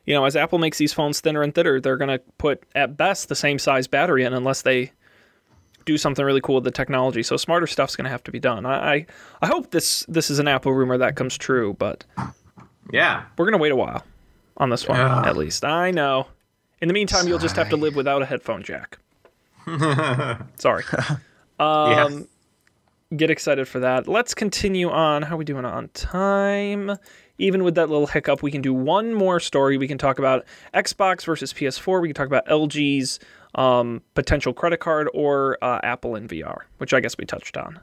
you 0.06 0.14
know, 0.14 0.26
as 0.26 0.36
Apple 0.36 0.58
makes 0.60 0.78
these 0.78 0.94
phones 0.94 1.20
thinner 1.22 1.42
and 1.42 1.54
thinner, 1.54 1.80
they're 1.80 1.98
going 1.98 2.10
to 2.10 2.20
put 2.38 2.64
at 2.76 2.98
best 2.98 3.30
the 3.30 3.36
same 3.36 3.60
size 3.60 3.88
battery 3.88 4.24
in, 4.24 4.34
unless 4.34 4.62
they 4.64 4.92
do 5.86 5.98
something 5.98 6.24
really 6.24 6.42
cool 6.42 6.56
with 6.56 6.64
the 6.64 6.72
technology. 6.72 7.24
So 7.24 7.38
smarter 7.38 7.66
stuff's 7.68 7.96
going 7.96 8.06
to 8.06 8.12
have 8.12 8.24
to 8.26 8.32
be 8.32 8.40
done. 8.40 8.66
I, 8.66 8.94
I 8.96 9.06
I 9.42 9.48
hope 9.48 9.72
this 9.72 10.06
this 10.08 10.30
is 10.30 10.40
an 10.40 10.48
Apple 10.48 10.74
rumor 10.74 10.98
that 10.98 11.16
comes 11.16 11.38
true, 11.38 11.76
but 11.80 12.04
Yeah. 12.92 13.24
we're 13.38 13.46
going 13.46 13.58
to 13.58 13.62
wait 13.62 13.72
a 13.72 13.76
while 13.76 14.04
on 14.58 14.70
this 14.70 14.88
one 14.88 15.00
Ugh. 15.00 15.26
at 15.28 15.38
least. 15.38 15.66
I 15.66 15.90
know. 15.92 16.28
In 16.82 16.88
the 16.88 16.94
meantime, 16.94 17.28
you'll 17.28 17.40
just 17.40 17.56
have 17.56 17.70
to 17.70 17.78
live 17.78 17.96
without 17.96 18.22
a 18.22 18.26
headphone 18.26 18.64
jack. 18.64 18.98
Sorry. 20.58 20.84
Um, 21.60 21.92
yes. 21.92 22.24
Get 23.16 23.30
excited 23.30 23.68
for 23.68 23.80
that. 23.80 24.08
Let's 24.08 24.34
continue 24.34 24.90
on. 24.90 25.22
How 25.24 25.36
are 25.36 25.38
we 25.38 25.46
doing 25.46 25.66
on 25.66 25.90
time? 25.90 26.92
Even 27.38 27.64
with 27.64 27.76
that 27.76 27.90
little 27.90 28.08
hiccup, 28.08 28.44
we 28.44 28.52
can 28.52 28.62
do 28.62 28.74
one 28.74 29.14
more 29.14 29.40
story. 29.40 29.78
We 29.78 29.88
can 29.88 29.98
talk 29.98 30.20
about 30.20 30.46
Xbox 30.74 31.26
versus 31.26 31.54
PS4. 31.54 32.02
We 32.02 32.08
can 32.10 32.16
talk 32.16 32.28
about 32.28 32.46
LG's 32.48 33.20
um, 33.56 34.02
potential 34.14 34.54
credit 34.54 34.80
card 34.80 35.10
or 35.14 35.58
uh, 35.62 35.80
Apple 35.84 36.16
in 36.16 36.28
VR, 36.28 36.60
which 36.78 36.94
I 36.94 37.00
guess 37.00 37.18
we 37.18 37.26
touched 37.26 37.58
on. 37.58 37.80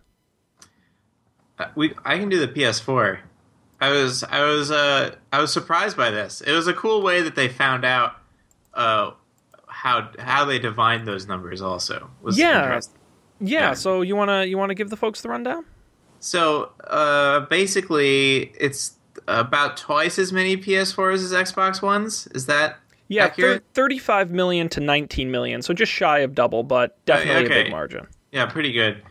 Uh, 1.58 1.66
we 1.74 1.92
I 2.04 2.18
can 2.18 2.28
do 2.28 2.38
the 2.38 2.48
PS4. 2.48 3.18
I 3.80 3.90
was 3.90 4.24
I 4.24 4.44
was 4.44 4.70
uh 4.70 5.14
I 5.32 5.40
was 5.40 5.52
surprised 5.52 5.96
by 5.96 6.10
this. 6.10 6.40
It 6.40 6.52
was 6.52 6.66
a 6.68 6.72
cool 6.72 7.02
way 7.02 7.22
that 7.22 7.34
they 7.34 7.48
found 7.48 7.84
out 7.84 8.14
uh 8.74 9.10
how 9.66 10.10
how 10.18 10.44
they 10.44 10.58
divined 10.58 11.06
those 11.06 11.26
numbers 11.26 11.60
also. 11.60 12.10
Was 12.22 12.38
Yeah. 12.38 12.62
interesting. 12.62 12.97
Yeah, 13.40 13.74
so 13.74 14.02
you 14.02 14.16
wanna 14.16 14.44
you 14.44 14.58
wanna 14.58 14.74
give 14.74 14.90
the 14.90 14.96
folks 14.96 15.20
the 15.22 15.28
rundown? 15.28 15.64
So 16.20 16.70
uh 16.84 17.40
basically 17.40 18.52
it's 18.58 18.96
about 19.26 19.76
twice 19.76 20.18
as 20.18 20.32
many 20.32 20.56
PS4s 20.56 21.14
as 21.24 21.32
Xbox 21.32 21.82
Ones. 21.82 22.26
Is 22.34 22.46
that 22.46 22.78
Yeah, 23.08 23.24
thir- 23.26 23.30
accurate? 23.30 23.64
35 23.74 24.30
million 24.30 24.68
to 24.70 24.80
19 24.80 25.30
million, 25.30 25.62
so 25.62 25.74
just 25.74 25.92
shy 25.92 26.20
of 26.20 26.34
double, 26.34 26.62
but 26.62 27.04
definitely 27.04 27.42
a 27.42 27.46
okay. 27.46 27.62
big 27.64 27.70
margin. 27.72 28.06
Yeah, 28.32 28.46
pretty 28.46 28.72
good. 28.72 29.02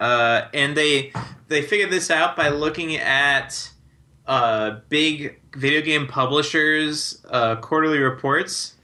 Uh, 0.00 0.48
and 0.52 0.76
they 0.76 1.12
they 1.48 1.62
figured 1.62 1.90
this 1.90 2.10
out 2.10 2.34
by 2.36 2.48
looking 2.48 2.96
at 2.96 3.70
uh, 4.26 4.78
big 4.88 5.40
video 5.56 5.80
game 5.80 6.06
publishers' 6.06 7.24
uh, 7.30 7.56
quarterly 7.56 7.98
reports, 7.98 8.74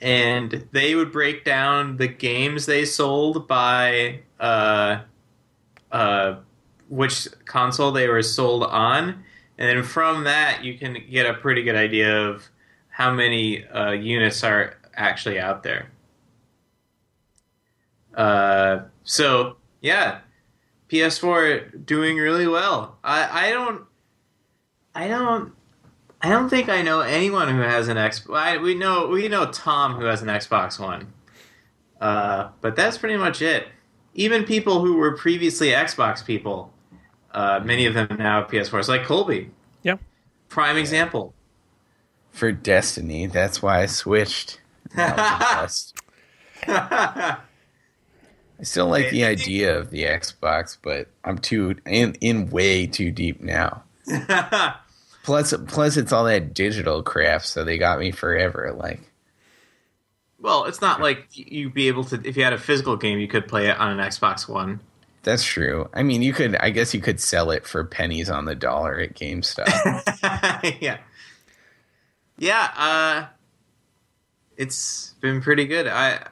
and 0.00 0.68
they 0.72 0.94
would 0.94 1.12
break 1.12 1.44
down 1.44 1.96
the 1.96 2.08
games 2.08 2.66
they 2.66 2.84
sold 2.84 3.48
by 3.48 4.20
uh, 4.38 5.00
uh, 5.90 6.36
which 6.88 7.28
console 7.44 7.90
they 7.90 8.08
were 8.08 8.22
sold 8.22 8.64
on, 8.64 9.24
and 9.58 9.68
then 9.68 9.82
from 9.82 10.24
that 10.24 10.64
you 10.64 10.78
can 10.78 10.96
get 11.10 11.26
a 11.26 11.34
pretty 11.34 11.62
good 11.62 11.76
idea 11.76 12.28
of 12.28 12.48
how 12.88 13.12
many 13.12 13.66
uh, 13.66 13.92
units 13.92 14.42
are 14.44 14.76
actually 14.94 15.38
out 15.38 15.62
there. 15.62 15.90
Uh, 18.14 18.80
so 19.04 19.56
yeah, 19.80 20.20
PS4 20.88 21.84
doing 21.86 22.16
really 22.16 22.46
well. 22.46 22.98
I 23.04 23.48
I 23.48 23.50
don't 23.50 23.84
I 24.94 25.08
don't 25.08 25.52
I 26.20 26.28
don't 26.28 26.48
think 26.48 26.68
I 26.68 26.82
know 26.82 27.00
anyone 27.00 27.48
who 27.48 27.60
has 27.60 27.88
an 27.88 27.96
Xbox. 27.96 28.60
we 28.60 28.74
know 28.74 29.06
we 29.06 29.28
know 29.28 29.46
Tom 29.50 29.94
who 29.94 30.04
has 30.06 30.20
an 30.22 30.28
Xbox 30.28 30.78
One. 30.78 31.12
Uh, 32.00 32.50
but 32.60 32.76
that's 32.76 32.98
pretty 32.98 33.16
much 33.16 33.42
it. 33.42 33.68
Even 34.14 34.44
people 34.44 34.84
who 34.84 34.96
were 34.96 35.16
previously 35.16 35.68
Xbox 35.68 36.24
people, 36.24 36.72
uh, 37.32 37.60
many 37.64 37.86
of 37.86 37.94
them 37.94 38.08
now 38.18 38.40
have 38.40 38.50
PS4s, 38.50 38.88
like 38.88 39.04
Colby. 39.04 39.50
Yeah. 39.82 39.96
Prime 40.48 40.76
example. 40.76 41.34
For 42.30 42.52
Destiny, 42.52 43.26
that's 43.26 43.62
why 43.62 43.82
I 43.82 43.86
switched. 43.86 44.60
I'm. 44.96 45.94
I 48.60 48.64
still 48.64 48.88
like 48.88 49.10
the 49.10 49.24
idea 49.24 49.78
of 49.78 49.90
the 49.90 50.02
Xbox, 50.02 50.76
but 50.82 51.08
I'm 51.22 51.38
too 51.38 51.76
in 51.86 52.14
in 52.20 52.50
way 52.50 52.86
too 52.86 53.12
deep 53.12 53.40
now. 53.40 53.84
Plus, 55.28 55.52
plus 55.66 55.98
it's 55.98 56.10
all 56.10 56.24
that 56.24 56.54
digital 56.54 57.02
crap, 57.02 57.44
so 57.44 57.62
they 57.62 57.76
got 57.76 57.98
me 57.98 58.12
forever. 58.12 58.74
Like, 58.74 59.12
well, 60.40 60.64
it's 60.64 60.80
not 60.80 61.02
like 61.02 61.26
you'd 61.32 61.74
be 61.74 61.88
able 61.88 62.04
to. 62.04 62.18
If 62.24 62.38
you 62.38 62.44
had 62.44 62.54
a 62.54 62.58
physical 62.58 62.96
game, 62.96 63.18
you 63.18 63.28
could 63.28 63.46
play 63.46 63.68
it 63.68 63.78
on 63.78 63.90
an 63.90 63.98
Xbox 63.98 64.48
One. 64.48 64.80
that's 65.24 65.44
true. 65.44 65.90
I 65.92 66.02
mean, 66.02 66.22
you 66.22 66.32
could. 66.32 66.56
I 66.56 66.70
guess 66.70 66.94
you 66.94 67.02
could 67.02 67.20
sell 67.20 67.50
it 67.50 67.66
for 67.66 67.84
pennies 67.84 68.30
on 68.30 68.46
the 68.46 68.54
dollar 68.54 68.98
at 68.98 69.16
GameStop. 69.16 70.78
yeah. 70.80 70.96
Yeah, 72.38 72.72
uh 72.74 73.26
it's 74.56 75.12
been 75.20 75.42
pretty 75.42 75.66
good. 75.66 75.88
I 75.88 76.26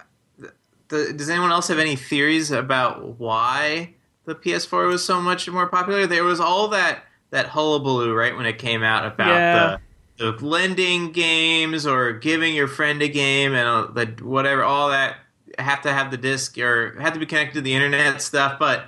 the, 0.89 1.13
does 1.13 1.29
anyone 1.29 1.53
else 1.53 1.69
have 1.69 1.79
any 1.79 1.97
theories 1.97 2.51
about 2.51 3.21
why 3.21 3.93
the 4.25 4.35
PS4 4.35 4.89
was 4.89 5.05
so 5.05 5.21
much 5.21 5.47
more 5.51 5.67
popular? 5.67 6.07
There 6.07 6.25
was 6.25 6.41
all 6.41 6.69
that 6.69 7.03
that 7.31 7.47
hullabaloo 7.47 8.15
right 8.15 8.37
when 8.37 8.47
it 8.47 8.59
came 8.59 8.83
out 8.83 9.05
about 9.07 9.29
Yeah. 9.29 9.77
the, 10.19 10.33
the 10.33 10.45
lending 10.47 11.13
games 11.13 11.87
or 11.87 12.13
giving 12.13 12.55
your 12.55 12.69
friend 12.69 13.03
a 13.03 13.09
game 13.09 13.55
and 13.55 13.67
uh, 13.69 13.87
the 13.93 14.07
whatever 14.25 14.63
all 14.63 14.91
that 14.91 15.17
have 15.59 15.83
to 15.83 15.93
have 15.93 16.11
the 16.11 16.17
disc 16.17 16.57
or 16.59 16.99
have 17.01 17.13
to 17.15 17.19
be 17.19 17.27
connected 17.27 17.55
to 17.55 17.61
the 17.61 17.75
internet 17.75 18.21
stuff, 18.23 18.59
but 18.59 18.87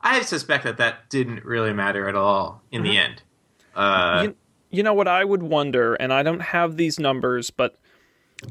I 0.00 0.22
suspect 0.22 0.64
that 0.64 0.76
that 0.78 1.08
didn't 1.10 1.44
really 1.44 1.72
matter 1.72 2.08
at 2.08 2.14
all 2.14 2.62
in 2.70 2.82
the 2.82 2.96
end. 2.96 3.22
Uh, 3.74 4.20
you, 4.24 4.36
you 4.70 4.82
know 4.82 4.94
what 4.94 5.08
I 5.08 5.24
would 5.24 5.42
wonder, 5.42 5.94
and 5.94 6.12
I 6.12 6.22
don't 6.22 6.40
have 6.40 6.76
these 6.76 6.98
numbers, 6.98 7.50
but 7.50 7.76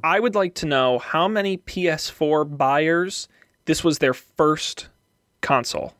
I 0.03 0.19
would 0.19 0.36
like 0.36 0.53
to 0.55 0.65
know 0.65 0.99
how 0.99 1.27
many 1.27 1.57
PS4 1.57 2.57
buyers 2.57 3.27
this 3.65 3.83
was 3.83 3.97
their 3.99 4.13
first 4.13 4.89
console. 5.41 5.93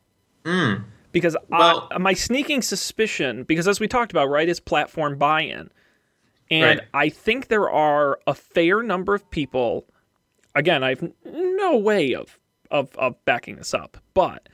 mm. 0.44 0.82
Because 1.16 1.34
Well- 1.48 1.88
I, 1.90 1.96
my 1.96 2.12
sneaking 2.12 2.60
suspicion, 2.60 3.44
because 3.44 3.66
as 3.66 3.80
we 3.80 3.88
talked 3.88 4.12
about, 4.12 4.28
right, 4.28 4.46
is 4.46 4.60
platform 4.60 5.16
buy-in, 5.16 5.70
and 6.50 6.78
Right. 6.78 6.88
I 6.92 7.08
think 7.08 7.48
there 7.48 7.70
are 7.70 8.18
a 8.26 8.34
fair 8.34 8.82
number 8.82 9.14
of 9.14 9.30
people. 9.30 9.86
Again, 10.54 10.84
I've 10.84 11.10
no 11.24 11.78
way 11.78 12.14
of 12.14 12.38
of, 12.70 12.94
of 12.96 13.14
backing 13.24 13.56
this 13.56 13.72
up, 13.72 13.96
but 14.12 14.46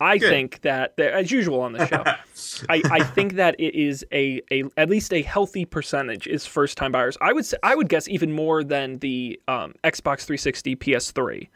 I 0.00 0.18
Good. 0.18 0.28
think 0.28 0.60
that, 0.62 0.98
as 0.98 1.30
usual 1.30 1.60
on 1.60 1.72
the 1.74 1.86
show, 1.86 2.02
I, 2.68 2.82
I 2.90 3.04
think 3.04 3.34
that 3.34 3.54
it 3.60 3.76
is 3.76 4.04
a, 4.10 4.40
a 4.50 4.64
at 4.76 4.90
least 4.90 5.12
a 5.12 5.22
healthy 5.22 5.64
percentage 5.66 6.26
is 6.26 6.44
first 6.46 6.76
time 6.76 6.90
buyers. 6.90 7.16
I 7.20 7.32
would 7.32 7.46
say 7.46 7.58
I 7.62 7.76
would 7.76 7.88
guess 7.88 8.08
even 8.08 8.32
more 8.32 8.64
than 8.64 8.98
the 8.98 9.40
um, 9.46 9.74
Xbox 9.84 10.24
360, 10.24 10.74
PS3, 10.74 11.48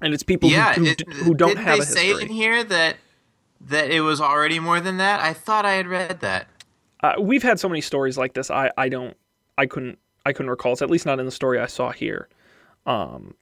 and 0.00 0.14
it's 0.14 0.22
people 0.22 0.48
yeah, 0.48 0.72
who, 0.72 0.84
who, 0.84 0.90
it- 0.90 1.12
who 1.12 1.34
don't 1.34 1.58
have 1.58 1.76
they 1.78 1.82
a 1.82 1.86
say 1.86 2.10
in 2.12 2.28
here 2.28 2.64
that 2.64 2.96
that 3.60 3.90
it 3.90 4.00
was 4.00 4.20
already 4.20 4.58
more 4.58 4.80
than 4.80 4.96
that. 4.98 5.20
I 5.20 5.32
thought 5.32 5.64
I 5.64 5.72
had 5.72 5.86
read 5.86 6.20
that. 6.20 6.48
Uh, 7.02 7.14
we've 7.20 7.42
had 7.42 7.60
so 7.60 7.68
many 7.68 7.80
stories 7.80 8.16
like 8.16 8.34
this. 8.34 8.50
I, 8.50 8.70
I 8.76 8.88
don't 8.88 9.16
I 9.58 9.66
couldn't 9.66 9.98
I 10.24 10.32
couldn't 10.32 10.50
recall. 10.50 10.72
It's 10.72 10.82
at 10.82 10.90
least 10.90 11.06
not 11.06 11.18
in 11.20 11.26
the 11.26 11.32
story 11.32 11.58
I 11.58 11.66
saw 11.66 11.92
here. 11.92 12.28
Um, 12.84 13.34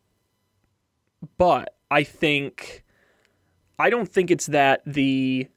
but 1.39 1.75
I 1.91 2.03
think 2.05 2.85
I 3.79 3.91
don't 3.91 4.09
think 4.09 4.31
it's 4.31 4.47
that 4.47 4.83
the 4.87 5.49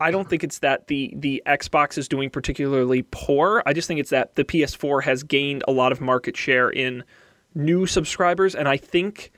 I 0.00 0.10
don't 0.10 0.28
think 0.28 0.42
it's 0.42 0.60
that 0.60 0.86
the 0.88 1.12
the 1.16 1.42
Xbox 1.46 1.98
is 1.98 2.08
doing 2.08 2.30
particularly 2.30 3.02
poor. 3.10 3.62
I 3.66 3.72
just 3.72 3.86
think 3.86 4.00
it's 4.00 4.10
that 4.10 4.34
the 4.34 4.44
PS4 4.44 5.02
has 5.04 5.22
gained 5.22 5.62
a 5.68 5.72
lot 5.72 5.92
of 5.92 6.00
market 6.00 6.36
share 6.36 6.70
in 6.70 7.04
new 7.54 7.86
subscribers, 7.86 8.54
and 8.54 8.66
I 8.68 8.76
think 8.76 9.30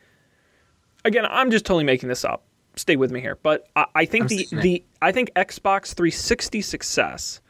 again 1.05 1.27
I'm 1.29 1.51
just 1.51 1.65
totally 1.65 1.85
making 1.85 2.09
this 2.09 2.25
up. 2.25 2.45
Stay 2.77 2.97
with 2.97 3.11
me 3.11 3.21
here, 3.21 3.39
but 3.43 3.69
I, 3.77 3.87
I 3.95 4.05
think 4.05 4.23
I'm 4.23 4.29
the 4.29 4.37
listening. 4.39 4.63
the 4.63 4.85
I 5.03 5.13
think 5.13 5.31
Xbox 5.35 5.95
360 5.95 6.63
success 6.63 7.41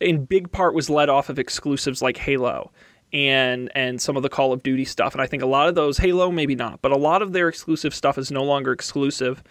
in 0.00 0.24
big 0.24 0.50
part 0.50 0.74
was 0.74 0.90
led 0.90 1.08
off 1.08 1.28
of 1.28 1.38
exclusives 1.38 2.02
like 2.02 2.16
Halo 2.16 2.72
and 3.12 3.70
and 3.74 4.00
some 4.00 4.16
of 4.16 4.22
the 4.22 4.28
Call 4.28 4.52
of 4.52 4.62
Duty 4.62 4.84
stuff. 4.84 5.12
And 5.12 5.22
I 5.22 5.26
think 5.26 5.42
a 5.42 5.46
lot 5.46 5.68
of 5.68 5.74
those 5.74 5.98
Halo 5.98 6.30
maybe 6.30 6.54
not, 6.54 6.82
but 6.82 6.92
a 6.92 6.96
lot 6.96 7.22
of 7.22 7.32
their 7.32 7.48
exclusive 7.48 7.94
stuff 7.94 8.18
is 8.18 8.30
no 8.30 8.42
longer 8.42 8.72
exclusive. 8.72 9.42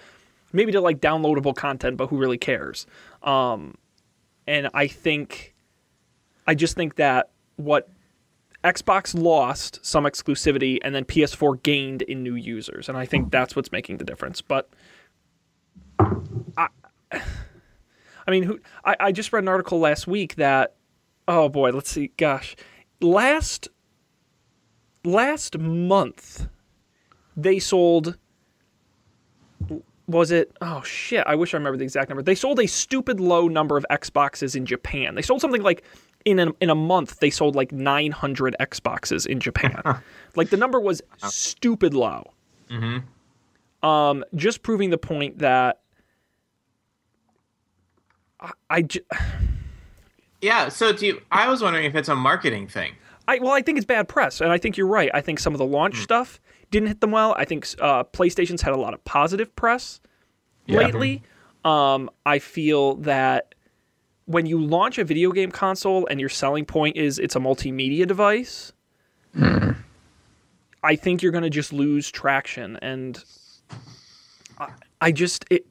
Maybe 0.53 0.73
to 0.73 0.81
like 0.81 0.99
downloadable 0.99 1.55
content, 1.55 1.95
but 1.95 2.07
who 2.07 2.17
really 2.17 2.37
cares? 2.37 2.85
Um, 3.23 3.75
and 4.45 4.69
I 4.73 4.87
think 4.87 5.53
I 6.45 6.55
just 6.55 6.75
think 6.75 6.95
that 6.95 7.29
what 7.55 7.87
Xbox 8.63 9.19
lost 9.19 9.83
some 9.83 10.03
exclusivity 10.03 10.77
and 10.83 10.93
then 10.93 11.03
PS4 11.05 11.61
gained 11.63 12.03
in 12.03 12.21
new 12.21 12.35
users, 12.35 12.89
and 12.89 12.97
I 12.97 13.05
think 13.05 13.31
that's 13.31 13.55
what's 13.55 13.71
making 13.71 13.97
the 13.97 14.05
difference. 14.05 14.41
But 14.41 14.69
I, 15.99 16.67
I 17.11 18.31
mean, 18.31 18.43
who? 18.43 18.59
I, 18.85 18.95
I 18.99 19.11
just 19.11 19.33
read 19.33 19.43
an 19.43 19.47
article 19.47 19.79
last 19.79 20.05
week 20.05 20.35
that, 20.35 20.75
oh 21.27 21.49
boy, 21.49 21.71
let's 21.71 21.89
see, 21.89 22.11
gosh, 22.17 22.55
last 22.99 23.67
last 25.03 25.57
month 25.57 26.47
they 27.35 27.59
sold. 27.59 28.17
Was 30.07 30.31
it? 30.31 30.51
Oh 30.61 30.81
shit! 30.83 31.23
I 31.25 31.35
wish 31.35 31.53
I 31.53 31.57
remember 31.57 31.77
the 31.77 31.83
exact 31.83 32.09
number. 32.09 32.21
They 32.21 32.35
sold 32.35 32.59
a 32.59 32.67
stupid 32.67 33.19
low 33.19 33.47
number 33.47 33.77
of 33.77 33.85
Xboxes 33.89 34.55
in 34.55 34.65
Japan. 34.65 35.15
They 35.15 35.21
sold 35.21 35.39
something 35.39 35.61
like 35.63 35.83
in 36.25 36.39
a, 36.39 36.51
in 36.61 36.69
a 36.69 36.75
month 36.75 37.19
they 37.19 37.29
sold 37.29 37.55
like 37.55 37.71
900 37.71 38.55
Xboxes 38.59 39.25
in 39.25 39.39
Japan. 39.39 39.81
like 40.35 40.49
the 40.49 40.57
number 40.57 40.79
was 40.79 41.01
stupid 41.27 41.93
low. 41.93 42.31
Um, 43.83 44.23
just 44.35 44.61
proving 44.63 44.89
the 44.91 44.97
point 44.97 45.39
that 45.39 45.81
I, 48.39 48.51
I, 48.69 48.81
ju- 48.83 48.99
Yeah. 50.41 50.69
So 50.69 50.93
do 50.93 51.05
you? 51.05 51.21
I 51.31 51.47
was 51.49 51.61
wondering 51.61 51.85
if 51.85 51.95
it's 51.95 52.09
a 52.09 52.15
marketing 52.15 52.67
thing. 52.67 52.93
I 53.27 53.39
well, 53.39 53.51
I 53.53 53.61
think 53.61 53.77
it's 53.77 53.85
bad 53.85 54.07
press, 54.07 54.41
and 54.41 54.51
I 54.51 54.57
think 54.57 54.77
you're 54.77 54.87
right. 54.87 55.11
I 55.13 55.21
think 55.21 55.39
some 55.39 55.53
of 55.53 55.59
the 55.59 55.65
launch 55.65 55.97
stuff 56.01 56.39
didn't 56.71 56.87
hit 56.87 57.01
them 57.01 57.11
well. 57.11 57.35
I 57.37 57.45
think 57.45 57.67
uh, 57.79 58.03
PlayStation's 58.05 58.61
had 58.61 58.73
a 58.73 58.77
lot 58.77 58.93
of 58.93 59.03
positive 59.05 59.55
press 59.55 59.99
lately. 60.67 61.21
Um, 61.63 62.09
I 62.25 62.39
feel 62.39 62.95
that 62.97 63.53
when 64.31 64.45
you 64.45 64.59
launch 64.59 64.97
a 64.97 65.03
video 65.03 65.31
game 65.31 65.51
console 65.51 66.07
and 66.07 66.19
your 66.19 66.29
selling 66.29 66.65
point 66.65 66.95
is 66.97 67.19
it's 67.19 67.35
a 67.35 67.39
multimedia 67.39 68.07
device, 68.07 68.73
I 70.83 70.95
think 70.95 71.21
you're 71.21 71.31
going 71.31 71.43
to 71.43 71.49
just 71.49 71.71
lose 71.73 72.09
traction. 72.09 72.77
And 72.81 73.23
I, 74.57 74.69
I 74.99 75.11
just 75.11 75.45
it. 75.49 75.65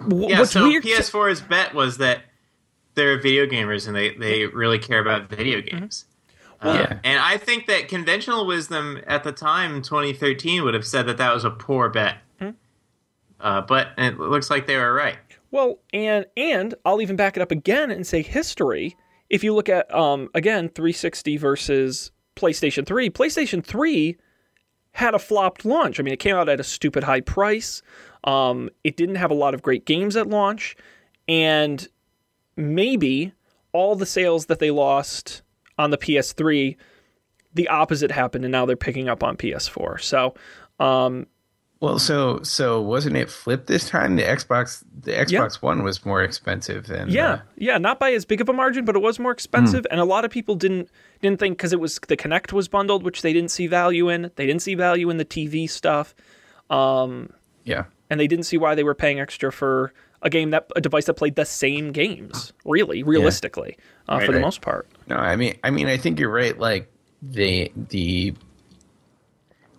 wh- 0.00 0.28
Yeah. 0.28 0.38
What's 0.40 0.52
so 0.52 0.64
weird? 0.68 0.84
PS4's 0.84 1.40
bet 1.40 1.74
was 1.74 1.98
that 1.98 2.22
they're 2.94 3.20
video 3.20 3.46
gamers 3.46 3.86
and 3.86 3.94
they 3.94 4.14
they 4.14 4.46
really 4.46 4.78
care 4.78 5.00
about 5.00 5.28
video 5.30 5.60
games. 5.60 6.04
Uh, 6.60 6.86
Yeah. 6.88 6.98
And 7.04 7.20
I 7.20 7.36
think 7.36 7.66
that 7.66 7.88
conventional 7.88 8.44
wisdom 8.46 9.00
at 9.06 9.22
the 9.22 9.30
time, 9.32 9.82
2013, 9.82 10.64
would 10.64 10.74
have 10.74 10.86
said 10.86 11.06
that 11.06 11.16
that 11.18 11.32
was 11.32 11.44
a 11.44 11.50
poor 11.50 11.88
bet. 11.88 12.18
Uh, 13.40 13.60
but 13.60 13.90
it 13.96 14.18
looks 14.18 14.50
like 14.50 14.66
they 14.66 14.76
were 14.76 14.92
right. 14.92 15.16
Well, 15.50 15.80
and 15.92 16.26
and 16.36 16.74
I'll 16.84 17.00
even 17.00 17.16
back 17.16 17.36
it 17.36 17.42
up 17.42 17.50
again 17.50 17.90
and 17.90 18.06
say 18.06 18.22
history. 18.22 18.96
If 19.30 19.44
you 19.44 19.54
look 19.54 19.68
at 19.68 19.92
um 19.94 20.28
again 20.34 20.68
360 20.68 21.36
versus 21.36 22.10
PlayStation 22.36 22.86
3, 22.86 23.10
PlayStation 23.10 23.64
3 23.64 24.16
had 24.92 25.14
a 25.14 25.18
flopped 25.18 25.64
launch. 25.64 25.98
I 25.98 26.02
mean, 26.02 26.14
it 26.14 26.18
came 26.18 26.36
out 26.36 26.48
at 26.48 26.60
a 26.60 26.64
stupid 26.64 27.04
high 27.04 27.20
price. 27.20 27.82
Um, 28.24 28.70
it 28.84 28.96
didn't 28.96 29.16
have 29.16 29.30
a 29.30 29.34
lot 29.34 29.54
of 29.54 29.62
great 29.62 29.84
games 29.84 30.16
at 30.16 30.28
launch, 30.28 30.76
and 31.28 31.86
maybe 32.56 33.32
all 33.72 33.94
the 33.94 34.06
sales 34.06 34.46
that 34.46 34.58
they 34.58 34.70
lost 34.70 35.42
on 35.78 35.90
the 35.90 35.98
PS3, 35.98 36.76
the 37.54 37.68
opposite 37.68 38.10
happened, 38.10 38.44
and 38.44 38.52
now 38.52 38.66
they're 38.66 38.76
picking 38.76 39.08
up 39.08 39.22
on 39.22 39.36
PS4. 39.36 40.00
So, 40.00 40.34
um, 40.80 41.26
Well, 41.80 42.00
so 42.00 42.42
so 42.42 42.80
wasn't 42.80 43.16
it 43.16 43.30
flipped 43.30 43.68
this 43.68 43.88
time? 43.88 44.16
The 44.16 44.24
Xbox 44.24 44.82
the 45.00 45.12
Xbox 45.12 45.62
One 45.62 45.84
was 45.84 46.04
more 46.04 46.22
expensive 46.22 46.88
than 46.88 47.08
Yeah, 47.08 47.34
uh, 47.34 47.40
yeah, 47.56 47.78
not 47.78 48.00
by 48.00 48.12
as 48.12 48.24
big 48.24 48.40
of 48.40 48.48
a 48.48 48.52
margin, 48.52 48.84
but 48.84 48.96
it 48.96 48.98
was 48.98 49.20
more 49.20 49.30
expensive, 49.30 49.86
and 49.90 50.00
a 50.00 50.04
lot 50.04 50.24
of 50.24 50.30
people 50.32 50.56
didn't 50.56 50.90
didn't 51.20 51.38
think 51.38 51.56
because 51.56 51.72
it 51.72 51.78
was 51.78 52.00
the 52.08 52.16
Kinect 52.16 52.52
was 52.52 52.66
bundled, 52.66 53.04
which 53.04 53.22
they 53.22 53.32
didn't 53.32 53.52
see 53.52 53.68
value 53.68 54.08
in. 54.08 54.32
They 54.34 54.44
didn't 54.44 54.62
see 54.62 54.74
value 54.74 55.08
in 55.08 55.18
the 55.18 55.24
TV 55.24 55.70
stuff, 55.70 56.16
yeah. 57.64 57.84
and 58.10 58.18
they 58.18 58.26
didn't 58.26 58.46
see 58.46 58.58
why 58.58 58.74
they 58.74 58.82
were 58.82 58.96
paying 58.96 59.20
extra 59.20 59.52
for 59.52 59.92
a 60.22 60.30
game 60.30 60.50
that 60.50 60.66
a 60.74 60.80
device 60.80 61.04
that 61.04 61.14
played 61.14 61.36
the 61.36 61.44
same 61.44 61.92
games. 61.92 62.52
Really, 62.64 63.04
realistically, 63.04 63.76
uh, 64.08 64.18
for 64.18 64.32
the 64.32 64.38
right. 64.38 64.42
most 64.42 64.62
part. 64.62 64.88
No, 65.06 65.14
I 65.14 65.36
mean, 65.36 65.56
I 65.62 65.70
mean, 65.70 65.86
I 65.86 65.96
think 65.96 66.18
you're 66.18 66.28
right. 66.28 66.58
Like 66.58 66.90
the 67.22 67.70
the 67.76 68.34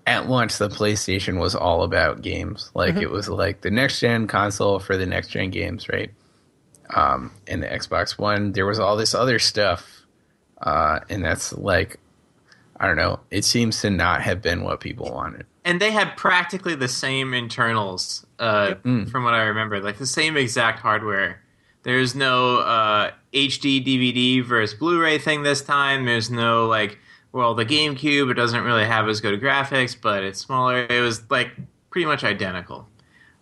at 0.09 0.27
launch, 0.27 0.57
the 0.57 0.69
PlayStation 0.69 1.39
was 1.39 1.53
all 1.53 1.83
about 1.83 2.23
games. 2.23 2.71
Like 2.73 2.95
it 2.97 3.11
was 3.11 3.29
like 3.29 3.61
the 3.61 3.69
next 3.69 3.99
gen 3.99 4.25
console 4.25 4.79
for 4.79 4.97
the 4.97 5.05
next 5.05 5.27
gen 5.27 5.51
games, 5.51 5.87
right? 5.87 6.11
Um, 6.95 7.31
and 7.47 7.61
the 7.61 7.67
Xbox 7.67 8.17
One, 8.17 8.51
there 8.53 8.65
was 8.65 8.79
all 8.79 8.97
this 8.97 9.13
other 9.13 9.37
stuff, 9.37 10.01
uh, 10.63 11.01
and 11.09 11.23
that's 11.23 11.53
like, 11.53 11.99
I 12.79 12.87
don't 12.87 12.95
know. 12.95 13.19
It 13.29 13.45
seems 13.45 13.79
to 13.81 13.91
not 13.91 14.23
have 14.23 14.41
been 14.41 14.63
what 14.63 14.79
people 14.79 15.13
wanted. 15.13 15.45
And 15.63 15.79
they 15.79 15.91
had 15.91 16.17
practically 16.17 16.73
the 16.73 16.87
same 16.87 17.35
internals, 17.35 18.25
uh, 18.39 18.75
from 18.81 19.23
what 19.23 19.35
I 19.35 19.43
remember, 19.43 19.79
like 19.79 19.99
the 19.99 20.07
same 20.07 20.35
exact 20.37 20.79
hardware. 20.79 21.43
There's 21.83 22.15
no 22.15 22.57
uh, 22.61 23.11
HD 23.31 23.85
DVD 23.85 24.43
versus 24.43 24.75
Blu-ray 24.77 25.19
thing 25.19 25.43
this 25.43 25.61
time. 25.61 26.05
There's 26.05 26.31
no 26.31 26.65
like, 26.65 26.97
well, 27.31 27.53
the 27.53 27.65
GameCube 27.65 28.31
it 28.31 28.35
doesn't 28.35 28.63
really 28.63 28.85
have 28.85 29.07
as 29.07 29.21
good 29.21 29.39
graphics, 29.41 29.95
but 29.99 30.23
it's 30.23 30.39
smaller. 30.39 30.85
It 30.89 31.01
was 31.01 31.29
like 31.29 31.51
pretty 31.89 32.05
much 32.05 32.23
identical, 32.23 32.87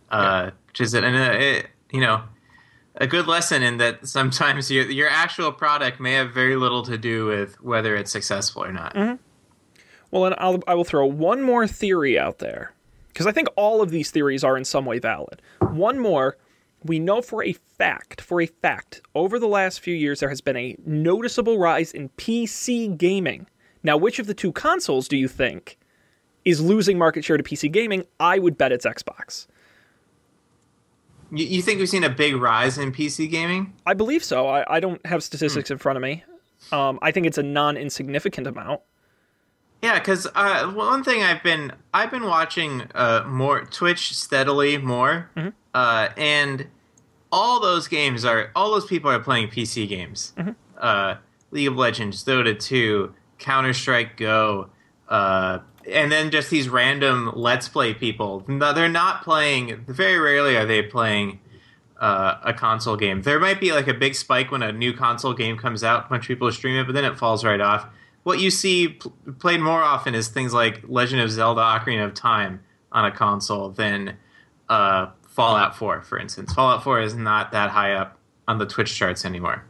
uh, 0.09 0.51
which 0.67 0.81
is 0.81 0.93
an, 0.93 1.03
uh, 1.03 1.35
it, 1.38 1.67
you 1.91 2.01
know 2.01 2.23
a 2.99 3.07
good 3.07 3.27
lesson 3.27 3.63
in 3.63 3.77
that 3.77 4.07
sometimes 4.07 4.69
your 4.71 4.89
your 4.89 5.09
actual 5.09 5.51
product 5.51 5.99
may 5.99 6.13
have 6.13 6.33
very 6.33 6.55
little 6.55 6.83
to 6.83 6.97
do 6.97 7.25
with 7.25 7.61
whether 7.61 7.95
it's 7.95 8.11
successful 8.11 8.63
or 8.63 8.71
not. 8.71 8.95
Well, 10.11 10.25
and 10.25 10.35
I'll, 10.38 10.59
I 10.67 10.73
will 10.73 10.83
throw 10.83 11.05
one 11.05 11.41
more 11.41 11.67
theory 11.67 12.17
out 12.17 12.39
there 12.39 12.73
because 13.09 13.27
I 13.27 13.31
think 13.31 13.49
all 13.55 13.81
of 13.81 13.91
these 13.91 14.09
theories 14.09 14.43
are 14.43 14.57
in 14.57 14.65
some 14.65 14.85
way 14.85 14.99
valid. 14.99 15.41
One 15.59 15.99
more. 15.99 16.38
We 16.83 16.99
know 16.99 17.21
for 17.21 17.43
a 17.43 17.53
fact, 17.53 18.21
for 18.21 18.39
a 18.39 18.45
fact, 18.45 19.01
over 19.15 19.39
the 19.39 19.47
last 19.47 19.79
few 19.79 19.95
years, 19.95 20.19
there 20.19 20.29
has 20.29 20.41
been 20.41 20.55
a 20.55 20.77
noticeable 20.85 21.57
rise 21.57 21.91
in 21.91 22.09
PC 22.09 22.95
gaming. 22.97 23.47
Now, 23.88 23.95
which 23.95 24.19
of 24.19 24.27
the 24.27 24.33
two 24.33 24.51
consoles 24.51 25.07
do 25.07 25.15
you 25.15 25.29
think 25.29 25.77
is 26.43 26.59
losing 26.59 26.97
market 26.97 27.23
share 27.23 27.38
to 27.38 27.43
PC 27.43 27.71
gaming? 27.71 28.05
I 28.19 28.38
would 28.38 28.57
bet 28.57 28.73
it's 28.73 28.85
Xbox. 28.85 29.47
You, 31.31 31.45
you 31.45 31.61
think 31.61 31.79
we've 31.79 31.88
seen 31.88 32.03
a 32.03 32.09
big 32.09 32.35
rise 32.35 32.77
in 32.77 32.91
PC 32.91 33.31
gaming? 33.31 33.73
I 33.85 33.93
believe 33.93 34.25
so. 34.25 34.45
I, 34.49 34.75
I 34.75 34.79
don't 34.81 35.03
have 35.05 35.23
statistics 35.23 35.71
in 35.71 35.77
front 35.77 35.95
of 35.95 36.03
me. 36.03 36.25
Um, 36.73 36.99
I 37.01 37.11
think 37.11 37.27
it's 37.27 37.38
a 37.38 37.43
non 37.43 37.77
insignificant 37.77 38.45
amount. 38.45 38.81
Yeah, 39.81 39.99
because 39.99 40.27
uh, 40.35 40.69
one 40.71 41.01
thing 41.05 41.23
I've 41.23 41.41
been 41.41 41.71
I've 41.93 42.11
been 42.11 42.25
watching 42.25 42.83
uh, 42.93 43.23
more 43.25 43.63
Twitch 43.63 44.13
steadily 44.17 44.77
more, 44.77 45.29
uh, 45.73 46.09
and 46.17 46.67
all 47.31 47.61
those 47.61 47.88
games 47.88 48.25
are 48.25 48.51
all 48.53 48.71
those 48.71 48.85
people 48.85 49.09
are 49.09 49.19
playing 49.19 49.47
PC 49.47 49.88
games. 49.88 50.33
Uh, 50.77 51.15
League 51.51 51.67
of 51.69 51.77
Legends, 51.77 52.25
Dota 52.25 52.59
two, 52.59 53.13
Counter 53.39 53.73
Strike 53.73 54.17
Go, 54.17 54.69
uh, 55.07 55.59
and 55.89 56.11
then 56.11 56.31
just 56.31 56.49
these 56.49 56.67
random 56.69 57.31
Let's 57.35 57.69
Play 57.69 57.93
people. 57.93 58.43
No, 58.47 58.73
they're 58.73 58.89
not 58.89 59.23
playing. 59.23 59.85
Very 59.88 60.17
rarely 60.17 60.57
are 60.57 60.65
they 60.65 60.81
playing 60.81 61.39
uh, 61.99 62.35
a 62.43 62.53
console 62.53 62.97
game. 62.97 63.21
There 63.21 63.39
might 63.39 63.59
be 63.59 63.71
like 63.71 63.88
a 63.88 63.93
big 63.93 64.15
spike 64.15 64.51
when 64.51 64.63
a 64.63 64.71
new 64.71 64.93
console 64.93 65.33
game 65.33 65.57
comes 65.57 65.83
out, 65.83 66.05
a 66.05 66.09
bunch 66.09 66.25
of 66.25 66.27
people 66.27 66.51
stream 66.51 66.77
it, 66.77 66.85
but 66.85 66.93
then 66.93 67.05
it 67.05 67.17
falls 67.17 67.43
right 67.43 67.61
off. 67.61 67.88
What 68.23 68.39
you 68.39 68.51
see 68.51 68.89
pl- 68.89 69.13
played 69.39 69.61
more 69.61 69.81
often 69.81 70.13
is 70.13 70.27
things 70.27 70.53
like 70.53 70.81
Legend 70.88 71.21
of 71.21 71.31
Zelda: 71.31 71.61
Ocarina 71.61 72.05
of 72.05 72.13
Time 72.13 72.61
on 72.91 73.05
a 73.05 73.11
console 73.11 73.69
than 73.69 74.17
uh, 74.69 75.07
Fallout 75.27 75.75
4, 75.75 76.01
for 76.01 76.17
instance. 76.19 76.53
Fallout 76.53 76.83
4 76.83 77.01
is 77.01 77.13
not 77.15 77.51
that 77.51 77.69
high 77.69 77.93
up 77.93 78.17
on 78.47 78.57
the 78.57 78.65
Twitch 78.65 78.95
charts 78.95 79.25
anymore. 79.25 79.63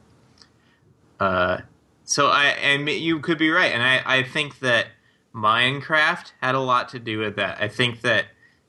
Uh, 1.19 1.59
so 2.07 2.27
I 2.27 2.45
and 2.45 2.87
you 2.87 3.19
could 3.19 3.37
be 3.37 3.49
right, 3.49 3.73
and 3.73 3.83
I, 3.83 4.01
I 4.05 4.23
think 4.23 4.59
that 4.59 4.87
Minecraft 5.35 6.31
had 6.41 6.55
a 6.55 6.59
lot 6.59 6.87
to 6.89 6.99
do 6.99 7.19
with 7.19 7.35
that. 7.35 7.61
I 7.61 7.67
think 7.67 7.99
that 8.01 8.27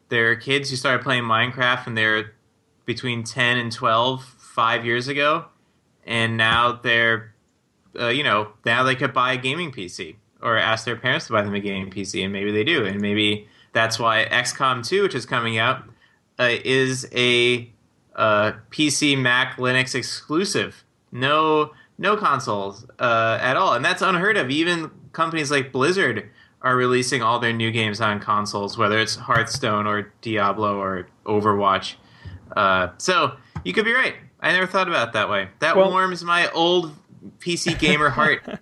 there 0.09 0.33
are 0.33 0.37
kids 0.37 0.71
who 0.71 0.77
started 0.77 1.05
playing 1.05 1.23
Minecraft 1.23 1.87
and 1.87 1.97
they're 1.97 2.33
between 2.85 3.23
10 3.23 3.59
and 3.59 3.71
12 3.71 4.25
five 4.25 4.85
years 4.85 5.07
ago, 5.07 5.45
and 6.05 6.37
now 6.37 6.73
they're, 6.73 7.33
uh, 7.99 8.09
you 8.09 8.25
know, 8.25 8.49
now 8.67 8.83
they 8.83 8.97
could 8.97 9.13
buy 9.13 9.35
a 9.35 9.37
gaming 9.37 9.71
PC 9.71 10.17
or 10.43 10.57
ask 10.57 10.85
their 10.85 10.97
parents 10.97 11.29
to 11.29 11.33
buy 11.33 11.43
them 11.43 11.55
a 11.55 11.61
gaming 11.61 11.93
PC, 11.93 12.25
and 12.25 12.33
maybe 12.33 12.51
they 12.51 12.65
do, 12.65 12.85
and 12.87 13.01
maybe 13.01 13.47
that's 13.73 14.01
why 14.01 14.25
XCOM 14.25 14.85
2, 14.85 15.03
which 15.03 15.15
is 15.15 15.27
coming 15.27 15.59
out, 15.59 15.85
uh, 16.41 16.57
is 16.65 17.09
a 17.15 17.71
uh, 18.17 18.53
PC, 18.73 19.17
Mac, 19.17 19.59
Linux 19.59 19.95
exclusive. 19.95 20.83
No, 21.13 21.71
no 21.99 22.17
consoles 22.17 22.87
uh, 23.01 23.39
at 23.41 23.57
all, 23.57 23.75
and 23.75 23.85
that's 23.85 24.03
unheard 24.03 24.37
of. 24.37 24.51
Even 24.51 24.91
companies 25.13 25.51
like 25.51 25.73
Blizzard 25.73 26.31
are 26.63 26.77
releasing 26.77 27.23
all 27.23 27.39
their 27.39 27.53
new 27.53 27.71
games 27.71 28.01
on 28.01 28.21
consoles, 28.21 28.79
whether 28.79 28.99
it's 28.99 29.15
Hearthstone 29.17 29.87
or 29.87 30.13
Diablo 30.23 30.79
or 30.81 31.09
Overwatch. 31.27 31.95
Uh, 32.57 32.89
so 32.99 33.37
you 33.65 33.73
could 33.73 33.85
be 33.85 33.93
right. 33.93 34.15
I 34.41 34.53
never 34.53 34.67
thought 34.67 34.89
about 34.89 35.09
it 35.09 35.13
that 35.15 35.29
way. 35.29 35.49
That 35.61 35.77
Well- 35.77 35.91
warms 35.91 36.25
my 36.25 36.49
old 36.53 36.95
PC 37.41 37.79
gamer 37.79 38.11
heart. 38.11 38.43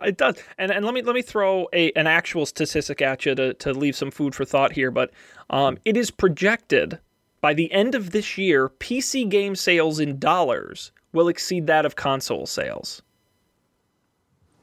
It 0.00 0.16
does, 0.16 0.36
and 0.56 0.72
and 0.72 0.86
let 0.86 0.94
me 0.94 1.02
let 1.02 1.14
me 1.14 1.20
throw 1.20 1.68
a 1.74 1.92
an 1.92 2.06
actual 2.06 2.46
statistic 2.46 3.02
at 3.02 3.26
you 3.26 3.34
to 3.34 3.52
to 3.52 3.74
leave 3.74 3.94
some 3.94 4.10
food 4.10 4.34
for 4.34 4.46
thought 4.46 4.72
here. 4.72 4.90
But 4.90 5.10
um, 5.50 5.76
it 5.84 5.98
is 5.98 6.10
projected 6.10 6.98
by 7.42 7.52
the 7.52 7.70
end 7.70 7.94
of 7.94 8.08
this 8.10 8.38
year, 8.38 8.70
PC 8.70 9.28
game 9.28 9.54
sales 9.54 10.00
in 10.00 10.18
dollars 10.18 10.92
will 11.12 11.28
exceed 11.28 11.66
that 11.66 11.84
of 11.86 11.96
console 11.96 12.46
sales. 12.46 13.02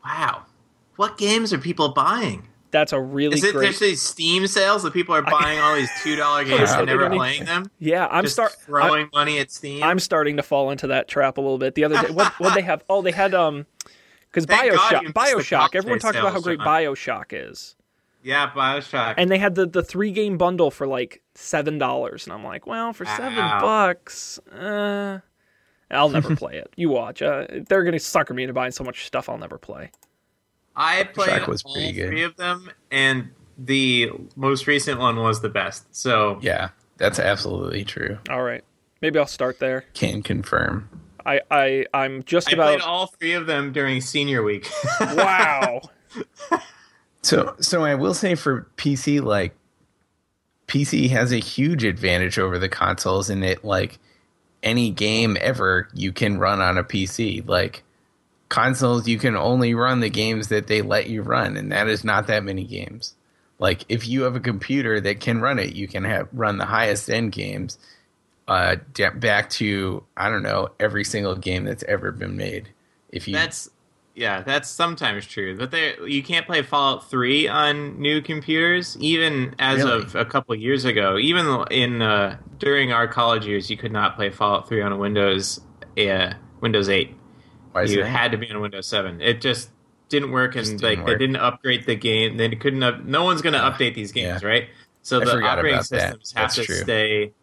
wow, 0.03 0.45
what 0.95 1.17
games 1.17 1.53
are 1.53 1.57
people 1.57 1.89
buying? 1.89 2.47
That's 2.71 2.93
a 2.93 3.01
really 3.01 3.33
Is 3.35 3.43
it 3.43 3.53
great. 3.55 3.67
just 3.69 3.79
these 3.79 3.99
Steam 4.01 4.45
sales 4.45 4.83
that 4.83 4.93
people 4.93 5.15
are 5.15 5.23
buying 5.23 5.59
all 5.59 5.75
these 5.75 5.89
two 6.03 6.15
dollar 6.15 6.43
games 6.45 6.69
Yeah. 6.69 6.77
and 6.77 6.85
never 6.85 7.09
playing 7.09 7.45
them? 7.45 7.65
yeah, 7.79 8.07
I'm 8.11 8.23
Just 8.23 8.35
start. 8.35 8.51
I- 8.59 8.65
throwing 8.65 9.09
money 9.13 9.39
at 9.39 9.49
Steam. 9.51 9.81
I'm 9.81 9.97
starting 9.99 10.37
to 10.37 10.43
fall 10.43 10.69
into 10.69 10.87
that 10.87 11.07
trap 11.07 11.37
a 11.37 11.41
little 11.41 11.57
bit. 11.57 11.73
The 11.75 11.83
other 11.85 11.99
day, 12.01 12.13
what 12.13 12.39
what 12.39 12.53
they 12.53 12.61
have? 12.61 12.83
Oh, 12.89 13.01
they 13.01 13.11
had 13.11 13.33
um, 13.33 13.65
because 14.31 14.45
Bioshock, 14.45 14.91
you 15.01 15.01
missed 15.01 15.13
the 15.15 15.19
Bioshock. 15.19 15.75
Everyone 15.75 15.99
talks 15.99 16.17
about 16.17 16.31
how 16.33 16.41
great 16.41 16.59
Bioshock 16.59 17.25
is, 17.31 17.75
yeah, 18.23 18.51
Bioshock. 18.51 19.15
and 19.17 19.31
they 19.31 19.39
had 19.39 19.55
the 19.55 19.65
the 19.65 19.81
three 19.83 20.11
game 20.11 20.37
bundle 20.37 20.69
for 20.69 20.85
like 20.85 21.23
seven 21.33 21.79
dollars, 21.79 22.25
and 22.27 22.33
I'm 22.33 22.43
like, 22.43 22.67
well, 22.67 22.93
for 22.93 23.05
seven 23.05 23.35
Wow. 23.37 23.61
bucks, 23.61 24.37
uh, 24.53 25.19
I'll 25.91 26.09
never 26.09 26.35
play 26.37 26.57
it. 26.57 26.71
You 26.75 26.89
watch. 26.89 27.21
Uh, 27.21 27.45
they're 27.67 27.83
gonna 27.83 27.99
sucker 27.99 28.33
me 28.33 28.43
into 28.43 28.53
buying 28.53 28.71
so 28.71 28.83
much 28.83 29.05
stuff 29.05 29.29
I'll 29.29 29.37
never 29.37 29.57
play. 29.57 29.91
I 30.75 31.03
played 31.03 31.47
was 31.47 31.61
all 31.63 31.73
pretty 31.73 31.91
good. 31.91 32.09
three 32.09 32.23
of 32.23 32.35
them, 32.37 32.69
and 32.91 33.29
the 33.57 34.11
most 34.35 34.67
recent 34.67 34.99
one 34.99 35.17
was 35.17 35.41
the 35.41 35.49
best. 35.49 35.93
So 35.95 36.39
Yeah, 36.41 36.69
that's 36.97 37.19
absolutely 37.19 37.83
true. 37.83 38.17
All 38.29 38.43
right, 38.43 38.63
maybe 39.01 39.19
I'll 39.19 39.27
start 39.27 39.59
there. 39.59 39.85
Can 39.93 40.21
confirm. 40.23 40.87
I 41.25 41.41
I 41.51 41.85
I'm 41.93 42.23
just 42.23 42.47
I 42.47 42.55
played 42.55 42.75
about. 42.79 42.87
all 42.87 43.07
three 43.07 43.33
of 43.33 43.45
them 43.45 43.73
during 43.73 43.99
senior 43.99 44.41
week. 44.41 44.69
wow. 45.01 45.81
So, 47.21 47.53
so 47.59 47.83
I 47.83 47.95
will 47.95 48.13
say 48.13 48.35
for 48.35 48.67
PC, 48.77 49.21
like 49.21 49.53
PC 50.67 51.09
has 51.09 51.33
a 51.33 51.37
huge 51.37 51.83
advantage 51.83 52.39
over 52.39 52.57
the 52.57 52.69
consoles 52.69 53.29
in 53.29 53.43
it 53.43 53.65
like 53.65 53.99
any 54.63 54.89
game 54.91 55.37
ever 55.39 55.87
you 55.93 56.11
can 56.11 56.37
run 56.37 56.61
on 56.61 56.77
a 56.77 56.83
PC. 56.83 57.47
Like 57.47 57.83
consoles, 58.49 59.07
you 59.07 59.17
can 59.17 59.35
only 59.35 59.73
run 59.73 59.99
the 59.99 60.09
games 60.09 60.49
that 60.49 60.67
they 60.67 60.81
let 60.81 61.09
you 61.09 61.21
run, 61.21 61.57
and 61.57 61.71
that 61.71 61.87
is 61.87 62.03
not 62.03 62.27
that 62.27 62.43
many 62.43 62.63
games. 62.63 63.15
Like 63.59 63.85
if 63.89 64.07
you 64.07 64.23
have 64.23 64.35
a 64.35 64.39
computer 64.39 64.99
that 65.01 65.19
can 65.19 65.41
run 65.41 65.59
it, 65.59 65.75
you 65.75 65.87
can 65.87 66.03
have 66.05 66.27
run 66.31 66.57
the 66.57 66.65
highest 66.65 67.09
end 67.09 67.31
games. 67.31 67.77
Uh, 68.47 68.77
back 69.15 69.49
to 69.51 70.03
I 70.17 70.29
don't 70.29 70.43
know 70.43 70.69
every 70.79 71.03
single 71.03 71.35
game 71.35 71.65
that's 71.65 71.83
ever 71.83 72.11
been 72.11 72.35
made. 72.35 72.69
If 73.09 73.27
you 73.27 73.35
that's 73.35 73.69
yeah, 74.19 74.41
that's 74.41 74.69
sometimes 74.69 75.25
true. 75.25 75.55
But 75.57 75.71
there, 75.71 76.05
you 76.07 76.21
can't 76.21 76.45
play 76.45 76.61
Fallout 76.61 77.09
Three 77.09 77.47
on 77.47 77.99
new 78.01 78.21
computers, 78.21 78.97
even 78.99 79.55
as 79.59 79.83
Really? 79.83 80.03
of 80.03 80.15
a 80.15 80.25
couple 80.25 80.53
of 80.53 80.59
years 80.59 80.83
ago. 80.83 81.17
Even 81.17 81.63
in 81.71 82.01
uh, 82.01 82.37
during 82.57 82.91
our 82.91 83.07
college 83.07 83.45
years, 83.45 83.69
you 83.69 83.77
could 83.77 83.93
not 83.93 84.15
play 84.15 84.29
Fallout 84.29 84.67
Three 84.67 84.81
on 84.81 84.91
a 84.91 84.97
Windows 84.97 85.61
uh, 85.97 86.33
Windows 86.61 86.89
Eight. 86.89 87.15
why 87.71 87.83
is 87.83 87.93
you 87.93 88.01
that? 88.03 88.09
had 88.09 88.31
to 88.33 88.37
be 88.37 88.49
on 88.51 88.59
Windows 88.59 88.87
Seven. 88.87 89.21
It 89.21 89.39
just 89.41 89.69
didn't 90.09 90.31
work, 90.31 90.55
and 90.55 90.65
didn't 90.65 90.81
like 90.83 91.05
they 91.05 91.15
didn't 91.17 91.37
upgrade 91.37 91.85
the 91.85 91.95
game. 91.95 92.35
They 92.35 92.49
couldn't. 92.49 92.83
Up, 92.83 93.03
no 93.05 93.23
one's 93.23 93.41
going 93.41 93.53
to 93.53 93.59
update 93.59 93.95
these 93.95 94.11
games, 94.11 94.41
yeah. 94.41 94.47
right? 94.47 94.67
So 95.01 95.21
I 95.21 95.25
the 95.25 95.31
operating 95.43 95.75
about 95.75 95.89
that. 95.89 96.01
systems 96.01 96.33
have 96.33 96.43
That's 96.43 96.55
to 96.55 96.63
true. 96.65 96.75
stay 96.75 97.33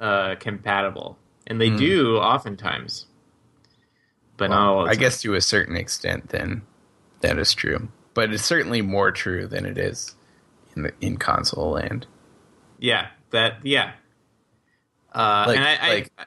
uh, 0.00 0.36
compatible, 0.40 1.18
and 1.46 1.60
they 1.60 1.68
Hmm. 1.68 1.76
do 1.76 2.16
oftentimes. 2.16 3.06
But 4.36 4.50
Well, 4.50 4.88
I 4.88 4.94
guess 4.94 5.20
to 5.22 5.34
a 5.34 5.40
certain 5.40 5.76
extent, 5.76 6.30
then 6.30 6.62
that 7.20 7.38
is 7.38 7.54
true. 7.54 7.88
But 8.14 8.32
it's 8.32 8.44
certainly 8.44 8.82
more 8.82 9.10
true 9.12 9.46
than 9.46 9.64
it 9.66 9.78
is 9.78 10.14
in 10.76 10.82
the 10.82 10.92
in 11.00 11.16
console 11.16 11.70
land. 11.72 12.06
Yeah, 12.78 13.08
that 13.30 13.64
yeah. 13.64 13.92
Uh, 15.14 15.44
Like- 15.46 15.56
and 15.58 15.64
I, 15.64 15.88
like- 15.88 16.12
I 16.18 16.24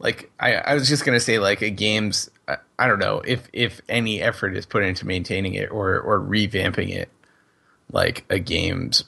Like 0.00 0.30
I, 0.40 0.54
I 0.54 0.74
was 0.74 0.88
just 0.88 1.04
gonna 1.04 1.20
say, 1.20 1.38
like 1.38 1.62
a 1.62 1.70
game's, 1.70 2.28
I, 2.48 2.56
I 2.78 2.86
don't 2.88 2.98
know 2.98 3.20
if 3.24 3.48
if 3.52 3.80
any 3.88 4.20
effort 4.20 4.56
is 4.56 4.66
put 4.66 4.82
into 4.82 5.06
maintaining 5.06 5.54
it 5.54 5.70
or 5.70 5.98
or 6.00 6.20
revamping 6.20 6.90
it, 6.90 7.08
like 7.90 8.24
a 8.28 8.38
game's 8.40 9.04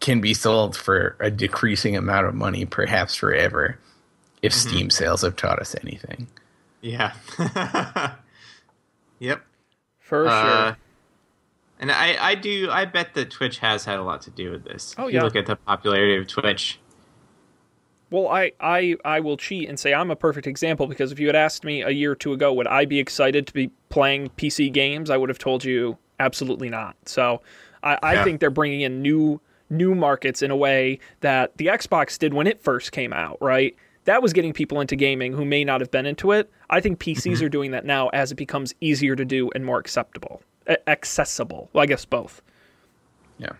can 0.00 0.20
be 0.20 0.34
sold 0.34 0.76
for 0.76 1.16
a 1.20 1.30
decreasing 1.30 1.96
amount 1.96 2.26
of 2.26 2.34
money, 2.34 2.64
perhaps 2.64 3.14
forever, 3.14 3.78
if 4.42 4.52
Mm-hmm. 4.52 4.68
Steam 4.68 4.90
sales 4.90 5.22
have 5.22 5.36
taught 5.36 5.58
us 5.58 5.74
anything. 5.82 6.28
yeah. 6.80 7.12
yep. 9.18 9.42
For 9.98 10.28
Uh, 10.28 10.30
sure. 10.30 10.76
and 11.80 11.90
I, 11.90 12.16
I 12.30 12.34
do 12.34 12.68
I 12.70 12.84
bet 12.84 13.14
that 13.14 13.30
Twitch 13.30 13.58
has 13.58 13.84
had 13.84 13.98
a 13.98 14.02
lot 14.02 14.22
to 14.22 14.30
do 14.30 14.50
with 14.52 14.64
this. 14.64 14.94
Oh, 14.98 15.06
if 15.06 15.12
you 15.14 15.18
yeah. 15.18 15.24
look 15.24 15.36
at 15.36 15.46
the 15.46 15.56
popularity 15.56 16.16
of 16.16 16.26
Twitch. 16.28 16.78
Well, 18.08 18.28
I, 18.28 18.52
I, 18.60 18.94
I 19.04 19.18
will 19.18 19.36
cheat 19.36 19.68
and 19.68 19.80
say 19.80 19.92
I'm 19.92 20.12
a 20.12 20.16
perfect 20.16 20.46
example 20.46 20.86
because 20.86 21.10
if 21.10 21.18
you 21.18 21.26
had 21.26 21.34
asked 21.34 21.64
me 21.64 21.82
a 21.82 21.90
year 21.90 22.12
or 22.12 22.14
two 22.14 22.32
ago, 22.32 22.52
would 22.52 22.68
I 22.68 22.84
be 22.84 23.00
excited 23.00 23.48
to 23.48 23.52
be 23.52 23.72
playing 23.88 24.28
PC 24.36 24.72
games? 24.72 25.10
I 25.10 25.16
would 25.16 25.28
have 25.28 25.40
told 25.40 25.64
you 25.64 25.98
absolutely 26.20 26.68
not. 26.68 26.94
So 27.04 27.42
I, 27.82 27.98
I 28.04 28.12
Yeah. 28.14 28.24
think 28.24 28.40
they're 28.40 28.50
bringing 28.50 28.82
in 28.82 29.02
new 29.02 29.40
new 29.68 29.96
markets 29.96 30.42
in 30.42 30.52
a 30.52 30.56
way 30.56 31.00
that 31.22 31.56
the 31.56 31.66
Xbox 31.66 32.16
did 32.16 32.32
when 32.32 32.46
it 32.46 32.62
first 32.62 32.92
came 32.92 33.12
out, 33.12 33.36
right? 33.42 33.74
That 34.06 34.22
was 34.22 34.32
getting 34.32 34.52
people 34.52 34.80
into 34.80 34.96
gaming 34.96 35.32
who 35.32 35.44
may 35.44 35.62
not 35.64 35.80
have 35.80 35.90
been 35.90 36.06
into 36.06 36.32
it. 36.32 36.50
I 36.70 36.80
think 36.80 36.98
PCs 36.98 37.42
are 37.42 37.48
doing 37.48 37.70
that 37.72 37.84
now 37.84 38.08
as 38.08 38.32
it 38.32 38.36
becomes 38.36 38.74
easier 38.80 39.14
to 39.14 39.24
do 39.24 39.50
and 39.54 39.64
more 39.64 39.78
acceptable, 39.78 40.42
accessible. 40.86 41.68
Well, 41.72 41.82
I 41.82 41.86
guess 41.86 42.04
both. 42.04 42.40
Yeah. 43.38 43.52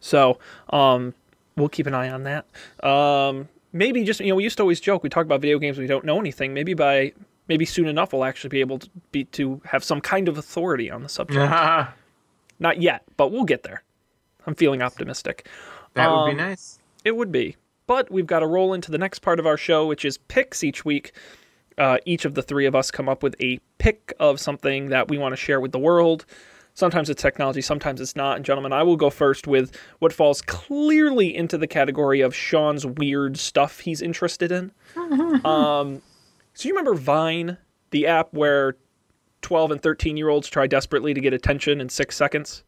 So 0.00 0.38
um, 0.70 1.12
we'll 1.56 1.68
keep 1.68 1.86
an 1.86 1.94
eye 1.94 2.08
on 2.08 2.22
that. 2.24 2.46
Um, 2.88 3.48
maybe 3.72 4.04
just 4.04 4.20
you 4.20 4.28
know 4.28 4.36
we 4.36 4.44
used 4.44 4.56
to 4.56 4.62
always 4.62 4.80
joke 4.80 5.02
we 5.02 5.08
talk 5.10 5.26
about 5.26 5.40
video 5.42 5.58
games 5.58 5.76
we 5.76 5.86
don't 5.86 6.04
know 6.04 6.18
anything. 6.20 6.54
Maybe 6.54 6.74
by 6.74 7.12
maybe 7.48 7.64
soon 7.64 7.86
enough 7.88 8.12
we'll 8.12 8.24
actually 8.24 8.50
be 8.50 8.60
able 8.60 8.78
to 8.78 8.88
be 9.12 9.24
to 9.24 9.60
have 9.64 9.82
some 9.84 10.00
kind 10.00 10.28
of 10.28 10.38
authority 10.38 10.90
on 10.90 11.02
the 11.02 11.08
subject. 11.08 11.50
Not 12.60 12.80
yet, 12.80 13.02
but 13.16 13.30
we'll 13.32 13.44
get 13.44 13.62
there. 13.64 13.82
I'm 14.46 14.54
feeling 14.54 14.82
optimistic. 14.82 15.46
That 15.94 16.10
would 16.10 16.16
Um, 16.16 16.30
be 16.30 16.34
nice. 16.36 16.78
It 17.04 17.16
would 17.16 17.30
be. 17.32 17.56
But 17.88 18.12
we've 18.12 18.26
got 18.26 18.40
to 18.40 18.46
roll 18.46 18.74
into 18.74 18.92
the 18.92 18.98
next 18.98 19.20
part 19.20 19.40
of 19.40 19.46
our 19.46 19.56
show, 19.56 19.86
which 19.86 20.04
is 20.04 20.18
picks 20.18 20.62
each 20.62 20.84
week. 20.84 21.12
Uh, 21.78 21.96
each 22.04 22.24
of 22.24 22.34
the 22.34 22.42
three 22.42 22.66
of 22.66 22.76
us 22.76 22.90
come 22.90 23.08
up 23.08 23.22
with 23.22 23.34
a 23.40 23.58
pick 23.78 24.12
of 24.20 24.38
something 24.38 24.90
that 24.90 25.08
we 25.08 25.16
want 25.16 25.32
to 25.32 25.36
share 25.36 25.58
with 25.60 25.72
the 25.72 25.78
world. 25.78 26.26
Sometimes 26.74 27.08
it's 27.08 27.22
technology, 27.22 27.62
sometimes 27.62 28.00
it's 28.00 28.14
not. 28.14 28.36
And, 28.36 28.44
gentlemen, 28.44 28.72
I 28.72 28.82
will 28.82 28.96
go 28.96 29.10
first 29.10 29.46
with 29.46 29.74
what 30.00 30.12
falls 30.12 30.42
clearly 30.42 31.34
into 31.34 31.56
the 31.56 31.66
category 31.66 32.20
of 32.20 32.34
Sean's 32.34 32.84
weird 32.84 33.38
stuff 33.38 33.80
he's 33.80 34.02
interested 34.02 34.52
in. 34.52 34.70
um, 34.96 36.02
so, 36.54 36.68
you 36.68 36.74
remember 36.74 36.94
Vine, 36.94 37.56
the 37.90 38.06
app 38.06 38.34
where 38.34 38.76
12 39.40 39.72
and 39.72 39.82
13 39.82 40.16
year 40.18 40.28
olds 40.28 40.46
try 40.46 40.66
desperately 40.66 41.14
to 41.14 41.20
get 41.20 41.32
attention 41.32 41.80
in 41.80 41.88
six 41.88 42.16
seconds? 42.16 42.64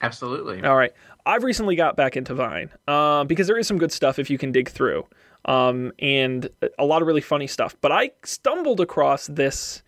Absolutely. 0.00 0.62
All 0.62 0.76
right. 0.76 0.92
I've 1.28 1.44
recently 1.44 1.76
got 1.76 1.94
back 1.94 2.16
into 2.16 2.34
Vine 2.34 2.70
um, 2.88 3.26
because 3.26 3.46
there 3.46 3.58
is 3.58 3.68
some 3.68 3.76
good 3.78 3.92
stuff 3.92 4.18
if 4.18 4.30
you 4.30 4.38
can 4.38 4.50
dig 4.50 4.70
through, 4.70 5.06
um, 5.44 5.92
and 5.98 6.48
a 6.78 6.84
lot 6.86 7.02
of 7.02 7.06
really 7.06 7.20
funny 7.20 7.46
stuff. 7.46 7.76
But 7.82 7.92
I 7.92 8.10
stumbled 8.24 8.80
across 8.80 9.26
this 9.26 9.82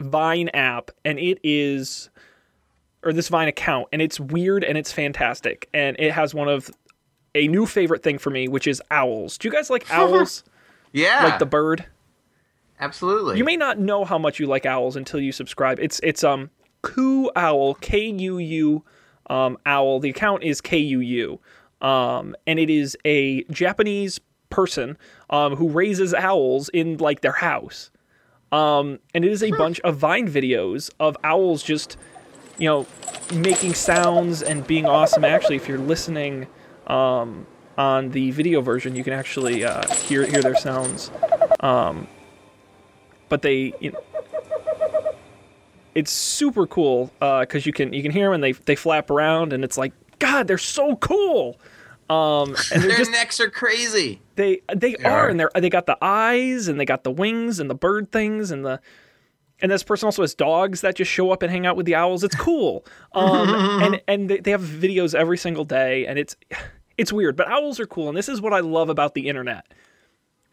Vine 0.00 0.48
app, 0.48 0.90
and 1.04 1.18
it 1.18 1.38
is, 1.44 2.08
or 3.04 3.12
this 3.12 3.28
Vine 3.28 3.48
account, 3.48 3.88
and 3.92 4.00
it's 4.00 4.18
weird 4.18 4.64
and 4.64 4.78
it's 4.78 4.90
fantastic, 4.90 5.68
and 5.74 5.94
it 5.98 6.10
has 6.12 6.34
one 6.34 6.48
of 6.48 6.70
a 7.34 7.46
new 7.48 7.66
favorite 7.66 8.02
thing 8.02 8.16
for 8.18 8.30
me, 8.30 8.48
which 8.48 8.66
is 8.66 8.82
owls. 8.90 9.36
Do 9.36 9.48
you 9.48 9.52
guys 9.52 9.68
like 9.68 9.90
owls? 9.92 10.42
Yeah, 10.92 11.22
like 11.24 11.38
the 11.38 11.46
bird? 11.46 11.84
absolutely. 12.80 13.38
You 13.38 13.44
may 13.44 13.56
not 13.56 13.78
know 13.78 14.04
how 14.04 14.18
much 14.18 14.40
you 14.40 14.46
like 14.46 14.66
owls 14.66 14.96
until 14.96 15.20
you 15.20 15.32
subscribe. 15.32 15.78
It's 15.80 16.00
it's 16.02 16.24
um 16.24 16.50
Kuu 16.82 17.28
Owl 17.36 17.74
K 17.74 18.06
U 18.06 18.38
U 18.38 18.84
um 19.32 19.56
owl. 19.64 20.00
The 20.00 20.10
account 20.10 20.42
is 20.42 20.60
K 20.60 20.78
U 20.78 21.00
U. 21.00 21.40
Um 21.80 22.36
and 22.46 22.58
it 22.58 22.70
is 22.70 22.96
a 23.04 23.44
Japanese 23.44 24.20
person 24.50 24.96
um 25.30 25.56
who 25.56 25.68
raises 25.68 26.12
owls 26.14 26.68
in 26.68 26.98
like 26.98 27.20
their 27.22 27.38
house. 27.50 27.90
Um 28.52 28.98
and 29.14 29.24
it 29.24 29.30
is 29.30 29.42
a 29.42 29.50
bunch 29.52 29.80
of 29.80 29.96
Vine 29.96 30.28
videos 30.28 30.90
of 31.00 31.16
owls 31.24 31.62
just 31.62 31.96
you 32.58 32.68
know 32.68 32.86
making 33.34 33.74
sounds 33.74 34.42
and 34.42 34.66
being 34.66 34.86
awesome. 34.86 35.24
Actually, 35.24 35.56
if 35.56 35.66
you're 35.68 35.78
listening 35.78 36.46
um 36.86 37.46
on 37.78 38.10
the 38.10 38.30
video 38.32 38.60
version, 38.60 38.94
you 38.94 39.02
can 39.02 39.14
actually 39.14 39.64
uh, 39.64 39.82
hear 40.06 40.26
hear 40.26 40.42
their 40.42 40.54
sounds. 40.54 41.10
Um, 41.60 42.06
but 43.30 43.40
they 43.40 43.72
you 43.80 43.92
know, 43.92 44.02
it's 45.94 46.10
super 46.10 46.66
cool 46.66 47.10
because 47.20 47.66
you 47.66 47.72
can 47.72 47.92
you 47.92 48.02
can 48.02 48.12
hear 48.12 48.26
them 48.26 48.34
and 48.34 48.44
they 48.44 48.52
they 48.52 48.74
flap 48.76 49.10
around 49.10 49.52
and 49.52 49.64
it's 49.64 49.76
like 49.78 49.92
God 50.18 50.46
they're 50.46 50.58
so 50.58 50.96
cool 50.96 51.58
um 52.10 52.54
and 52.72 52.82
Their 52.82 52.96
just 52.96 53.10
necks 53.10 53.40
are 53.40 53.50
crazy. 53.50 54.20
they 54.36 54.60
they, 54.74 54.94
They 54.94 55.04
are, 55.04 55.10
are. 55.26 55.28
and 55.28 55.38
they 55.40 55.44
are 55.44 55.60
they 55.60 55.70
got 55.70 55.86
the 55.86 55.96
eyes 56.02 56.68
and 56.68 56.78
they 56.80 56.84
got 56.84 57.04
the 57.04 57.10
wings 57.10 57.58
and 57.60 57.68
the 57.70 57.74
bird 57.74 58.10
things 58.12 58.50
and 58.50 58.64
the 58.64 58.80
and 59.60 59.70
this 59.70 59.84
person 59.84 60.06
also 60.06 60.22
has 60.22 60.34
dogs 60.34 60.80
that 60.80 60.96
just 60.96 61.10
show 61.10 61.30
up 61.30 61.40
and 61.42 61.50
hang 61.52 61.66
out 61.66 61.76
with 61.76 61.86
the 61.86 61.94
owls. 61.94 62.24
It's 62.24 62.34
cool. 62.34 62.84
Um, 63.12 63.48
and 63.82 64.02
and 64.08 64.28
they, 64.28 64.38
they 64.40 64.50
have 64.50 64.60
videos 64.60 65.14
every 65.14 65.38
single 65.38 65.64
day, 65.64 66.04
and 66.04 66.18
it's 66.18 66.34
it's 66.98 67.12
weird, 67.12 67.36
but 67.36 67.46
owls 67.48 67.78
are 67.78 67.86
cool. 67.86 68.08
And 68.08 68.18
this 68.18 68.28
is 68.28 68.40
what 68.40 68.52
I 68.52 68.58
love 68.58 68.88
about 68.88 69.14
the 69.14 69.28
internet. 69.28 69.64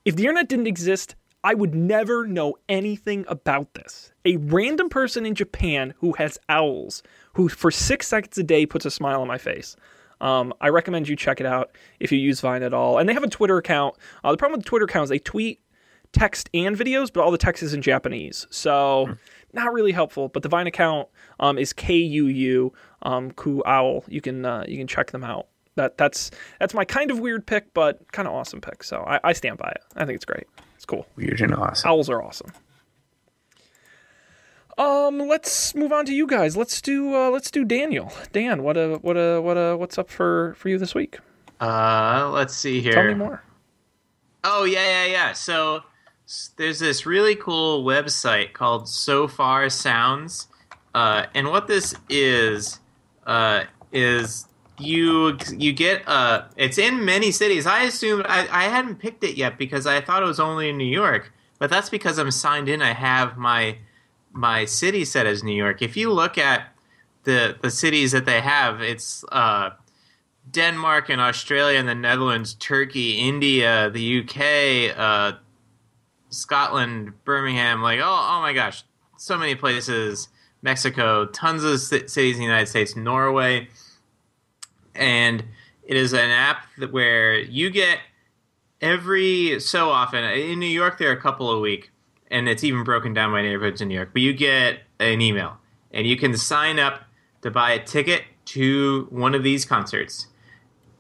If 0.06 0.16
the 0.16 0.24
internet 0.24 0.48
didn't 0.48 0.68
exist, 0.68 1.16
I 1.44 1.54
would 1.54 1.74
never 1.74 2.28
know 2.28 2.56
anything 2.68 3.26
about 3.28 3.74
this. 3.74 4.12
A 4.26 4.36
random 4.38 4.90
person 4.90 5.26
in 5.26 5.36
Japan 5.36 5.94
who 6.00 6.14
has 6.14 6.38
owls, 6.50 7.02
who 7.34 7.48
for 7.48 7.72
six 7.72 8.08
seconds 8.08 8.38
a 8.38 8.44
day 8.44 8.66
puts 8.66 8.86
a 8.86 8.92
smile 8.92 9.22
on 9.22 9.28
my 9.28 9.38
face. 9.38 9.76
Um, 10.22 10.54
I 10.60 10.68
recommend 10.68 11.08
you 11.08 11.16
check 11.16 11.40
it 11.40 11.46
out 11.46 11.72
if 12.02 12.12
you 12.12 12.20
use 12.20 12.42
Vine 12.42 12.62
at 12.62 12.74
all. 12.74 12.98
And 12.98 13.08
they 13.08 13.14
have 13.14 13.24
a 13.24 13.30
Twitter 13.30 13.58
account. 13.58 13.96
Uh, 14.22 14.32
the 14.32 14.38
problem 14.38 14.58
with 14.58 14.66
the 14.66 14.70
Twitter 14.70 14.84
account 14.84 15.06
is 15.06 15.10
they 15.10 15.20
tweet 15.20 15.62
text 16.12 16.50
and 16.54 16.76
videos, 16.76 17.12
but 17.14 17.22
all 17.22 17.32
the 17.32 17.38
text 17.38 17.64
is 17.64 17.74
in 17.74 17.82
Japanese. 17.82 18.46
So 18.50 19.16
not 19.54 19.72
really 19.72 19.94
helpful. 19.94 20.28
But 20.28 20.44
the 20.44 20.50
Vine 20.50 20.68
account 20.68 21.08
um, 21.40 21.58
is 21.58 21.72
K 21.72 21.96
U 21.96 22.26
U 22.26 22.74
um, 23.04 23.32
Ku 23.32 23.64
Owl. 23.66 24.04
You 24.10 24.20
can 24.20 24.46
uh, 24.46 24.66
you 24.68 24.78
can 24.78 24.88
check 24.88 25.12
them 25.12 25.24
out. 25.24 25.48
That 25.76 25.98
that's 25.98 26.32
that's 26.60 26.74
my 26.74 26.84
kind 26.84 27.12
of 27.12 27.20
weird 27.20 27.48
pick, 27.48 27.74
but 27.74 28.12
kind 28.12 28.28
of 28.28 28.34
awesome 28.34 28.60
pick. 28.60 28.84
So 28.84 29.06
I, 29.08 29.22
I 29.24 29.32
stand 29.32 29.58
by 29.58 29.70
it. 29.70 29.82
I 29.96 30.04
think 30.04 30.18
it's 30.18 30.26
great. 30.26 30.48
It's 30.90 30.96
cool. 30.96 31.06
Weird 31.16 31.40
and 31.42 31.54
awesome. 31.54 31.88
Owls 31.88 32.10
are 32.10 32.24
awesome. 32.24 32.52
Um, 34.80 35.20
let's 35.20 35.76
move 35.76 35.92
on 35.92 36.04
to 36.08 36.14
you 36.16 36.26
guys. 36.26 36.58
Let's 36.58 36.82
do 36.82 37.16
uh, 37.16 37.30
let's 37.30 37.52
do 37.52 37.64
Daniel. 37.64 38.12
Dan, 38.32 38.64
what 38.64 38.76
uh 38.76 38.98
what 38.98 39.16
uh 39.16 39.40
what 39.40 39.56
uh 39.56 39.76
what's 39.76 40.00
up 40.00 40.10
for 40.10 40.56
for 40.58 40.68
you 40.70 40.80
this 40.80 40.96
week? 40.96 41.20
Uh, 41.62 42.32
let's 42.34 42.56
see 42.56 42.82
here. 42.82 42.94
Tell 42.94 43.04
me 43.04 43.14
more. 43.14 43.44
Oh 44.44 44.64
yeah, 44.64 45.06
yeah, 45.06 45.12
yeah. 45.12 45.34
So 45.34 45.84
there's 46.58 46.80
this 46.80 47.06
really 47.06 47.36
cool 47.36 47.84
website 47.84 48.54
called 48.54 48.90
Sofar 48.90 49.70
Sounds, 49.70 50.48
uh, 50.96 51.28
and 51.36 51.50
what 51.50 51.68
this 51.68 51.94
is 52.10 52.80
uh, 53.28 53.66
is 53.92 54.48
you 54.80 55.38
you 55.56 55.74
get 55.74 56.08
uh, 56.08 56.46
it's 56.56 56.78
in 56.78 57.06
many 57.06 57.32
cities. 57.32 57.66
I 57.66 57.84
assume 57.84 58.24
I, 58.28 58.48
I 58.52 58.64
hadn't 58.66 58.96
picked 58.96 59.24
it 59.24 59.36
yet 59.36 59.58
because 59.58 59.86
I 59.86 60.02
thought 60.02 60.24
it 60.24 60.28
was 60.28 60.40
only 60.40 60.70
in 60.70 60.78
New 60.78 60.86
York, 60.86 61.32
but 61.60 61.70
that's 61.70 61.90
because 61.90 62.18
I'm 62.18 62.32
signed 62.32 62.70
in. 62.70 62.82
I 62.82 62.94
have 62.94 63.38
my 63.38 63.78
my 64.32 64.66
city 64.66 65.06
set 65.06 65.26
as 65.26 65.44
New 65.44 65.56
York. 65.56 65.82
If 65.82 65.98
you 65.98 66.12
look 66.12 66.38
at 66.38 66.74
the 67.24 67.58
the 67.62 67.72
cities 67.72 68.12
that 68.12 68.26
they 68.26 68.42
have, 68.42 68.82
it's 68.82 69.24
uh, 69.32 69.72
Denmark 70.50 71.10
and 71.10 71.22
Australia 71.22 71.80
and 71.80 71.88
the 71.88 71.96
Netherlands, 71.96 72.54
Turkey, 72.56 73.20
India, 73.20 73.90
the 73.90 74.20
UK, 74.20 74.98
uh, 74.98 75.38
Scotland, 76.30 77.14
Birmingham. 77.26 77.82
Like, 77.82 78.00
oh, 78.00 78.28
oh 78.32 78.42
my 78.42 78.54
gosh, 78.54 78.84
so 79.18 79.38
many 79.38 79.56
places. 79.56 80.30
Mexico, 80.62 81.26
tons 81.28 81.64
of 81.64 81.80
ci- 81.80 82.08
cities 82.08 82.36
in 82.36 82.42
the 82.42 82.46
United 82.46 82.68
States, 82.68 82.96
Norway, 82.96 83.70
and 85.00 85.44
it 85.84 85.98
is 85.98 86.14
an 86.14 86.30
app 86.30 86.68
that 86.78 86.92
where 86.92 87.40
you 87.40 87.70
get 87.72 88.00
every 88.82 89.60
so 89.60 89.90
often. 89.90 90.24
In 90.24 90.60
New 90.60 90.68
York, 90.68 91.00
there 91.00 91.10
are 91.10 91.14
a 91.14 91.22
couple 91.22 91.50
a 91.52 91.60
week, 91.60 91.92
and 92.30 92.48
it's 92.48 92.64
even 92.64 92.84
broken 92.84 93.14
down 93.14 93.32
by 93.32 93.42
neighborhoods 93.42 93.82
in 93.82 93.88
New 93.88 93.96
York. 93.96 94.10
But 94.14 94.22
you 94.22 94.34
get 94.34 94.82
an 95.00 95.22
email, 95.22 95.58
and 95.92 96.06
you 96.06 96.18
can 96.18 96.38
sign 96.38 96.78
up 96.78 97.02
to 97.42 97.50
buy 97.50 97.72
a 97.72 97.84
ticket 97.84 98.24
to 98.46 99.08
one 99.10 99.34
of 99.34 99.44
these 99.44 99.66
concerts 99.66 100.28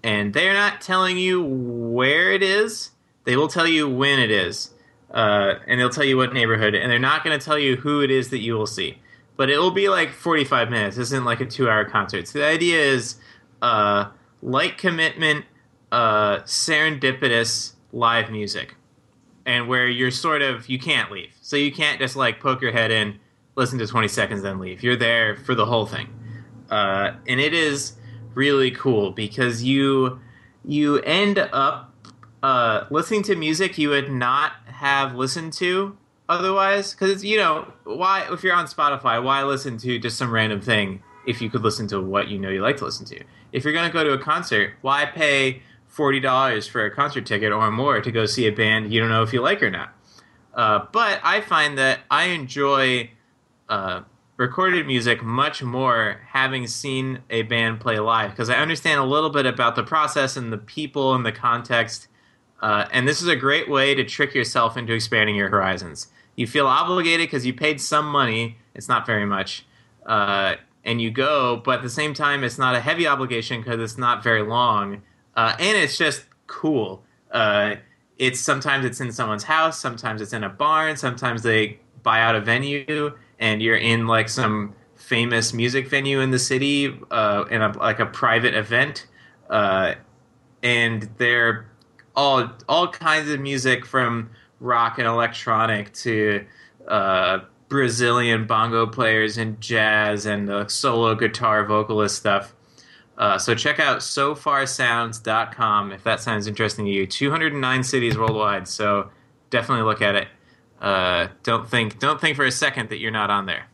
and 0.03 0.33
they're 0.33 0.53
not 0.53 0.81
telling 0.81 1.17
you 1.17 1.43
where 1.43 2.31
it 2.31 2.43
is. 2.43 2.91
They 3.25 3.35
will 3.35 3.47
tell 3.47 3.67
you 3.67 3.89
when 3.89 4.19
it 4.19 4.31
is, 4.31 4.73
uh, 5.11 5.55
and 5.67 5.79
they'll 5.79 5.89
tell 5.89 6.05
you 6.05 6.17
what 6.17 6.33
neighborhood, 6.33 6.73
and 6.73 6.91
they're 6.91 6.99
not 6.99 7.23
going 7.23 7.37
to 7.37 7.43
tell 7.43 7.59
you 7.59 7.75
who 7.75 8.01
it 8.01 8.11
is 8.11 8.29
that 8.29 8.39
you 8.39 8.53
will 8.53 8.67
see. 8.67 8.97
But 9.35 9.49
it 9.49 9.57
will 9.57 9.71
be 9.71 9.89
like 9.89 10.11
45 10.11 10.69
minutes. 10.69 10.97
Isn't 10.97 11.23
like 11.23 11.39
a 11.39 11.45
two-hour 11.45 11.85
concert. 11.85 12.27
So 12.27 12.39
the 12.39 12.45
idea 12.45 12.81
is 12.81 13.15
uh, 13.61 14.09
light 14.41 14.77
commitment, 14.77 15.45
uh, 15.91 16.39
serendipitous 16.39 17.73
live 17.91 18.31
music, 18.31 18.75
and 19.45 19.67
where 19.67 19.87
you're 19.87 20.11
sort 20.11 20.41
of 20.41 20.69
you 20.69 20.79
can't 20.79 21.11
leave. 21.11 21.33
So 21.41 21.55
you 21.55 21.71
can't 21.71 21.99
just 21.99 22.15
like 22.15 22.39
poke 22.39 22.61
your 22.61 22.71
head 22.71 22.91
in, 22.91 23.19
listen 23.55 23.79
to 23.79 23.87
20 23.87 24.07
seconds, 24.07 24.41
then 24.41 24.59
leave. 24.59 24.83
You're 24.83 24.95
there 24.95 25.37
for 25.37 25.55
the 25.55 25.65
whole 25.65 25.85
thing, 25.85 26.07
uh, 26.69 27.13
and 27.27 27.39
it 27.39 27.53
is 27.53 27.93
really 28.33 28.71
cool 28.71 29.11
because 29.11 29.63
you 29.63 30.19
you 30.65 30.99
end 30.99 31.37
up 31.37 31.93
uh, 32.43 32.85
listening 32.89 33.23
to 33.23 33.35
music 33.35 33.77
you 33.77 33.89
would 33.89 34.09
not 34.11 34.53
have 34.65 35.15
listened 35.15 35.51
to 35.51 35.97
otherwise 36.29 36.93
because 36.93 37.23
you 37.23 37.37
know 37.37 37.71
why 37.83 38.25
if 38.31 38.43
you're 38.43 38.55
on 38.55 38.65
spotify 38.65 39.21
why 39.21 39.43
listen 39.43 39.77
to 39.77 39.99
just 39.99 40.17
some 40.17 40.31
random 40.31 40.61
thing 40.61 41.01
if 41.27 41.41
you 41.41 41.49
could 41.49 41.61
listen 41.63 41.87
to 41.87 41.99
what 41.99 42.29
you 42.29 42.39
know 42.39 42.49
you 42.49 42.61
like 42.61 42.77
to 42.77 42.85
listen 42.85 43.05
to 43.05 43.21
if 43.51 43.63
you're 43.63 43.73
going 43.73 43.87
to 43.87 43.93
go 43.93 44.03
to 44.03 44.11
a 44.11 44.17
concert 44.17 44.73
why 44.81 45.05
pay 45.05 45.61
$40 45.95 46.69
for 46.69 46.85
a 46.85 46.91
concert 46.91 47.25
ticket 47.25 47.51
or 47.51 47.71
more 47.71 47.99
to 48.01 48.11
go 48.11 48.25
see 48.25 48.47
a 48.47 48.51
band 48.51 48.93
you 48.93 48.99
don't 48.99 49.09
know 49.09 49.23
if 49.23 49.33
you 49.33 49.41
like 49.41 49.61
or 49.61 49.69
not 49.69 49.93
uh, 50.53 50.85
but 50.91 51.19
i 51.23 51.41
find 51.41 51.77
that 51.77 51.99
i 52.09 52.25
enjoy 52.25 53.09
uh, 53.69 54.01
recorded 54.39 54.87
music 54.87 55.21
much 55.21 55.61
more 55.61 56.21
having 56.29 56.65
seen 56.65 57.19
a 57.29 57.41
band 57.41 57.77
play 57.81 57.99
live 57.99 58.31
because 58.31 58.49
I 58.49 58.55
understand 58.55 58.97
a 58.97 59.03
little 59.03 59.29
bit 59.29 59.45
about 59.45 59.75
the 59.75 59.83
process 59.83 60.37
and 60.37 60.51
the 60.51 60.57
people 60.57 61.13
and 61.13 61.25
the 61.25 61.33
context. 61.33 62.07
Uh, 62.61 62.85
and 62.93 63.05
this 63.05 63.21
is 63.21 63.27
a 63.27 63.35
great 63.35 63.69
way 63.69 63.93
to 63.93 64.03
trick 64.05 64.33
yourself 64.33 64.77
into 64.77 64.93
expanding 64.93 65.35
your 65.35 65.49
horizons. 65.49 66.07
You 66.37 66.47
feel 66.47 66.67
obligated 66.67 67.27
because 67.27 67.45
you 67.45 67.53
paid 67.53 67.81
some 67.81 68.05
money, 68.05 68.57
it's 68.73 68.87
not 68.87 69.05
very 69.05 69.25
much, 69.25 69.65
uh, 70.05 70.55
and 70.83 71.01
you 71.01 71.11
go, 71.11 71.61
but 71.63 71.77
at 71.77 71.83
the 71.83 71.89
same 71.89 72.13
time, 72.13 72.43
it's 72.43 72.57
not 72.57 72.75
a 72.75 72.79
heavy 72.79 73.07
obligation 73.07 73.61
because 73.61 73.79
it's 73.79 73.97
not 73.97 74.23
very 74.23 74.41
long, 74.41 75.01
uh, 75.35 75.55
and 75.59 75.77
it's 75.77 75.97
just 75.97 76.25
cool. 76.47 77.03
Uh, 77.31 77.75
it's 78.17 78.39
sometimes 78.39 78.85
it's 78.85 78.99
in 78.99 79.11
someone's 79.11 79.43
house, 79.43 79.79
sometimes 79.79 80.21
it's 80.21 80.33
in 80.33 80.43
a 80.43 80.49
barn, 80.49 80.97
sometimes 80.97 81.43
they 81.43 81.79
buy 82.03 82.21
out 82.21 82.35
a 82.35 82.41
venue 82.41 83.13
and 83.39 83.61
you're 83.61 83.77
in 83.77 84.07
like 84.07 84.29
some 84.29 84.73
famous 84.95 85.53
music 85.53 85.87
venue 85.87 86.19
in 86.19 86.31
the 86.31 86.39
city 86.39 86.97
uh, 87.11 87.45
in 87.49 87.61
a 87.61 87.77
like 87.77 87.99
a 87.99 88.05
private 88.05 88.53
event, 88.53 89.07
uh, 89.49 89.95
and 90.61 91.09
they're 91.17 91.69
all 92.15 92.49
all 92.67 92.87
kinds 92.87 93.29
of 93.29 93.39
music 93.39 93.85
from 93.85 94.29
rock 94.59 94.97
and 94.97 95.07
electronic 95.07 95.93
to 95.93 96.45
uh, 96.87 97.39
Brazilian 97.69 98.45
bongo 98.47 98.85
players 98.87 99.37
and 99.37 99.61
jazz 99.61 100.25
and 100.25 100.49
uh, 100.49 100.67
solo 100.67 101.15
guitar 101.15 101.63
vocalist 101.65 102.15
stuff. 102.17 102.53
Uh, 103.17 103.37
so 103.37 103.53
check 103.53 103.79
out 103.79 103.99
sofarsounds.com 103.99 105.91
if 105.91 106.03
that 106.03 106.19
sounds 106.21 106.47
interesting 106.47 106.85
to 106.85 106.91
you. 106.91 107.05
209 107.05 107.83
cities 107.83 108.17
worldwide, 108.17 108.67
so 108.67 109.09
definitely 109.49 109.83
look 109.83 110.01
at 110.01 110.15
it. 110.15 110.27
Uh, 110.81 111.27
don't 111.43 111.69
think 111.69 111.99
don't 111.99 112.19
think 112.21 112.35
for 112.37 112.45
a 112.45 112.51
second 112.51 112.89
that 112.89 112.99
you're 112.99 113.11
not 113.11 113.29
on 113.29 113.45
there. 113.45 113.65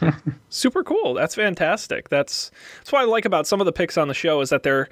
Super 0.48 0.84
cool. 0.84 1.14
That's 1.14 1.34
fantastic. 1.34 2.08
That's 2.08 2.50
that's 2.78 2.92
what 2.92 3.02
I 3.02 3.04
like 3.04 3.24
about 3.24 3.46
some 3.46 3.60
of 3.60 3.64
the 3.66 3.72
picks 3.72 3.98
on 3.98 4.08
the 4.08 4.14
show 4.14 4.40
is 4.40 4.50
that 4.50 4.62
they're 4.62 4.88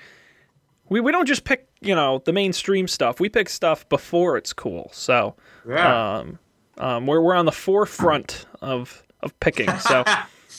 we, 0.89 1.01
we 1.01 1.13
don't 1.13 1.27
just 1.27 1.45
pick, 1.45 1.69
you 1.81 1.95
know, 1.95 2.21
the 2.25 2.33
mainstream 2.33 2.87
stuff. 2.89 3.19
We 3.19 3.29
pick 3.29 3.49
stuff 3.49 3.89
before 3.89 4.37
it's 4.37 4.53
cool. 4.53 4.91
So 4.93 5.35
Yeah. 5.67 6.17
um, 6.19 6.39
um, 6.79 7.07
we're 7.07 7.21
we're 7.21 7.35
on 7.35 7.47
the 7.47 7.53
forefront 7.53 8.47
of 8.61 9.03
of 9.23 9.39
picking. 9.41 9.69
So 9.81 10.05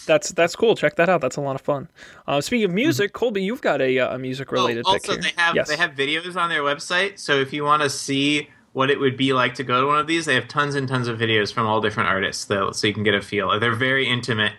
that's 0.06 0.32
that's 0.34 0.56
cool. 0.56 0.76
Check 0.76 0.96
that 0.98 1.10
out. 1.10 1.22
That's 1.22 1.36
a 1.38 1.42
lot 1.42 1.56
of 1.56 1.62
fun. 1.62 1.90
Uh, 2.28 2.42
speaking 2.42 2.66
of 2.66 2.72
music, 2.72 3.14
Colby, 3.14 3.42
you've 3.42 3.62
got 3.62 3.82
a, 3.82 3.98
uh, 4.00 4.16
a 4.16 4.20
music 4.20 4.52
related 4.52 4.84
oh, 4.86 4.94
pick 4.94 5.10
also 5.10 5.14
here. 5.14 5.22
they 5.22 5.42
have 5.42 5.56
yes. 5.56 5.68
they 5.68 5.78
have 5.78 5.92
videos 5.92 6.36
on 6.36 6.50
their 6.50 6.62
website. 6.62 7.18
So 7.20 7.40
if 7.40 7.54
you 7.54 7.64
want 7.64 7.82
to 7.82 7.90
see 7.90 8.50
what 8.74 8.92
it 8.92 9.00
would 9.00 9.18
be 9.18 9.34
like 9.34 9.56
to 9.56 9.64
go 9.64 9.82
to 9.82 9.88
one 9.88 9.98
of 9.98 10.06
these, 10.06 10.26
they 10.26 10.36
have 10.36 10.48
tons 10.48 10.76
and 10.76 10.88
tons 10.88 11.08
of 11.08 11.18
videos 11.18 11.52
from 11.54 11.66
all 11.66 11.82
different 11.82 12.10
artists, 12.10 12.46
though, 12.46 12.72
so 12.72 12.88
you 12.88 12.94
can 12.94 13.04
get 13.04 13.14
a 13.16 13.22
feel. 13.22 13.58
They're 13.60 13.74
very 13.74 14.08
intimate, 14.08 14.54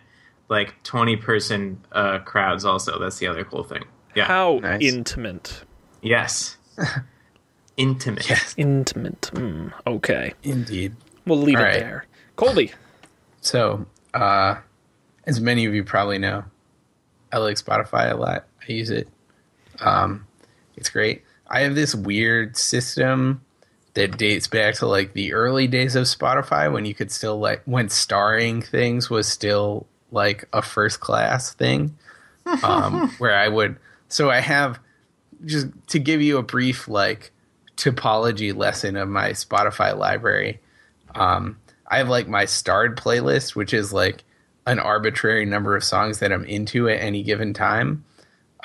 like 0.48 0.74
twenty 0.82 1.16
person 1.16 1.80
uh, 1.92 2.18
crowds. 2.20 2.64
Also, 2.64 2.98
that's 2.98 3.18
the 3.18 3.26
other 3.28 3.44
cool 3.44 3.62
thing. 3.62 3.84
Yeah. 4.14 4.24
How 4.24 4.58
Nice. 4.60 4.82
intimate. 4.82 5.62
Yes. 6.02 6.56
intimate. 7.76 8.28
Yes, 8.28 8.54
Intimate. 8.56 9.30
Mm, 9.34 9.72
okay. 9.86 10.34
indeed. 10.42 10.94
We'll 11.26 11.38
leave 11.38 11.56
All 11.56 11.62
it 11.62 11.66
right. 11.66 11.80
there. 11.80 12.06
Colby. 12.36 12.72
So, 13.40 13.86
uh, 14.14 14.56
as 15.24 15.40
many 15.40 15.64
of 15.66 15.74
you 15.74 15.84
probably 15.84 16.18
know, 16.18 16.44
I 17.32 17.38
like 17.38 17.56
Spotify 17.56 18.10
a 18.10 18.16
lot. 18.16 18.46
I 18.66 18.72
use 18.72 18.90
it. 18.90 19.08
Um, 19.80 20.26
it's 20.76 20.88
great. 20.88 21.22
I 21.48 21.60
have 21.60 21.74
this 21.74 21.94
weird 21.94 22.56
system 22.56 23.42
that 23.94 24.18
dates 24.18 24.46
back 24.46 24.74
to 24.76 24.86
like 24.86 25.14
the 25.14 25.32
early 25.32 25.66
days 25.66 25.96
of 25.96 26.04
Spotify 26.04 26.70
when 26.70 26.84
you 26.84 26.94
could 26.94 27.10
still 27.10 27.38
like 27.38 27.62
when 27.64 27.88
starring 27.88 28.60
things 28.60 29.08
was 29.08 29.26
still 29.26 29.86
like 30.12 30.44
a 30.52 30.62
first 30.62 31.00
class 31.00 31.52
thing. 31.54 31.96
Um, 32.62 33.08
where 33.18 33.34
I 33.34 33.48
would 33.48 33.76
so 34.08 34.30
I 34.30 34.38
have 34.38 34.78
just 35.44 35.66
to 35.88 35.98
give 35.98 36.22
you 36.22 36.38
a 36.38 36.44
brief 36.44 36.86
like 36.86 37.32
topology 37.76 38.56
lesson 38.56 38.96
of 38.96 39.08
my 39.08 39.30
Spotify 39.30 39.98
library. 39.98 40.60
Um, 41.16 41.58
I 41.88 41.98
have 41.98 42.08
like 42.08 42.28
my 42.28 42.44
starred 42.44 42.96
playlist, 42.96 43.54
which 43.54 43.72
is 43.72 43.92
like 43.92 44.24
an 44.66 44.78
arbitrary 44.78 45.46
number 45.46 45.76
of 45.76 45.84
songs 45.84 46.18
that 46.18 46.32
I'm 46.32 46.44
into 46.44 46.88
at 46.88 47.00
any 47.00 47.22
given 47.22 47.54
time. 47.54 48.04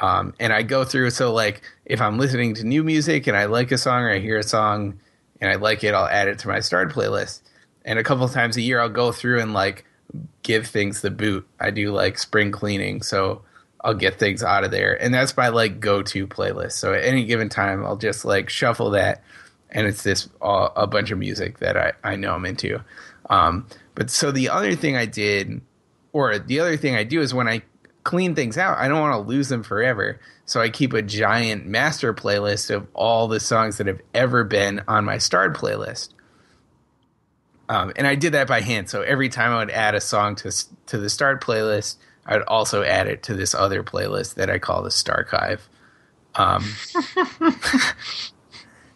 Um, 0.02 0.34
and 0.40 0.52
I 0.52 0.64
go 0.64 0.84
through, 0.84 1.12
so 1.12 1.32
like 1.32 1.62
if 1.86 2.02
I'm 2.02 2.18
listening 2.18 2.56
to 2.56 2.64
new 2.64 2.84
music 2.84 3.28
and 3.28 3.38
I 3.38 3.46
like 3.46 3.72
a 3.72 3.78
song 3.78 4.02
or 4.02 4.12
I 4.12 4.20
hear 4.20 4.38
a 4.38 4.44
song 4.44 5.00
and 5.40 5.52
I 5.52 5.56
like 5.56 5.84
it, 5.84 5.94
I'll 5.94 6.08
add 6.08 6.28
it 6.28 6.40
to 6.40 6.48
my 6.48 6.60
starred 6.60 6.92
playlist. 6.92 7.42
And 7.86 8.00
a 8.00 8.04
couple 8.04 8.28
times 8.28 8.58
a 8.58 8.62
year, 8.62 8.80
I'll 8.80 8.90
go 8.90 9.12
through 9.12 9.42
and 9.42 9.54
like 9.54 9.86
give 10.44 10.68
things 10.68 11.02
the 11.02 11.12
boot. 11.12 11.48
I 11.60 11.70
do 11.70 11.92
like 11.92 12.18
spring 12.18 12.52
cleaning, 12.52 13.04
so 13.04 13.44
I'll 13.84 13.94
get 13.94 14.20
things 14.20 14.44
out 14.44 14.64
of 14.64 14.72
there. 14.72 15.02
And 15.02 15.14
that's 15.14 15.38
my 15.38 15.50
like 15.50 15.80
go 15.80 16.02
to 16.02 16.28
playlist. 16.28 16.74
So 16.74 16.94
at 16.94 17.04
any 17.04 17.26
given 17.26 17.50
time, 17.50 17.86
I'll 17.86 17.98
just 17.98 18.26
like 18.26 18.50
shuffle 18.50 18.92
that 18.92 19.24
and 19.72 19.88
it's 19.88 20.04
this 20.04 20.30
uh, 20.42 20.70
a 20.76 20.88
bunch 20.88 21.12
of 21.12 21.18
music 21.18 21.60
that 21.60 21.78
I, 21.78 21.94
I 22.04 22.16
know 22.16 22.34
I'm 22.34 22.46
into. 22.46 22.84
Um, 23.30 23.68
but 23.96 24.10
so 24.10 24.32
the 24.32 24.50
other 24.50 24.76
thing 24.76 24.96
I 24.96 25.06
did, 25.06 25.62
or 26.14 26.38
the 26.38 26.60
other 26.60 26.78
thing 26.78 26.96
I 26.96 27.04
do 27.04 27.22
is 27.22 27.34
when 27.34 27.48
I 27.48 27.64
clean 28.04 28.36
things 28.36 28.58
out, 28.58 28.78
I 28.78 28.88
don't 28.88 29.00
want 29.00 29.14
to 29.14 29.30
lose 29.30 29.50
them 29.50 29.64
forever. 29.64 30.20
So 30.46 30.60
I 30.60 30.70
keep 30.70 30.94
a 30.94 31.02
giant 31.02 31.66
master 31.66 32.14
playlist 32.14 32.74
of 32.74 32.88
all 32.94 33.28
the 33.28 33.40
songs 33.40 33.78
that 33.78 33.88
have 33.88 34.02
ever 34.14 34.44
been 34.44 34.82
on 34.88 35.06
my 35.06 35.18
starred 35.18 35.56
playlist. 35.56 36.10
Um, 37.70 37.94
and 37.96 38.06
I 38.06 38.16
did 38.16 38.34
that 38.34 38.48
by 38.48 38.60
hand. 38.60 38.90
So 38.90 39.02
every 39.02 39.30
time 39.30 39.54
I 39.54 39.60
would 39.60 39.72
add 39.72 39.96
a 39.96 40.02
song 40.02 40.36
to 40.38 40.52
to 40.88 40.98
the 40.98 41.10
starred 41.10 41.42
playlist, 41.42 41.96
I 42.26 42.38
would 42.38 42.48
also 42.48 42.84
add 42.84 43.08
it 43.08 43.24
to 43.24 43.34
this 43.34 43.56
other 43.56 43.82
playlist 43.82 44.34
that 44.36 44.50
I 44.50 44.60
call 44.60 44.84
the 44.84 44.90
Starchive. 44.90 45.62
Um, 46.36 46.66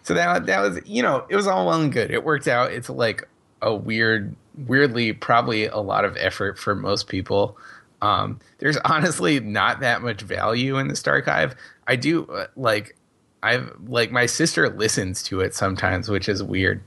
so 0.06 0.14
that 0.14 0.46
that 0.46 0.60
was 0.62 0.80
you 0.86 1.02
know 1.02 1.26
it 1.30 1.36
was 1.36 1.48
all 1.48 1.66
well 1.66 1.82
and 1.82 1.92
good. 1.92 2.12
It 2.12 2.24
worked 2.24 2.48
out. 2.48 2.72
It's 2.72 2.90
like 2.90 3.28
a 3.64 3.74
weird, 3.74 4.36
weirdly 4.68 5.14
probably 5.14 5.66
a 5.66 5.80
lot 5.80 6.06
of 6.06 6.16
effort 6.18 6.60
for 6.60 6.76
most 6.76 7.08
people. 7.08 7.58
Um, 8.04 8.40
there's 8.60 8.78
honestly 8.86 9.40
not 9.40 9.80
that 9.80 10.04
much 10.04 10.22
value 10.22 10.78
in 10.78 10.90
the 10.90 10.94
Starchive. 10.94 11.56
I 11.88 11.96
do 11.96 12.26
uh, 12.28 12.46
like 12.56 12.96
I've 13.42 13.76
like 13.88 14.12
my 14.12 14.28
sister 14.28 14.70
listens 14.70 15.24
to 15.24 15.42
it 15.42 15.56
sometimes, 15.56 16.08
which 16.08 16.30
is 16.30 16.44
weird. 16.44 16.84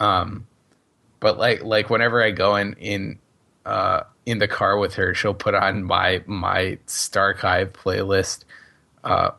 Um, 0.00 0.44
but 1.20 1.38
like 1.38 1.62
like 1.62 1.88
whenever 1.88 2.20
I 2.20 2.32
go 2.32 2.56
in 2.56 2.72
in 2.80 3.20
uh, 3.64 4.02
in 4.26 4.40
the 4.40 4.48
car 4.48 4.76
with 4.76 4.94
her, 4.94 5.14
she'll 5.14 5.34
put 5.34 5.54
on 5.54 5.84
my 5.84 6.20
my 6.26 6.80
Starchive 6.88 7.70
playlist. 7.70 8.42
Uh, 9.04 9.30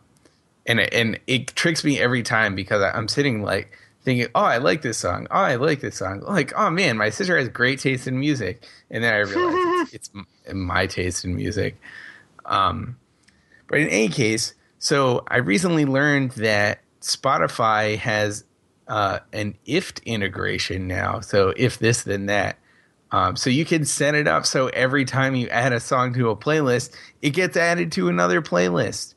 and 0.67 0.81
it, 0.81 0.93
and 0.93 1.19
it 1.25 1.47
tricks 1.55 1.83
me 1.83 1.99
every 1.99 2.21
time 2.21 2.53
because 2.53 2.81
I'm 2.81 3.07
sitting 3.07 3.41
like 3.41 3.71
thinking, 4.03 4.27
"Oh, 4.35 4.43
I 4.43 4.57
like 4.57 4.81
this 4.81 4.97
song. 4.97 5.27
Oh, 5.31 5.39
I 5.39 5.55
like 5.55 5.79
this 5.79 5.95
song." 5.95 6.21
Like, 6.21 6.53
"Oh 6.55 6.69
man, 6.69 6.97
my 6.97 7.09
sister 7.09 7.37
has 7.37 7.47
great 7.47 7.79
taste 7.79 8.07
in 8.07 8.19
music," 8.19 8.67
and 8.91 9.03
then 9.03 9.13
I 9.13 9.19
realize 9.19 9.93
it's, 9.93 10.09
it's 10.45 10.53
my 10.53 10.85
taste 10.85 11.25
in 11.25 11.35
music. 11.35 11.79
Um, 12.45 12.97
but 13.67 13.79
in 13.79 13.87
any 13.87 14.09
case, 14.09 14.53
so 14.79 15.23
I 15.27 15.37
recently 15.37 15.85
learned 15.85 16.31
that 16.31 16.79
Spotify 17.01 17.97
has 17.97 18.43
uh, 18.87 19.19
an 19.33 19.55
IFTTT 19.65 20.05
integration 20.05 20.87
now. 20.87 21.21
So 21.21 21.53
if 21.55 21.79
this, 21.79 22.03
then 22.03 22.27
that. 22.27 22.57
Um, 23.09 23.37
so 23.37 23.49
you 23.49 23.63
can 23.63 23.85
set 23.85 24.15
it 24.15 24.27
up 24.27 24.45
so 24.45 24.67
every 24.67 25.05
time 25.05 25.33
you 25.33 25.47
add 25.47 25.71
a 25.71 25.79
song 25.79 26.13
to 26.15 26.29
a 26.29 26.35
playlist, 26.35 26.93
it 27.21 27.29
gets 27.29 27.55
added 27.55 27.93
to 27.93 28.09
another 28.09 28.41
playlist 28.41 29.13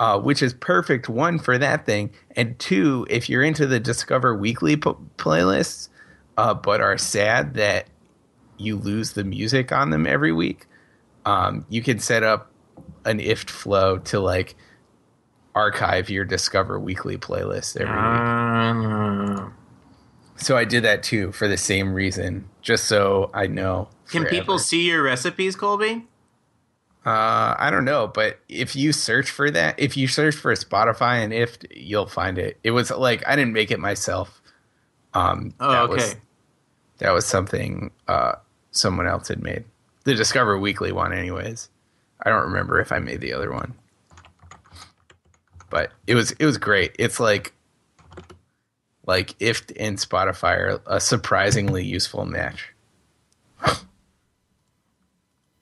uh, 0.00 0.18
which 0.18 0.42
is 0.42 0.52
perfect 0.54 1.08
one 1.08 1.38
for 1.38 1.56
that 1.58 1.86
thing, 1.86 2.10
and 2.34 2.58
two, 2.58 3.06
if 3.08 3.28
you're 3.28 3.42
into 3.44 3.66
the 3.66 3.78
Discover 3.78 4.34
Weekly 4.34 4.74
p- 4.76 4.90
playlists, 5.18 5.88
uh, 6.36 6.54
but 6.54 6.80
are 6.80 6.96
sad 6.98 7.54
that 7.54 7.86
you 8.56 8.76
lose 8.76 9.12
the 9.12 9.22
music 9.24 9.70
on 9.72 9.90
them 9.90 10.06
every 10.06 10.32
week, 10.32 10.66
um, 11.26 11.64
you 11.68 11.82
can 11.82 11.98
set 11.98 12.22
up 12.22 12.50
an 13.04 13.18
IFTTT 13.20 13.50
flow 13.50 13.98
to 13.98 14.18
like 14.20 14.56
archive 15.54 16.08
your 16.10 16.24
Discover 16.24 16.80
Weekly 16.80 17.16
playlist 17.18 17.76
every 17.76 17.94
week. 17.94 19.40
Uh, 19.42 19.50
So 20.36 20.56
I 20.56 20.64
did 20.64 20.84
that 20.84 21.02
too 21.02 21.32
for 21.32 21.46
the 21.48 21.58
same 21.58 21.92
reason, 21.92 22.48
just 22.62 22.84
so 22.86 23.30
I 23.34 23.46
know. 23.46 23.88
can 24.10 24.22
forever. 24.22 24.34
people 24.34 24.58
see 24.58 24.88
your 24.88 25.02
recipes, 25.02 25.56
Colby? 25.56 26.06
Uh, 27.06 27.54
I 27.58 27.70
don't 27.70 27.86
know, 27.86 28.06
but 28.08 28.38
if 28.48 28.76
you 28.76 28.92
search 28.92 29.30
for 29.30 29.50
that, 29.50 29.78
if 29.78 29.96
you 29.96 30.06
search 30.06 30.34
for 30.34 30.52
Spotify 30.54 31.24
and 31.24 31.32
if 31.32 31.56
you'll 31.70 32.06
find 32.06 32.36
it. 32.38 32.58
It 32.62 32.72
was 32.72 32.90
like 32.90 33.26
I 33.26 33.36
didn't 33.36 33.54
make 33.54 33.70
it 33.70 33.78
myself. 33.80 34.42
Um, 35.14 35.54
Oh, 35.60 35.70
that 35.72 35.82
okay. 35.84 35.94
was 35.94 36.16
that 36.98 37.12
was 37.12 37.24
something 37.26 37.90
uh 38.06 38.34
someone 38.70 39.06
else 39.08 39.28
had 39.28 39.42
made. 39.42 39.64
The 40.04 40.14
Discover 40.14 40.58
Weekly 40.58 40.92
one, 40.92 41.12
anyways. 41.12 41.68
I 42.22 42.28
don't 42.30 42.44
remember 42.44 42.78
if 42.80 42.92
I 42.92 42.98
made 42.98 43.20
the 43.22 43.32
other 43.32 43.50
one, 43.50 43.74
but 45.70 45.92
it 46.06 46.14
was 46.14 46.32
it 46.32 46.44
was 46.44 46.58
great. 46.58 46.94
It's 46.98 47.18
like 47.18 47.54
like 49.06 49.34
if 49.40 49.62
and 49.78 49.96
Spotify 49.96 50.58
are 50.58 50.82
a 50.86 51.00
surprisingly 51.00 51.82
useful 51.84 52.26
match. 52.26 52.68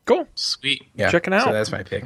Cool. 0.08 0.26
Sweet. 0.34 0.82
Yeah, 0.94 1.10
Check 1.10 1.26
it 1.26 1.34
out. 1.34 1.44
So 1.44 1.52
that's 1.52 1.70
my 1.70 1.82
pick. 1.82 2.04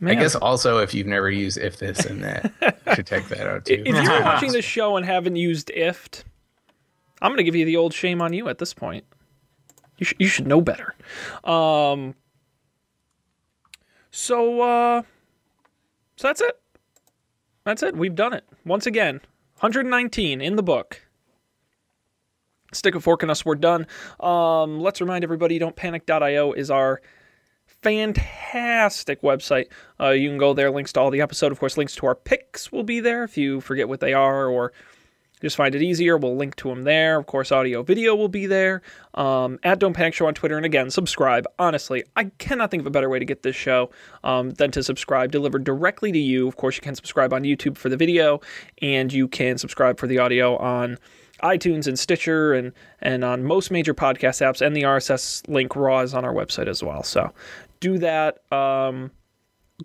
Man. 0.00 0.18
I 0.18 0.20
guess 0.20 0.34
also 0.34 0.78
if 0.78 0.92
you've 0.92 1.06
never 1.06 1.30
used 1.30 1.56
if 1.56 1.78
this 1.78 2.04
and 2.04 2.22
that, 2.22 2.52
you 2.86 2.94
should 2.94 3.06
check 3.06 3.26
that 3.28 3.46
out 3.46 3.64
too. 3.64 3.82
if 3.86 4.04
you're 4.04 4.22
watching 4.22 4.52
this 4.52 4.66
show 4.66 4.96
and 4.98 5.06
haven't 5.06 5.36
used 5.36 5.68
IFTTT, 5.74 6.24
I'm 7.22 7.30
going 7.30 7.38
to 7.38 7.44
give 7.44 7.54
you 7.54 7.64
the 7.64 7.76
old 7.76 7.94
shame 7.94 8.20
on 8.20 8.34
you 8.34 8.48
at 8.48 8.58
this 8.58 8.74
point. 8.74 9.04
You, 9.96 10.04
sh- 10.04 10.14
you 10.18 10.26
should 10.26 10.46
know 10.46 10.60
better. 10.60 10.94
Um, 11.42 12.16
so, 14.10 14.60
uh, 14.60 15.02
so 16.16 16.28
that's 16.28 16.42
it. 16.42 16.60
That's 17.64 17.82
it. 17.82 17.96
We've 17.96 18.14
done 18.14 18.34
it. 18.34 18.44
Once 18.66 18.86
again, 18.86 19.22
119 19.60 20.42
in 20.42 20.56
the 20.56 20.62
book. 20.62 21.00
Stick 22.72 22.94
a 22.94 23.00
fork 23.00 23.22
in 23.22 23.30
us. 23.30 23.44
We're 23.44 23.54
done. 23.54 23.86
Um, 24.20 24.80
let's 24.80 25.00
remind 25.00 25.24
everybody 25.24 25.58
don't 25.58 25.76
don'tpanic.io 25.76 26.52
is 26.52 26.70
our 26.70 27.00
fantastic 27.82 29.20
website. 29.22 29.66
Uh, 30.00 30.10
you 30.10 30.28
can 30.28 30.38
go 30.38 30.54
there. 30.54 30.70
Links 30.70 30.92
to 30.94 31.00
all 31.00 31.10
the 31.10 31.20
episode. 31.20 31.52
Of 31.52 31.60
course, 31.60 31.76
links 31.76 31.94
to 31.96 32.06
our 32.06 32.14
picks 32.14 32.72
will 32.72 32.84
be 32.84 33.00
there 33.00 33.24
if 33.24 33.36
you 33.36 33.60
forget 33.60 33.88
what 33.88 34.00
they 34.00 34.14
are 34.14 34.46
or 34.46 34.72
just 35.42 35.56
find 35.56 35.74
it 35.74 35.82
easier. 35.82 36.16
We'll 36.16 36.36
link 36.36 36.54
to 36.56 36.68
them 36.68 36.84
there. 36.84 37.18
Of 37.18 37.26
course, 37.26 37.50
audio, 37.50 37.82
video 37.82 38.14
will 38.14 38.28
be 38.28 38.46
there. 38.46 38.80
Um, 39.14 39.58
at 39.64 39.80
Don't 39.80 39.92
Panic 39.92 40.14
Show 40.14 40.26
on 40.26 40.34
Twitter. 40.34 40.56
And 40.56 40.64
again, 40.64 40.88
subscribe. 40.90 41.46
Honestly, 41.58 42.04
I 42.14 42.24
cannot 42.38 42.70
think 42.70 42.80
of 42.80 42.86
a 42.86 42.90
better 42.90 43.08
way 43.08 43.18
to 43.18 43.24
get 43.24 43.42
this 43.42 43.56
show 43.56 43.90
um, 44.22 44.52
than 44.52 44.70
to 44.70 44.82
subscribe 44.84 45.32
delivered 45.32 45.64
directly 45.64 46.12
to 46.12 46.18
you. 46.18 46.46
Of 46.46 46.56
course, 46.56 46.76
you 46.76 46.82
can 46.82 46.94
subscribe 46.94 47.32
on 47.32 47.42
YouTube 47.42 47.76
for 47.76 47.88
the 47.88 47.96
video, 47.96 48.40
and 48.80 49.12
you 49.12 49.26
can 49.26 49.58
subscribe 49.58 49.98
for 49.98 50.06
the 50.06 50.18
audio 50.18 50.56
on 50.58 50.96
iTunes 51.42 51.88
and 51.88 51.98
Stitcher 51.98 52.52
and 52.52 52.72
and 53.00 53.24
on 53.24 53.42
most 53.42 53.72
major 53.72 53.94
podcast 53.94 54.46
apps. 54.46 54.64
And 54.64 54.76
the 54.76 54.82
RSS 54.82 55.42
link 55.48 55.74
raw 55.74 56.00
is 56.00 56.14
on 56.14 56.24
our 56.24 56.32
website 56.32 56.68
as 56.68 56.84
well. 56.84 57.02
So 57.02 57.32
do 57.82 57.98
that. 57.98 58.38
Um, 58.50 59.10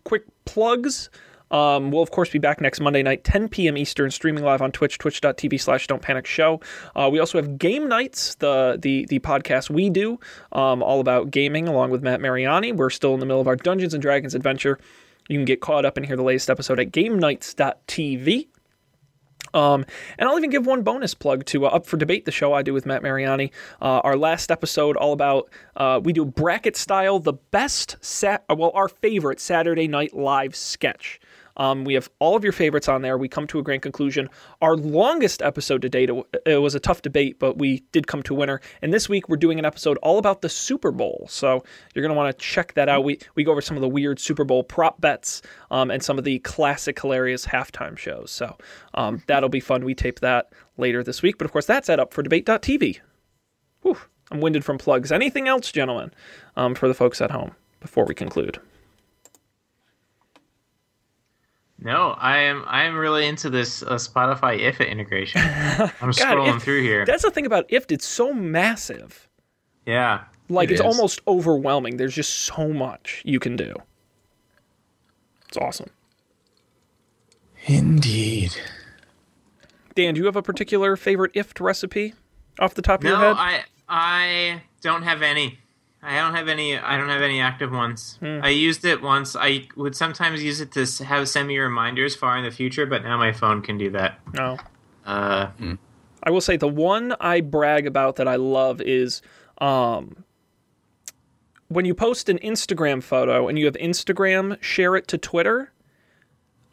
quick 0.06 0.24
plugs. 0.46 1.10
Um, 1.50 1.92
we'll 1.92 2.04
of 2.04 2.12
course 2.12 2.30
be 2.30 2.40
back 2.40 2.60
next 2.60 2.82
Monday 2.82 3.02
night, 3.02 3.24
10 3.24 3.48
p.m. 3.48 3.78
Eastern, 3.78 4.12
streaming 4.12 4.44
live 4.44 4.62
on 4.62 4.72
Twitch, 4.72 4.98
twitch.tv 4.98 5.60
slash 5.60 5.88
Don't 5.88 6.02
Panic 6.02 6.26
Show. 6.26 6.60
Uh, 6.96 7.10
we 7.12 7.20
also 7.20 7.38
have 7.38 7.58
Game 7.58 7.88
Nights, 7.88 8.36
the 8.36 8.78
the 8.82 9.06
the 9.10 9.20
podcast 9.20 9.70
we 9.70 9.90
do, 9.90 10.20
um, 10.52 10.84
all 10.84 11.00
about 11.00 11.32
gaming, 11.32 11.68
along 11.68 11.90
with 11.90 12.04
Matt 12.04 12.20
Mariani. 12.20 12.74
We're 12.74 12.90
still 12.90 13.14
in 13.14 13.20
the 13.22 13.26
middle 13.26 13.42
of 13.42 13.48
our 13.48 13.56
Dungeons 13.56 13.94
and 13.94 14.02
Dragons 14.02 14.36
adventure. 14.36 14.78
You 15.30 15.38
can 15.38 15.46
get 15.46 15.62
caught 15.62 15.86
up 15.86 15.98
and 15.98 16.06
hear 16.06 16.16
the 16.16 16.24
latest 16.24 16.50
episode 16.50 16.80
at 16.80 16.92
GameNights.tv. 16.92 18.48
Um, 19.58 19.86
and 20.20 20.30
I'll 20.30 20.38
even 20.38 20.52
give 20.52 20.68
one 20.68 20.84
bonus 20.84 21.16
plug 21.16 21.44
to 21.46 21.66
uh, 21.66 21.70
Up 21.70 21.88
for 21.88 21.98
Debate, 21.98 22.26
the 22.26 22.32
show 22.32 22.54
I 22.54 22.62
do 22.62 22.74
with 22.74 22.86
Matt 22.86 23.02
Mariani. 23.02 23.52
Uh, 23.82 24.02
our 24.04 24.16
last 24.16 24.52
episode, 24.52 24.96
all 24.96 25.14
about 25.14 25.50
uh, 25.76 26.00
we 26.04 26.14
do 26.14 26.24
bracket 26.26 26.76
style, 26.76 27.20
the 27.20 27.34
best, 27.34 27.98
well, 28.50 28.72
our 28.76 28.88
favorite 28.88 29.40
Saturday 29.40 29.88
Night 29.88 30.14
Live 30.16 30.56
sketch. 30.56 31.20
Um, 31.58 31.84
we 31.84 31.94
have 31.96 32.10
all 32.20 32.36
of 32.36 32.44
your 32.44 32.54
favorites 32.54 32.88
on 32.88 33.02
there. 33.02 33.18
We 33.18 33.28
come 33.28 33.48
to 33.48 33.60
a 33.60 33.64
grand 33.64 33.82
conclusion. 33.82 34.30
Our 34.62 34.76
longest 34.76 35.42
episode 35.42 35.82
to 35.82 35.90
date, 35.90 36.10
it 36.46 36.58
was 36.58 36.76
a 36.76 36.80
tough 36.80 37.02
debate, 37.02 37.40
but 37.40 37.58
we 37.58 37.84
did 37.92 38.08
come 38.08 38.24
to 38.24 38.34
a 38.34 38.38
winner. 38.38 38.62
And 38.82 38.94
this 38.94 39.10
week 39.10 39.28
we're 39.28 39.38
doing 39.38 39.60
an 39.60 39.66
episode 39.66 39.98
all 39.98 40.18
about 40.18 40.42
the 40.42 40.50
Super 40.50 40.92
Bowl. 40.92 41.28
So 41.30 41.64
you're 41.94 42.04
going 42.04 42.14
to 42.14 42.18
want 42.18 42.38
to 42.38 42.44
check 42.44 42.74
that 42.76 42.90
out. 42.90 43.04
We, 43.04 43.20
we 43.36 43.44
go 43.44 43.52
over 43.52 43.62
some 43.62 43.76
of 43.76 43.82
the 43.82 43.90
weird 43.90 44.20
Super 44.20 44.44
Bowl 44.44 44.64
prop 44.64 45.02
bets 45.02 45.42
um, 45.72 45.92
and 45.92 46.02
some 46.02 46.18
of 46.18 46.24
the 46.24 46.40
classic, 46.40 47.00
hilarious 47.00 47.46
halftime 47.46 47.98
shows. 47.98 48.32
So 48.32 48.58
um, 48.94 49.24
that'll 49.28 49.50
be 49.50 49.60
fun. 49.60 49.84
We 49.84 49.96
tape 49.96 50.20
that 50.22 50.54
later 50.78 51.04
this 51.04 51.22
week. 51.22 51.38
But 51.38 51.46
of 51.46 51.52
course, 51.52 51.66
that's 51.66 51.90
at 51.90 52.00
up 52.00 52.14
for 52.14 52.24
debate.tv. 52.24 53.00
Whew, 53.82 53.98
I'm 54.32 54.42
winded 54.42 54.66
from 54.66 54.78
plugs. 54.78 55.12
Anything 55.12 55.48
else, 55.48 55.72
gentlemen, 55.72 56.14
um, 56.56 56.76
for 56.76 56.88
the 56.88 56.94
folks 56.94 57.22
at 57.22 57.32
home 57.32 57.52
before 57.80 58.06
we 58.06 58.14
conclude? 58.14 58.60
No, 61.80 62.16
I 62.18 62.38
am. 62.40 62.64
I 62.68 62.84
am 62.86 62.96
really 62.96 63.28
into 63.28 63.50
this 63.52 63.84
uh, 63.84 63.96
Spotify 63.96 64.60
IFTTT 64.60 64.90
integration. 64.90 65.42
I'm 65.44 66.12
scrolling 66.12 66.58
if- 66.58 66.64
through 66.64 66.82
here. 66.82 67.06
That's 67.06 67.24
the 67.24 67.30
thing 67.32 67.46
about 67.46 67.68
IFTTT. 67.70 67.92
It's 67.92 68.08
so 68.08 68.34
massive. 68.34 69.28
Yeah, 69.86 70.24
Like 70.50 70.70
it 70.70 70.74
it's 70.74 70.82
is. 70.82 70.86
almost 70.86 71.22
overwhelming. 71.28 71.98
There's 71.98 72.16
just 72.16 72.34
so 72.34 72.70
much 72.70 73.22
you 73.26 73.40
can 73.40 73.56
do. 73.56 73.74
It's 75.48 75.56
awesome. 75.58 75.92
Indeed. 77.66 78.52
Dan, 79.96 80.14
do 80.14 80.20
you 80.20 80.26
have 80.26 80.36
a 80.36 80.42
particular 80.42 80.96
favorite 80.96 81.34
IFTTT 81.34 81.62
recipe 81.62 82.14
off 82.60 82.74
the 82.74 82.82
top 82.82 83.02
of 83.02 83.06
your 83.10 83.18
No, 83.18 83.34
head? 83.34 83.36
I 83.38 83.64
I 83.90 84.62
don't 84.82 85.04
have 85.04 85.22
any. 85.22 85.60
I 86.08 86.16
don't 86.22 86.34
have 86.36 86.48
any. 86.48 86.78
I 86.78 86.98
don't 86.98 87.10
have 87.10 87.22
any 87.22 87.42
active 87.42 87.72
ones. 87.72 88.18
Hmm. 88.22 88.40
I 88.42 88.50
used 88.50 88.86
it 88.86 89.02
once. 89.02 89.36
I 89.36 89.68
would 89.76 89.96
sometimes 89.96 90.42
use 90.42 90.62
it 90.62 90.72
to 90.72 91.04
have 91.04 91.28
send 91.28 91.48
me 91.48 91.58
reminders 91.58 92.16
far 92.16 92.38
in 92.38 92.44
the 92.44 92.52
future, 92.52 92.86
but 92.86 93.04
now 93.04 93.18
my 93.18 93.32
phone 93.34 93.62
can 93.62 93.78
do 93.78 93.90
that. 93.92 94.20
no. 94.34 94.58
Uh, 95.06 95.52
I 96.24 96.32
will 96.32 96.42
say 96.42 96.58
the 96.58 96.68
one 96.68 97.16
I 97.22 97.40
brag 97.40 97.88
about 97.88 98.18
that 98.18 98.28
I 98.28 98.36
love 98.36 98.82
is 98.82 99.22
um, 99.60 100.26
when 101.70 101.86
you 101.86 101.94
post 101.94 102.28
an 102.28 102.40
Instagram 102.40 103.02
photo 103.02 103.48
and 103.48 103.58
you 103.58 103.66
have 103.66 103.76
Instagram 103.76 104.62
share 104.62 104.98
it 104.98 105.08
to 105.08 105.18
Twitter. 105.18 105.72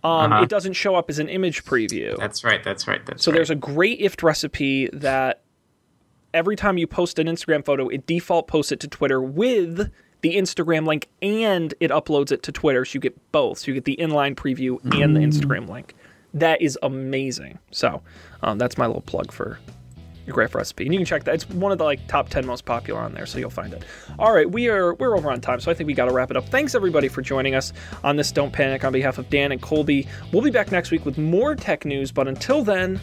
Um, 0.03 0.33
Uh-huh. 0.33 0.43
It 0.43 0.49
doesn't 0.49 0.73
show 0.73 0.97
up 0.97 1.09
as 1.09 1.19
an 1.21 1.29
image 1.29 1.65
preview. 1.65 2.17
that's 2.19 2.43
right. 2.43 2.63
That's 2.65 2.89
right. 2.89 3.07
That's 3.07 3.23
So 3.23 3.31
right. 3.31 3.37
there's 3.37 3.51
a 3.51 3.55
great 3.55 4.01
IFTTT 4.01 4.23
recipe 4.25 4.89
that 4.93 5.44
every 6.35 6.57
time 6.57 6.77
you 6.77 6.87
post 6.87 7.19
an 7.19 7.27
Instagram 7.27 7.65
photo, 7.65 7.89
it 7.89 8.07
default 8.07 8.49
posts 8.49 8.73
it 8.73 8.81
to 8.81 8.89
Twitter 8.89 9.23
with 9.23 9.91
the 10.21 10.37
Instagram 10.37 10.87
link 10.87 11.09
and 11.23 11.73
it 11.81 11.91
uploads 11.91 12.33
it 12.33 12.43
to 12.43 12.53
Twitter. 12.53 12.85
So 12.85 12.97
you 12.97 13.01
get 13.01 13.33
both. 13.33 13.59
So 13.59 13.69
you 13.69 13.75
get 13.75 13.85
the 13.85 13.97
inline 13.97 14.35
preview 14.35 14.83
and 15.01 15.17
the 15.17 15.21
Instagram 15.21 15.69
link. 15.69 15.95
That 16.35 16.61
is 16.61 16.79
amazing. 16.83 17.59
So 17.71 18.03
um, 18.43 18.59
that's 18.59 18.77
my 18.77 18.87
little 18.87 19.03
plug 19.03 19.31
for 19.33 19.59
your 20.27 20.33
Graph 20.33 20.55
recipe, 20.55 20.85
and 20.85 20.95
you 20.95 20.99
can 20.99 21.05
check 21.05 21.25
that. 21.25 21.35
It's 21.35 21.49
one 21.51 21.71
of 21.71 21.77
the 21.77 21.85
like 21.85 22.07
top 22.09 22.31
ten 22.31 22.47
most 22.47 22.65
popular 22.65 22.99
on 22.99 23.13
there, 23.13 23.27
so 23.27 23.39
you'll 23.39 23.51
find 23.51 23.75
it. 23.75 23.85
All 24.19 24.33
right, 24.33 24.51
we 24.51 24.69
are 24.69 24.95
we're 24.95 25.17
over 25.17 25.31
on 25.31 25.43
time, 25.43 25.61
so 25.61 25.71
I 25.71 25.75
think 25.75 25.87
we 25.87 25.93
got 25.93 26.07
to 26.07 26.15
wrap 26.15 26.31
it 26.31 26.37
up. 26.39 26.49
Thanks 26.49 26.75
everybody 26.75 27.09
for 27.09 27.21
joining 27.21 27.55
us 27.55 27.75
on 28.03 28.17
this. 28.17 28.33
Don't 28.33 28.51
panic. 28.51 28.85
On 28.85 28.93
behalf 28.93 29.19
of 29.19 29.29
Dan 29.29 29.53
and 29.53 29.61
Colby, 29.61 30.09
we'll 30.33 30.43
be 30.43 30.51
back 30.51 30.73
next 30.73 30.91
week 30.91 31.05
with 31.05 31.19
more 31.19 31.55
tech 31.55 31.85
news. 31.85 32.11
But 32.11 32.27
until 32.27 32.65
then, 32.65 33.01